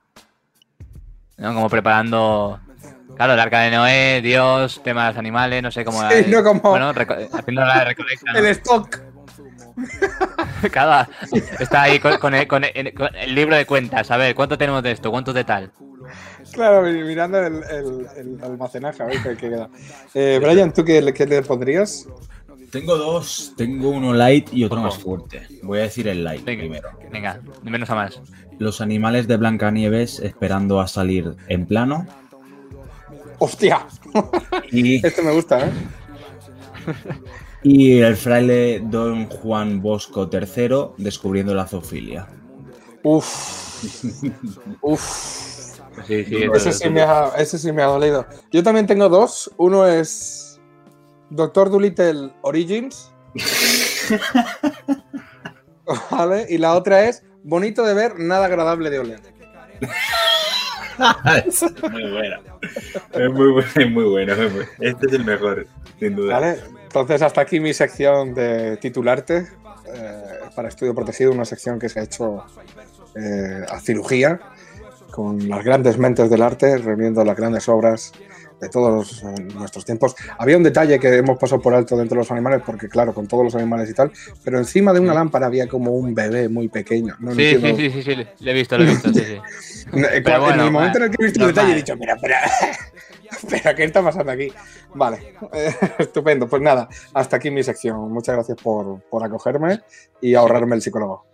[1.38, 1.54] ¿No?
[1.54, 2.58] Como preparando.
[3.16, 6.00] Claro, el arca de Noé, Dios, tema de los animales, no sé cómo.
[6.10, 8.32] Sí, no como- Bueno, reco- haciendo la recolecta.
[8.32, 8.38] ¿no?
[8.38, 9.00] El stock.
[10.70, 11.08] Cada,
[11.58, 14.10] está ahí con, con el, con el- con el libro de cuentas.
[14.10, 15.10] A ver, ¿cuánto tenemos de esto?
[15.10, 15.70] ¿Cuánto de tal?
[16.52, 19.68] Claro, mirando el, el- el almacenaje, a ver qué, qué queda.
[20.14, 22.06] Eh, Brian, ¿tú qué, le- qué le pondrías?
[22.70, 25.46] Tengo dos, tengo uno light y otro más fuerte.
[25.62, 26.88] Voy a decir el light Venga, primero.
[27.10, 28.20] venga, de menos a más.
[28.58, 32.06] Los animales de Blancanieves esperando a salir en plano.
[33.42, 33.84] ¡Hostia!
[34.70, 35.72] Y, Este me gusta, ¿eh?
[37.64, 42.28] y el fraile Don Juan Bosco III descubriendo la zoofilia.
[43.02, 43.82] Uf.
[44.80, 45.00] Uf.
[46.06, 48.26] Sí, sí, Ese sí, me ha, ese sí me ha dolido.
[48.52, 49.50] Yo también tengo dos.
[49.56, 50.60] Uno es
[51.30, 53.10] Doctor Dolittle Origins.
[56.10, 56.46] ¿Vale?
[56.48, 59.20] Y la otra es Bonito de ver, nada agradable de oler.
[61.46, 62.40] Es muy buena.
[63.12, 64.04] Es muy bueno, es muy
[64.50, 65.66] muy- Este es el mejor,
[65.98, 66.38] sin duda.
[66.40, 66.58] ¿Vale?
[66.84, 69.46] Entonces, hasta aquí mi sección de titularte
[69.94, 70.22] eh,
[70.54, 72.44] para estudio protegido, una sección que se ha hecho
[73.16, 74.40] eh, a cirugía
[75.10, 78.12] con las grandes mentes del arte, reuniendo las grandes obras
[78.62, 80.14] de todos nuestros tiempos.
[80.38, 83.26] Había un detalle que hemos pasado por alto dentro de los animales, porque claro, con
[83.26, 84.12] todos los animales y tal,
[84.44, 87.16] pero encima de una lámpara había como un bebé muy pequeño.
[87.18, 89.86] No, No Sí, sí, sí, sí, sí, lo he visto, lo he visto, sí, sí.
[89.92, 91.54] No, Pero en el momento en el que he visto el normal.
[91.54, 92.40] detalle he dicho, mira, espera,
[93.32, 94.52] espera, ¿qué está pasando aquí?
[94.94, 96.48] Vale, eh, estupendo.
[96.48, 98.12] Pues nada, hasta aquí mi sección.
[98.12, 99.80] Muchas gracias por, por acogerme
[100.20, 101.31] y ahorrarme el psicólogo.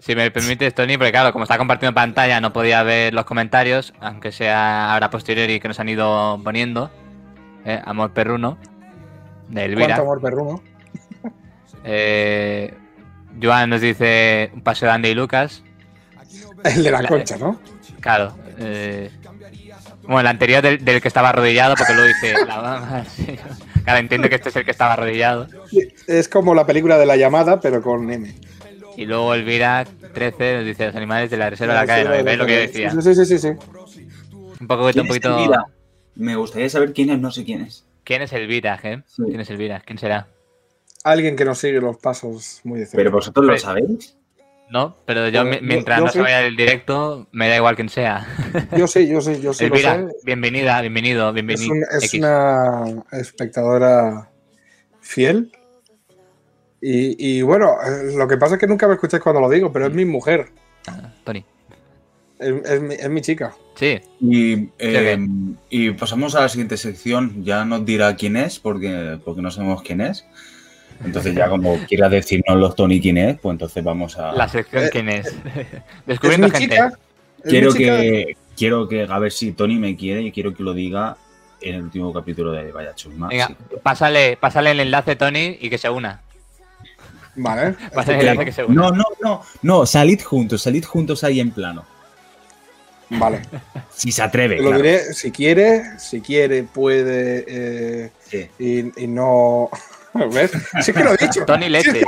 [0.00, 3.92] Si me permites, Tony, porque claro, como está compartiendo pantalla, no podía ver los comentarios,
[4.00, 6.90] aunque sea ahora posteriori que nos han ido poniendo.
[7.66, 8.56] Eh, Amor Perruno,
[9.48, 9.96] de ¿Cuánto Elvira.
[9.96, 10.62] amor perruno?
[11.84, 12.74] Eh,
[13.42, 15.62] Joan nos dice un paseo de Andy y Lucas.
[16.64, 17.60] El de la La- concha, ¿no?
[18.00, 18.34] Claro.
[18.58, 19.10] eh,
[20.04, 22.34] bueno, el anterior del, del que estaba arrodillado, porque luego dice.
[22.46, 23.38] La, sí.
[23.84, 25.46] Claro, entiendo que este es el que estaba arrodillado.
[26.06, 28.34] Es como la película de la llamada, pero con M.
[28.96, 32.04] Y luego Elvira 13 nos dice los animales de la reserva de la calle.
[32.04, 32.24] ¿no?
[32.24, 32.90] ¿Ves lo que yo decía?
[32.90, 33.48] Sí, sí, sí, sí.
[33.48, 35.38] Un poquito, un ¿Quién es poquito.
[35.38, 35.64] Elvira?
[36.16, 37.86] Me gustaría saber quién es, no sé quién es.
[38.04, 39.02] ¿Quién es Elvira, eh?
[39.06, 39.22] Sí.
[39.28, 39.80] ¿Quién es Elvira?
[39.80, 40.26] ¿Quién será?
[41.04, 42.96] Alguien que nos sigue los pasos muy de cerca.
[42.98, 43.60] Pero vosotros lo Hombre.
[43.60, 44.16] sabéis.
[44.68, 47.74] No, pero yo, Pues, yo- mientras yo no se vaya el directo, me da igual
[47.74, 48.26] quién sea.
[48.76, 50.14] Yo sí, yo sí, yo sí lo Elvira, sé.
[50.24, 51.72] bienvenida, bienvenido, Es, bienvenido.
[51.72, 54.30] un- es una espectadora
[55.00, 55.50] fiel.
[56.82, 59.72] Y, y bueno, eh, lo que pasa es que nunca me escucháis cuando lo digo,
[59.72, 60.48] pero es mi mujer,
[60.86, 61.44] Ah, Tony.
[62.38, 63.54] es, es mi, es mi chica.
[63.74, 65.18] Sí, Y, eh,
[65.68, 67.44] y pasamos a la siguiente sección.
[67.44, 70.24] Ya nos dirá quién es, porque, porque no sabemos quién es.
[71.04, 74.32] Entonces, ya como quiera decirnos los Tony quién es, pues entonces vamos a.
[74.32, 75.26] la sección Eh, quién es.
[75.54, 75.66] Es
[76.06, 76.74] Descubriendo mi gente.
[76.76, 76.92] chica.
[77.44, 77.96] es quiero mi chica.
[78.00, 78.36] que.
[78.56, 79.02] Quiero que.
[79.08, 81.16] A ver si Tony me quiere y quiero que lo diga
[81.62, 83.28] en el último capítulo de Vaya Chusma.
[83.28, 83.54] Venga, Sí.
[83.82, 86.22] pásale, pásale el enlace, Tony, y que se una.
[87.36, 87.74] Vale.
[88.06, 88.64] Que.
[88.68, 91.84] No, no, no, no, salid juntos, salid juntos ahí en plano.
[93.10, 93.42] Vale.
[93.92, 94.76] Si se atreve, lo claro.
[94.76, 98.48] diré si quiere, si quiere, puede eh, Sí.
[98.58, 99.68] y, y no.
[100.32, 100.50] ¿Ves?
[100.82, 101.44] Sí que lo he dicho.
[101.44, 102.02] Tony Leche.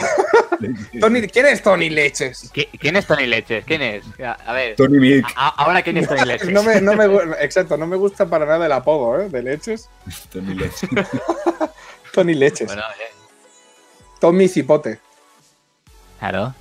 [1.01, 2.53] Tony, ¿Quién es Tony Leches?
[2.53, 3.63] ¿Qui- ¿Quién es Tony Leche?
[3.67, 4.05] ¿Quién es?
[4.47, 5.27] A ver, Tony Milk.
[5.37, 6.53] a- ahora quién es Tony Leche.
[6.53, 7.05] No me, no me
[7.41, 9.29] exacto, no me gusta para nada el apodo, ¿eh?
[9.29, 9.89] De Leches.
[10.33, 10.89] Tony Leche.
[12.13, 12.67] Tony Leches.
[12.67, 13.13] Bueno, eh,
[14.21, 15.01] Tommy Cipote.
[16.31, 16.55] Claro.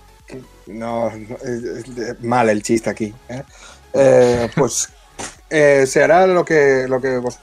[0.68, 3.14] No, no, es- es mal el chiste aquí.
[3.30, 3.43] ¿eh?
[3.93, 4.89] Eh, pues
[5.49, 7.38] eh, se hará lo que, lo que vos.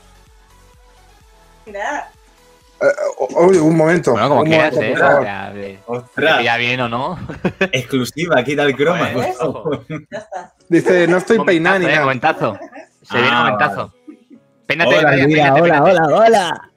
[1.67, 2.11] Mira,
[2.81, 2.87] Eh,
[3.19, 4.13] o- oye, un momento.
[4.13, 4.91] Bueno, como un quieras, eh.
[4.91, 5.25] por favor.
[5.25, 7.19] Ya, de- ¿Te Ostras, pilla bien o no?
[7.73, 9.09] exclusiva, quita el croma.
[9.37, 9.85] Favor.
[9.89, 10.53] ya está.
[10.69, 12.01] Dice, no estoy Momentazo, peinando ni eh, nada.
[12.05, 12.59] momentazo.
[13.03, 13.95] Se viene Ah, momentazo.
[14.67, 15.61] Peínate, Hola, hola, peínate.
[15.63, 16.68] hola, hola.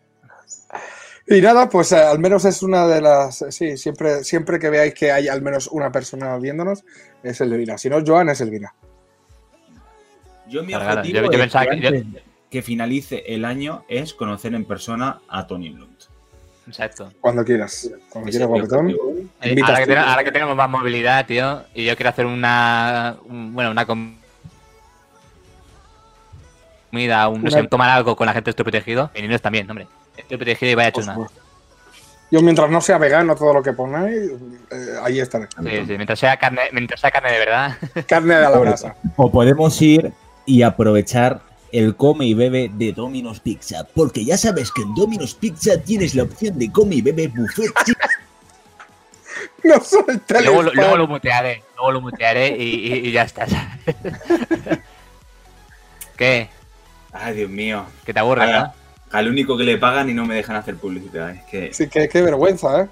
[1.33, 3.45] Y nada, pues eh, al menos es una de las.
[3.49, 6.83] Sí, siempre, siempre que veáis que hay al menos una persona viéndonos,
[7.23, 7.77] es Elvira.
[7.77, 8.73] Si no, Joan es Elvira.
[10.47, 14.53] Yo mi Claro, claro, objetivo yo- yo es que- que finalice el año es conocer
[14.53, 16.01] en persona a Tony Blunt.
[16.67, 17.13] Exacto.
[17.21, 17.89] Cuando quieras.
[18.09, 18.89] Cuando quieras, guapetón.
[18.89, 23.15] Eh, Ahora que, tenemos, ahora que tenemos más movilidad, tío, y yo quiero hacer una.
[23.23, 24.15] un- bueno, una com-
[26.89, 29.09] comida, un, no sé, Una- tomar algo con la gente de Estoy Protegido.
[29.15, 29.87] Niños también, hombre.
[30.17, 31.13] Estoy Protegido y vaya chuna.
[31.13, 31.41] supuesto.
[32.31, 34.31] Yo, mientras no sea vegano todo lo que ponéis,
[34.71, 35.47] eh, ahí estaré.
[35.47, 37.77] Sí, sí, mientras sea carne, mientras sea carne de verdad.
[38.07, 38.95] Carne de la brasa.
[39.17, 40.13] O podemos ir
[40.45, 41.41] y aprovechar
[41.73, 43.85] el come y bebe de Domino's Pizza.
[43.93, 47.71] Porque ya sabes que en Domino's Pizza tienes la opción de come y bebe buffet.
[49.63, 50.03] No soy
[50.43, 53.45] luego, lo- luego lo mutearé, luego lo mutearé y, y- y ya está.
[56.17, 56.49] ¿Qué?
[57.13, 57.85] Ay, Dios mío.
[58.05, 58.73] Que te aburre, ¿no?
[59.11, 61.31] Al único que le pagan y no me dejan hacer publicidad.
[61.31, 61.73] Es que.
[61.73, 62.89] Sí, que qué vergüenza, ¿eh?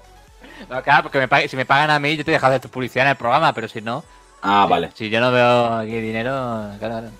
[0.68, 2.68] No, Claro, porque me pague- si me pagan a mí, yo te dejo hacer tu
[2.68, 4.04] publicidad en el programa, pero si no,
[4.42, 4.90] Ah, vale.
[4.94, 6.30] si yo no veo aquí dinero,
[6.78, 7.10] claro, claro.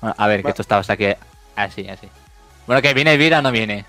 [0.00, 1.06] Bueno, a ver, que esto estaba hasta aquí
[1.56, 2.08] así, así.
[2.66, 3.86] Bueno, que viene Elvira o no viene.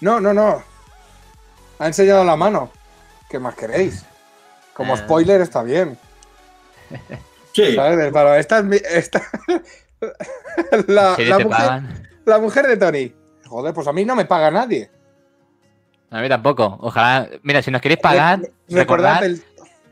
[0.00, 0.62] No, no, no.
[1.78, 2.70] Ha enseñado la mano.
[3.28, 4.04] ¿Qué más queréis?
[4.72, 4.96] Como Ah.
[4.96, 5.98] spoiler está bien.
[7.52, 7.74] Sí.
[7.74, 8.10] ¿Sabes?
[8.12, 8.76] Pero esta es mi.
[8.76, 9.20] Esta...
[10.86, 12.08] la, te mujer, pagan.
[12.30, 13.12] La mujer de Tony.
[13.46, 14.90] Joder, pues a mí no me paga nadie.
[16.10, 16.78] A mí tampoco.
[16.80, 17.28] Ojalá.
[17.42, 19.42] Mira, si nos queréis pagar, Re- recordad Recordad el.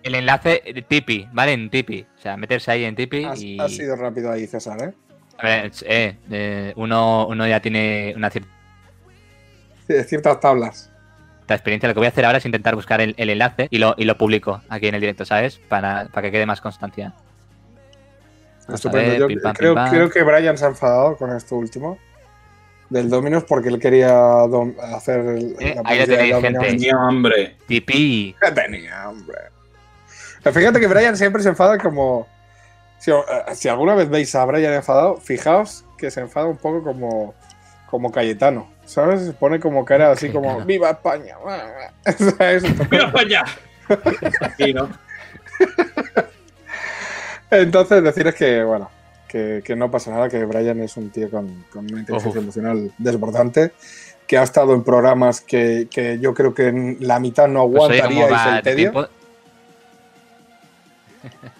[0.02, 1.52] el enlace de Tipeee, ¿vale?
[1.52, 2.06] En Tipeee.
[2.16, 3.68] O sea, meterse ahí en Tipeee Ha, y.
[3.68, 4.94] sido rápido ahí, César, ¿eh?
[5.38, 8.48] A ver, eh, eh, uno, uno ya tiene una cierta
[10.06, 10.90] ciertas tablas.
[11.48, 11.88] experiencia.
[11.88, 14.04] Lo que voy a hacer ahora es intentar buscar el, el enlace y lo, y
[14.04, 15.58] lo publico aquí en el directo, ¿sabes?
[15.68, 17.14] Para, para que quede más constancia.
[18.68, 19.10] Estupendo.
[19.12, 21.98] ver, Yo pim, pam, creo, pim, creo que Brian se ha enfadado con esto último.
[22.90, 24.10] Del Dominos porque él quería
[24.46, 26.58] dom- hacer el, Eh, la ahí tenéis, gente.
[26.66, 27.56] Tenía hambre.
[28.42, 29.36] Ya tenía, hombre.
[30.42, 32.26] Pero Fíjate que Brian siempre se enfada como.
[32.98, 33.14] Si, eh,
[33.54, 37.34] si alguna vez veis a Brian enfadado, fijaos que se enfada un poco como,
[37.90, 38.70] como Cayetano.
[38.86, 39.22] ¿Sabes?
[39.26, 40.60] Se pone como cara así como.
[40.64, 41.36] ¡Viva España!
[42.38, 42.64] ¿Sabes?
[42.90, 43.44] ¡Mira para allá!
[44.56, 44.88] Sí, ¿no?
[47.50, 48.90] Entonces, decirles que, bueno,
[49.28, 52.90] que, que no pasa nada, que Brian es un tío con, con una inteligencia emocional
[52.98, 53.72] desbordante,
[54.26, 57.84] que ha estado en programas que, que yo creo que en la mitad no Pues
[57.84, 58.90] oye, ¿cómo aguantaríais va el tedio.
[58.90, 59.08] tiempo?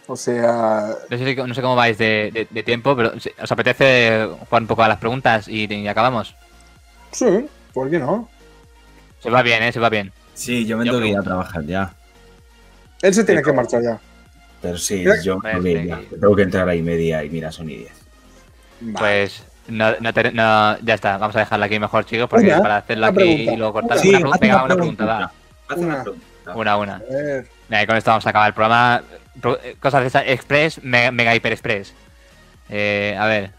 [0.06, 3.12] O sea, No sé, no sé cómo vais de, de- de tiempo, pero
[3.42, 6.34] ¿os apetece jugar un poco a las preguntas y, y acabamos?
[7.12, 8.28] sí, ¿por qué no?
[9.20, 9.72] Se va bien, ¿eh?
[9.72, 10.12] Se va bien.
[10.34, 11.92] Sí, yo me Yo tengo que ir a trabajar ya.
[13.02, 13.98] Él se tiene que marchar ya.
[14.60, 15.62] Pero sí, yo Pues,
[16.20, 17.92] tengo que entrar ahí media y mira, son y diez.
[18.80, 18.98] Vale.
[18.98, 22.60] Pues no, no te- no- ya está, vamos a dejarla aquí mejor, chicos, porque Una,
[22.62, 23.52] para hacerlo una aquí pregunta.
[23.52, 23.98] y luego cortar.
[23.98, 25.32] Sí, una venga, una pregunta, Una.
[25.76, 26.04] una.
[26.54, 26.94] Una, una.
[26.96, 29.02] A ver, Venga, y con esto vamos a acabar el programa.
[29.40, 31.92] Pro- eh, Cosas de esas express, mega, mega hiper express.
[32.68, 33.50] Eh, a ver.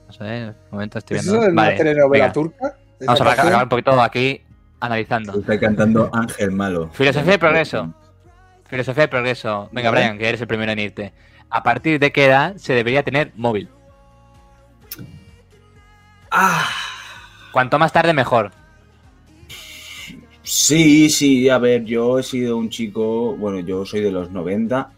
[0.00, 1.46] Vamos a ver, un momento estoy ¿Es viendo.
[1.48, 2.32] una Vale, telenovela venga.
[2.32, 2.76] turca?
[3.00, 4.42] Vamos a ¿Esa acabar un poquito aquí
[4.82, 5.38] analizando.
[5.38, 6.90] Estoy cantando Ángel Malo.
[6.92, 7.94] Filosofía de progreso.
[8.68, 9.68] Filosofía de progreso.
[9.72, 9.90] Venga.
[9.90, 11.12] Brian, que eres el primero en irte.
[11.48, 13.68] ¿A partir de qué edad se debería tener móvil?
[16.30, 16.66] Ah,
[17.52, 18.50] Cuanto más tarde, mejor.
[20.42, 24.90] sí, sí, a ver, yo he sido un chico, bueno, yo soy de los 90,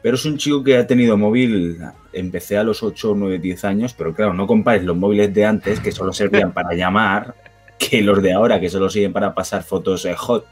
[0.00, 1.80] pero es un chico que ha tenido móvil,
[2.12, 5.80] empecé a los 8, 9, 10 años, pero claro, no compares los móviles de antes,
[5.80, 7.34] que solo servían para llamar,
[7.78, 10.46] que los de ahora, que solo sirven para pasar fotos eh, hot.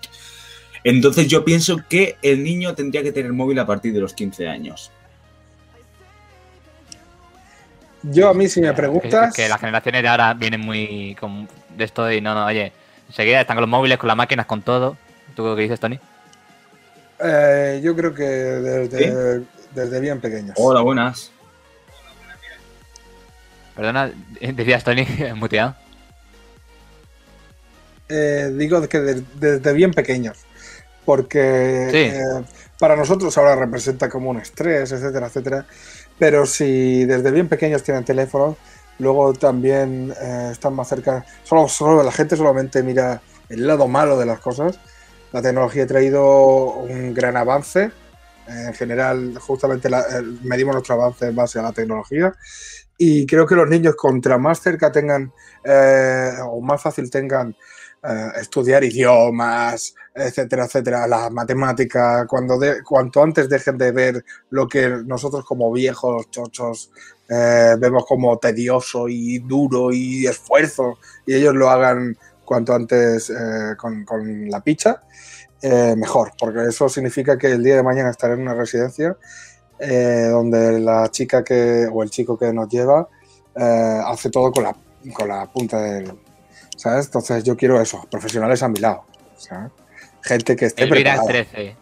[0.84, 4.48] Entonces yo pienso que el niño tendría que tener móvil a partir de los 15
[4.48, 4.92] años.
[8.02, 9.34] Yo a mí si me Es preguntas...
[9.34, 12.72] que las generaciones de ahora vienen muy con de esto y no, no, oye,
[13.08, 14.96] enseguida están con los móviles, con las máquinas, con todo.
[15.34, 15.98] ¿Tú qué dices, Tony?
[17.18, 19.42] eh, yo creo que desde,
[19.74, 20.54] desde bien pequeños.
[20.56, 21.32] Hola, buenas.
[23.74, 24.10] Perdona,
[24.40, 25.74] decías Tony, muteado.
[28.08, 30.38] Eh, digo que de- desde bien pequeños.
[31.04, 31.96] Porque Sí.
[32.16, 32.44] eh,
[32.78, 35.66] para nosotros ahora representa como un estrés, etcétera, etcétera.
[36.18, 38.56] Pero si desde bien pequeños tienen teléfono,
[38.98, 41.24] luego también eh, están más cerca.
[41.44, 44.78] Solo, solo la gente solamente mira el lado malo de las cosas.
[45.32, 46.24] La tecnología ha traído
[46.74, 47.90] un gran avance.
[48.48, 50.06] En general, justamente la-
[50.42, 52.32] medimos nuestro avance en base a la tecnología.
[52.98, 55.32] Y creo que los niños, contra más cerca tengan
[55.64, 57.54] eh, o más fácil tengan
[58.08, 64.88] eh, estudiar idiomas, etcétera, etcétera, las matemáticas, cuando cuanto antes dejen de ver lo que
[65.04, 66.92] nosotros como viejos chochos
[67.28, 73.74] eh, vemos como tedioso y duro y esfuerzo, y ellos lo hagan cuanto antes eh,
[73.76, 75.00] con, con la picha,
[75.96, 79.16] mejor, porque eso significa que el día de mañana estaré en una residencia
[79.80, 83.08] donde la chica que o el chico que nos lleva
[83.56, 84.76] hace todo con la,
[85.12, 86.25] con la punta del.
[86.76, 87.06] ¿Sabes?
[87.06, 89.04] Entonces yo quiero eso, profesionales a mi lado.
[89.38, 89.70] ¿sabes?
[90.22, 91.26] Gente que esté preparada.
[91.26, 91.76] 13.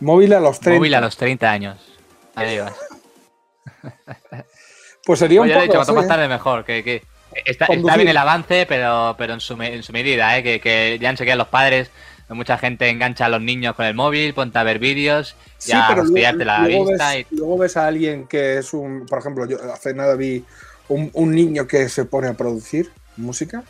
[0.00, 0.78] Móvil a los 30.
[0.78, 1.78] Móvil a los 30 años.
[2.34, 2.74] Ahí vas.
[5.04, 6.08] Pues sería un Pues ya he poco dicho, cuanto así, más ¿eh?
[6.08, 6.64] tarde mejor.
[6.64, 7.02] Que, que
[7.44, 10.44] está, bien el avance, pero, pero en, su, me- en su medida, ¿eh?
[10.44, 11.90] que, que ya enseguida los padres,
[12.28, 15.86] mucha gente engancha a los niños con el móvil, ponte a ver vídeos, Sí, ya
[15.88, 17.08] pero luego, la luego vista.
[17.14, 19.04] ves, y- luego ves a alguien que es un.
[19.06, 20.44] Por ejemplo, yo hace nada vi
[20.92, 23.64] un, un niño que se pone a producir música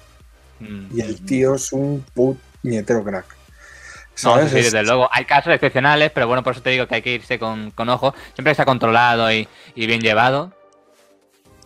[0.61, 0.97] Mm.
[0.97, 3.27] y el tío es un puñetero crack.
[4.23, 4.53] No, ¿Sabes?
[4.53, 5.09] sí, Es- desde luego.
[5.11, 7.89] Hay casos excepcionales, pero bueno, por eso te digo que hay que irse con, con
[7.89, 8.15] ojo.
[8.35, 10.53] Siempre está controlado y, y bien llevado.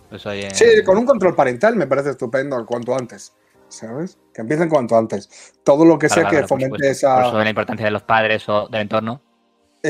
[0.09, 0.49] Pues oye.
[0.55, 3.35] Sí, con un control parental me parece estupendo cuanto antes.
[3.69, 4.17] ¿Sabes?
[4.33, 5.29] Que empiecen cuanto antes.
[5.65, 7.09] Todo lo que claro, sea claro, que por fomente supuesto.
[7.09, 9.21] Por eso esa, de la importancia de los padres o del entorno.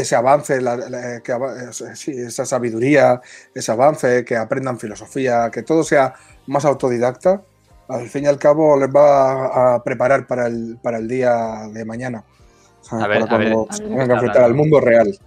[0.00, 3.20] Ese avance, la- la- que ava- eh, sí, esa sabiduría,
[3.54, 6.14] ese avance, que aprendan filosofía, que todo sea
[6.46, 7.42] más autodidacta,
[7.88, 11.84] al fin y al cabo les va a preparar para el, para el día de
[11.84, 12.24] mañana.
[12.90, 15.18] A ver, para cuando a se ver, tengan ¿qué que enfrentar al mundo real.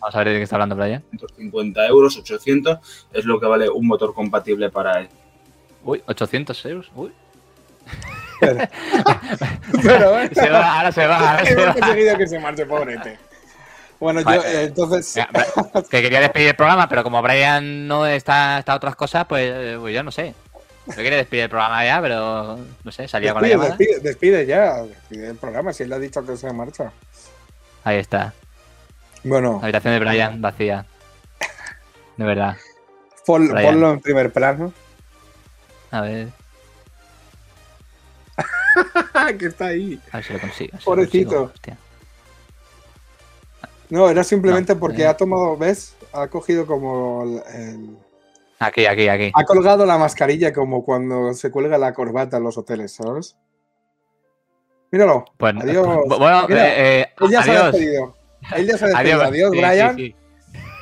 [0.00, 1.04] Vamos a ver de qué está hablando Brian.
[1.10, 5.08] 150 euros, 800 es lo que vale un motor compatible para él.
[5.84, 6.90] Uy, 800 euros.
[6.96, 7.12] Uy.
[8.40, 8.58] Pero,
[9.82, 10.30] pero, ¿eh?
[10.32, 11.30] Se va, ahora se va.
[11.38, 11.54] Ahora se
[12.12, 12.18] va.
[12.18, 13.18] que se marche, pobrete.
[14.02, 14.42] Bueno, yo, Vale.
[14.52, 15.14] eh, entonces,
[15.90, 19.48] que quería despedir el programa, pero como Brian no está, está a otras cosas, pues,
[19.54, 20.34] eh, pues yo no sé.
[20.88, 23.76] Yo quería despedir el programa ya, pero no sé, salía con la llamada.
[23.76, 26.90] despide, despide ya, despide el programa, si él le ha dicho que se marcha.
[27.84, 28.34] Ahí está.
[29.22, 30.84] Bueno, La habitación de Brian vacía.
[32.16, 32.56] De verdad.
[33.24, 34.72] pon- ponlo en primer plano.
[35.92, 36.26] A ver,
[39.38, 40.00] que está ahí.
[40.10, 40.70] a ver si lo consigo.
[40.72, 41.28] si lo Pobrecito.
[41.30, 41.76] consigo, hostia.
[43.92, 45.06] No, era simplemente No, porque eh.
[45.06, 45.94] ha tomado, ¿ves?
[46.14, 47.96] Ha cogido como el, el-
[48.58, 49.30] Aquí, aquí, aquí.
[49.34, 53.36] Ha colgado la mascarilla como cuando se cuelga la corbata en los hoteles, ¿sabes?
[54.90, 55.26] Míralo.
[55.36, 55.86] Pues, adiós.
[55.86, 57.72] bu- Bueno, Mira, eh, eh, Él ya se ha adiós.
[57.72, 58.16] despedido.
[58.56, 59.22] Él ya se ha despedido.
[59.24, 59.96] Adiós, Sí, Brian.
[59.96, 60.16] sí, sí.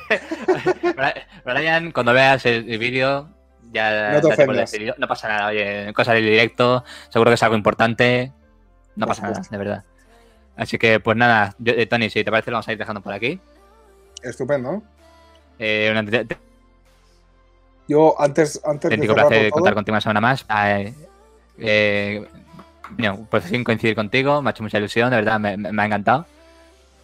[0.95, 3.27] Bri- Brian, cuando veas el, vídeo,
[3.73, 4.95] ya, No te despedir.
[4.97, 8.31] No pasa nada, oye, cosa del directo, seguro que es algo importante.
[8.95, 9.83] No pasa nada, de verdad.
[10.55, 13.01] Así que, pues nada, yo- eh, Tony, si te parece, lo vamos a ir dejando
[13.01, 13.39] por aquí.
[14.21, 14.83] Estupendo.
[15.57, 16.41] Eh, un auténtico
[17.87, 20.45] Yo antes, antes de auténtico cerrarlo placer todo, contar contigo una semana más.
[20.65, 20.93] Eh,
[21.59, 22.27] eh,
[22.95, 26.25] coño, por fin coincidir contigo, me ha hecho mucha ilusión, de verdad, me, ha encantado.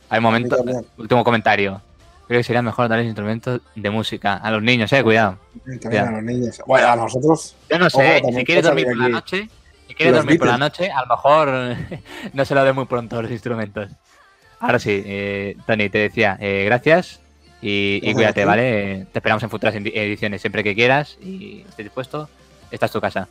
[0.10, 0.58] Hay un momento,
[0.98, 1.82] último comentario.
[2.28, 5.38] Creo que sería mejor darles instrumentos de música a los niños, eh, cuidado.
[5.82, 6.62] También a los niños.
[6.66, 7.56] Bueno, a nosotros.
[7.70, 9.50] Yo no sé, si quieres dormir por la noche,
[9.88, 11.50] si quieres dormir por la noche, a lo mejor
[12.34, 13.90] no se lo dé muy pronto los instrumentos.
[14.60, 17.20] Ahora sí, eh, Tony, te decía, eh, gracias
[17.62, 18.44] y, cuídate.
[18.46, 19.06] ¿vale?
[19.12, 22.30] Te esperamos en futuras edi- ediciones siempre que quieras y estés dispuesto.
[22.72, 23.28] Esta es tu casa.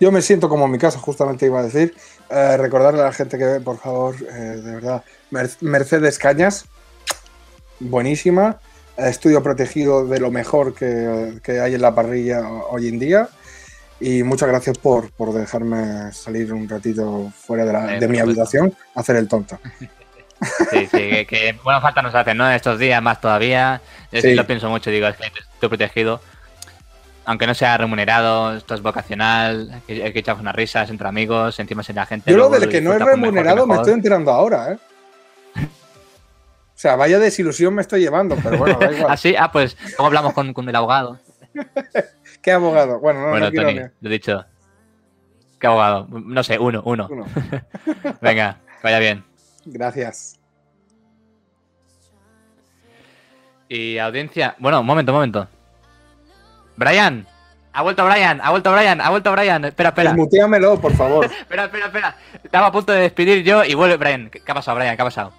[0.00, 1.94] Yo me siento como en mi casa, justamente iba a decir.
[2.30, 6.64] Eh, recordarle a la gente que ve, por favor, eh, de verdad, Mer- Mercedes Cañas,
[7.80, 8.58] buenísima.
[8.96, 12.40] Estudio protegido de lo mejor que, que hay en la parrilla
[12.70, 13.28] hoy en día.
[14.04, 18.18] Y muchas gracias por, por dejarme salir un ratito fuera de, la- Eh, de mi
[18.18, 19.60] habitación a hacer el tonto.
[20.70, 22.50] Sí, sí, que, que buena falta nos hacen, ¿no?
[22.50, 23.80] Estos días más todavía.
[24.10, 26.20] Yo sí lo pienso mucho, digo, es que estoy protegido.
[27.24, 31.60] Aunque no sea remunerado, esto es vocacional, que, hay que echar unas risas entre amigos,
[31.60, 32.28] encima sin la gente.
[32.32, 34.78] Yo lo luego del que no es que remunerado me estoy enterando ahora, ¿eh?
[35.56, 39.18] O sea, vaya desilusión me estoy llevando, pero bueno, da ¿Ah, igual.
[39.18, 39.36] sí?
[39.38, 41.20] Ah, pues, ¿cómo hablamos con, con el abogado?
[42.42, 42.98] ¿Qué abogado?
[42.98, 44.44] Bueno, no, bueno, no quiero Tony, ni- lo he dicho.
[45.60, 46.08] ¿Qué abogado?
[46.10, 47.06] No sé, uno, uno.
[47.08, 47.24] Uno.
[48.20, 49.24] Venga, vaya bien.
[49.64, 50.40] Gracias.
[53.68, 54.56] Y audiencia.
[54.58, 55.48] Bueno, un momento, un momento.
[56.76, 57.26] Brian,
[57.72, 59.64] ha vuelto Brian, ha vuelto Brian, ha vuelto Brian.
[59.64, 60.10] Espera, espera.
[60.10, 61.24] Desmuteamelo, por favor.
[61.40, 62.16] Espera, espera, espera.
[62.42, 64.30] Estaba a punto de despedir yo y vuelve Brian.
[64.30, 64.96] ¿Qué, qué ha pasado, Brian?
[64.96, 65.32] ¿Qué ha pasado?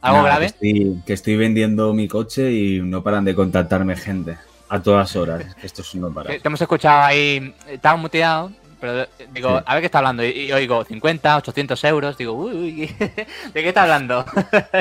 [0.00, 0.46] ¿Algo Nada, grave?
[0.46, 4.38] Que estoy, que estoy vendiendo mi coche y no paran de contactarme gente
[4.68, 5.44] a todas horas.
[5.62, 6.32] Esto es no para.
[6.34, 7.54] Eh, Te hemos escuchado ahí.
[7.68, 9.64] Estaba muteado, pero eh, digo, Sí.
[9.66, 10.24] a ver qué está hablando.
[10.24, 12.16] Y, y oigo 50, 800 euros.
[12.18, 13.26] Digo, uy, uy, ¿de
[13.62, 14.24] qué está hablando?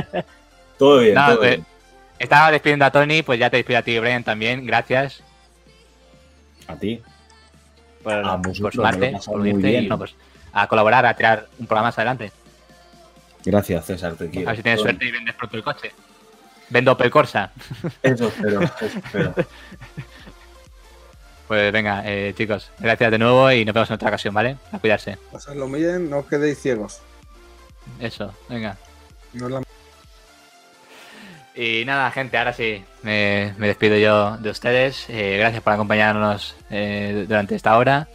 [0.77, 1.65] Todo bien, No, todo eh, bien.
[2.19, 4.65] estaba despidiendo a Tony, pues ya te despido a ti, Brian, también.
[4.65, 5.23] Gracias
[6.67, 7.01] A ti.
[8.03, 10.13] por, A por vosotros, sumarte, por unirte y no, pues,
[10.51, 12.31] a colaborar, a tirar un programa más adelante.
[13.45, 14.49] Gracias, César, te quiero.
[14.49, 15.91] A ver si tienes Todo- suerte y vendes pronto el coche.
[16.69, 17.51] Vendo Opel Corsa.
[18.01, 19.33] Eso espero, eso espero.
[21.47, 24.57] Pues venga, eh, chicos, gracias de nuevo y nos vemos en otra ocasión, ¿vale?
[24.71, 25.19] A cuidarse.
[25.31, 27.01] Pasadlo bien, no os quedéis ciegos.
[27.99, 28.75] Eso, venga.
[29.33, 29.61] No es la-
[31.53, 35.05] Y nada, gente, ahora sí, me, me despido yo de ustedes.
[35.07, 38.07] Eh, gracias por acompañarnos eh, durante esta hora.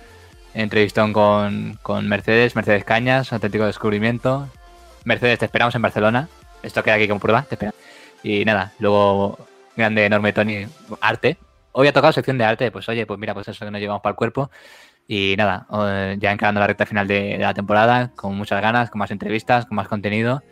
[0.53, 4.49] Entrevistón con, con Mercedes, Mercedes Cañas, auténtico descubrimiento.
[5.05, 6.29] Mercedes, te esperamos en Barcelona.
[6.65, 7.79] Esto queda aquí como prueba, te esperamos.
[8.23, 9.39] Y nada, luego,
[9.77, 10.67] grande, enorme Tony,
[11.01, 11.39] arte.
[11.73, 14.03] Hoy ha tocado sección de arte, pues oye, pues mira, pues eso que nos llevamos
[14.03, 14.51] para el cuerpo.
[15.07, 15.67] Y nada,
[16.19, 19.67] ya encarando la recta final de, de la temporada, con muchas ganas, con más entrevistas,
[19.67, 20.43] con más contenido.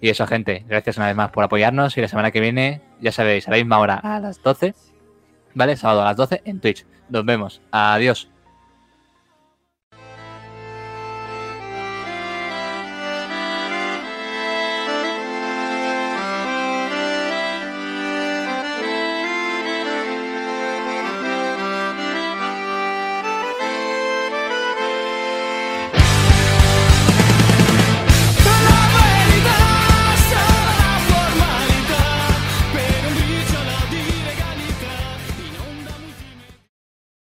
[0.00, 1.96] Y eso, gente, gracias una vez más por apoyarnos.
[1.96, 4.74] Y la semana que viene, ya sabéis, a la misma hora, a las 12,
[5.54, 5.76] ¿vale?
[5.76, 6.84] Sábado a las 12 en Twitch.
[7.08, 7.62] Nos vemos.
[7.70, 8.33] Adiós.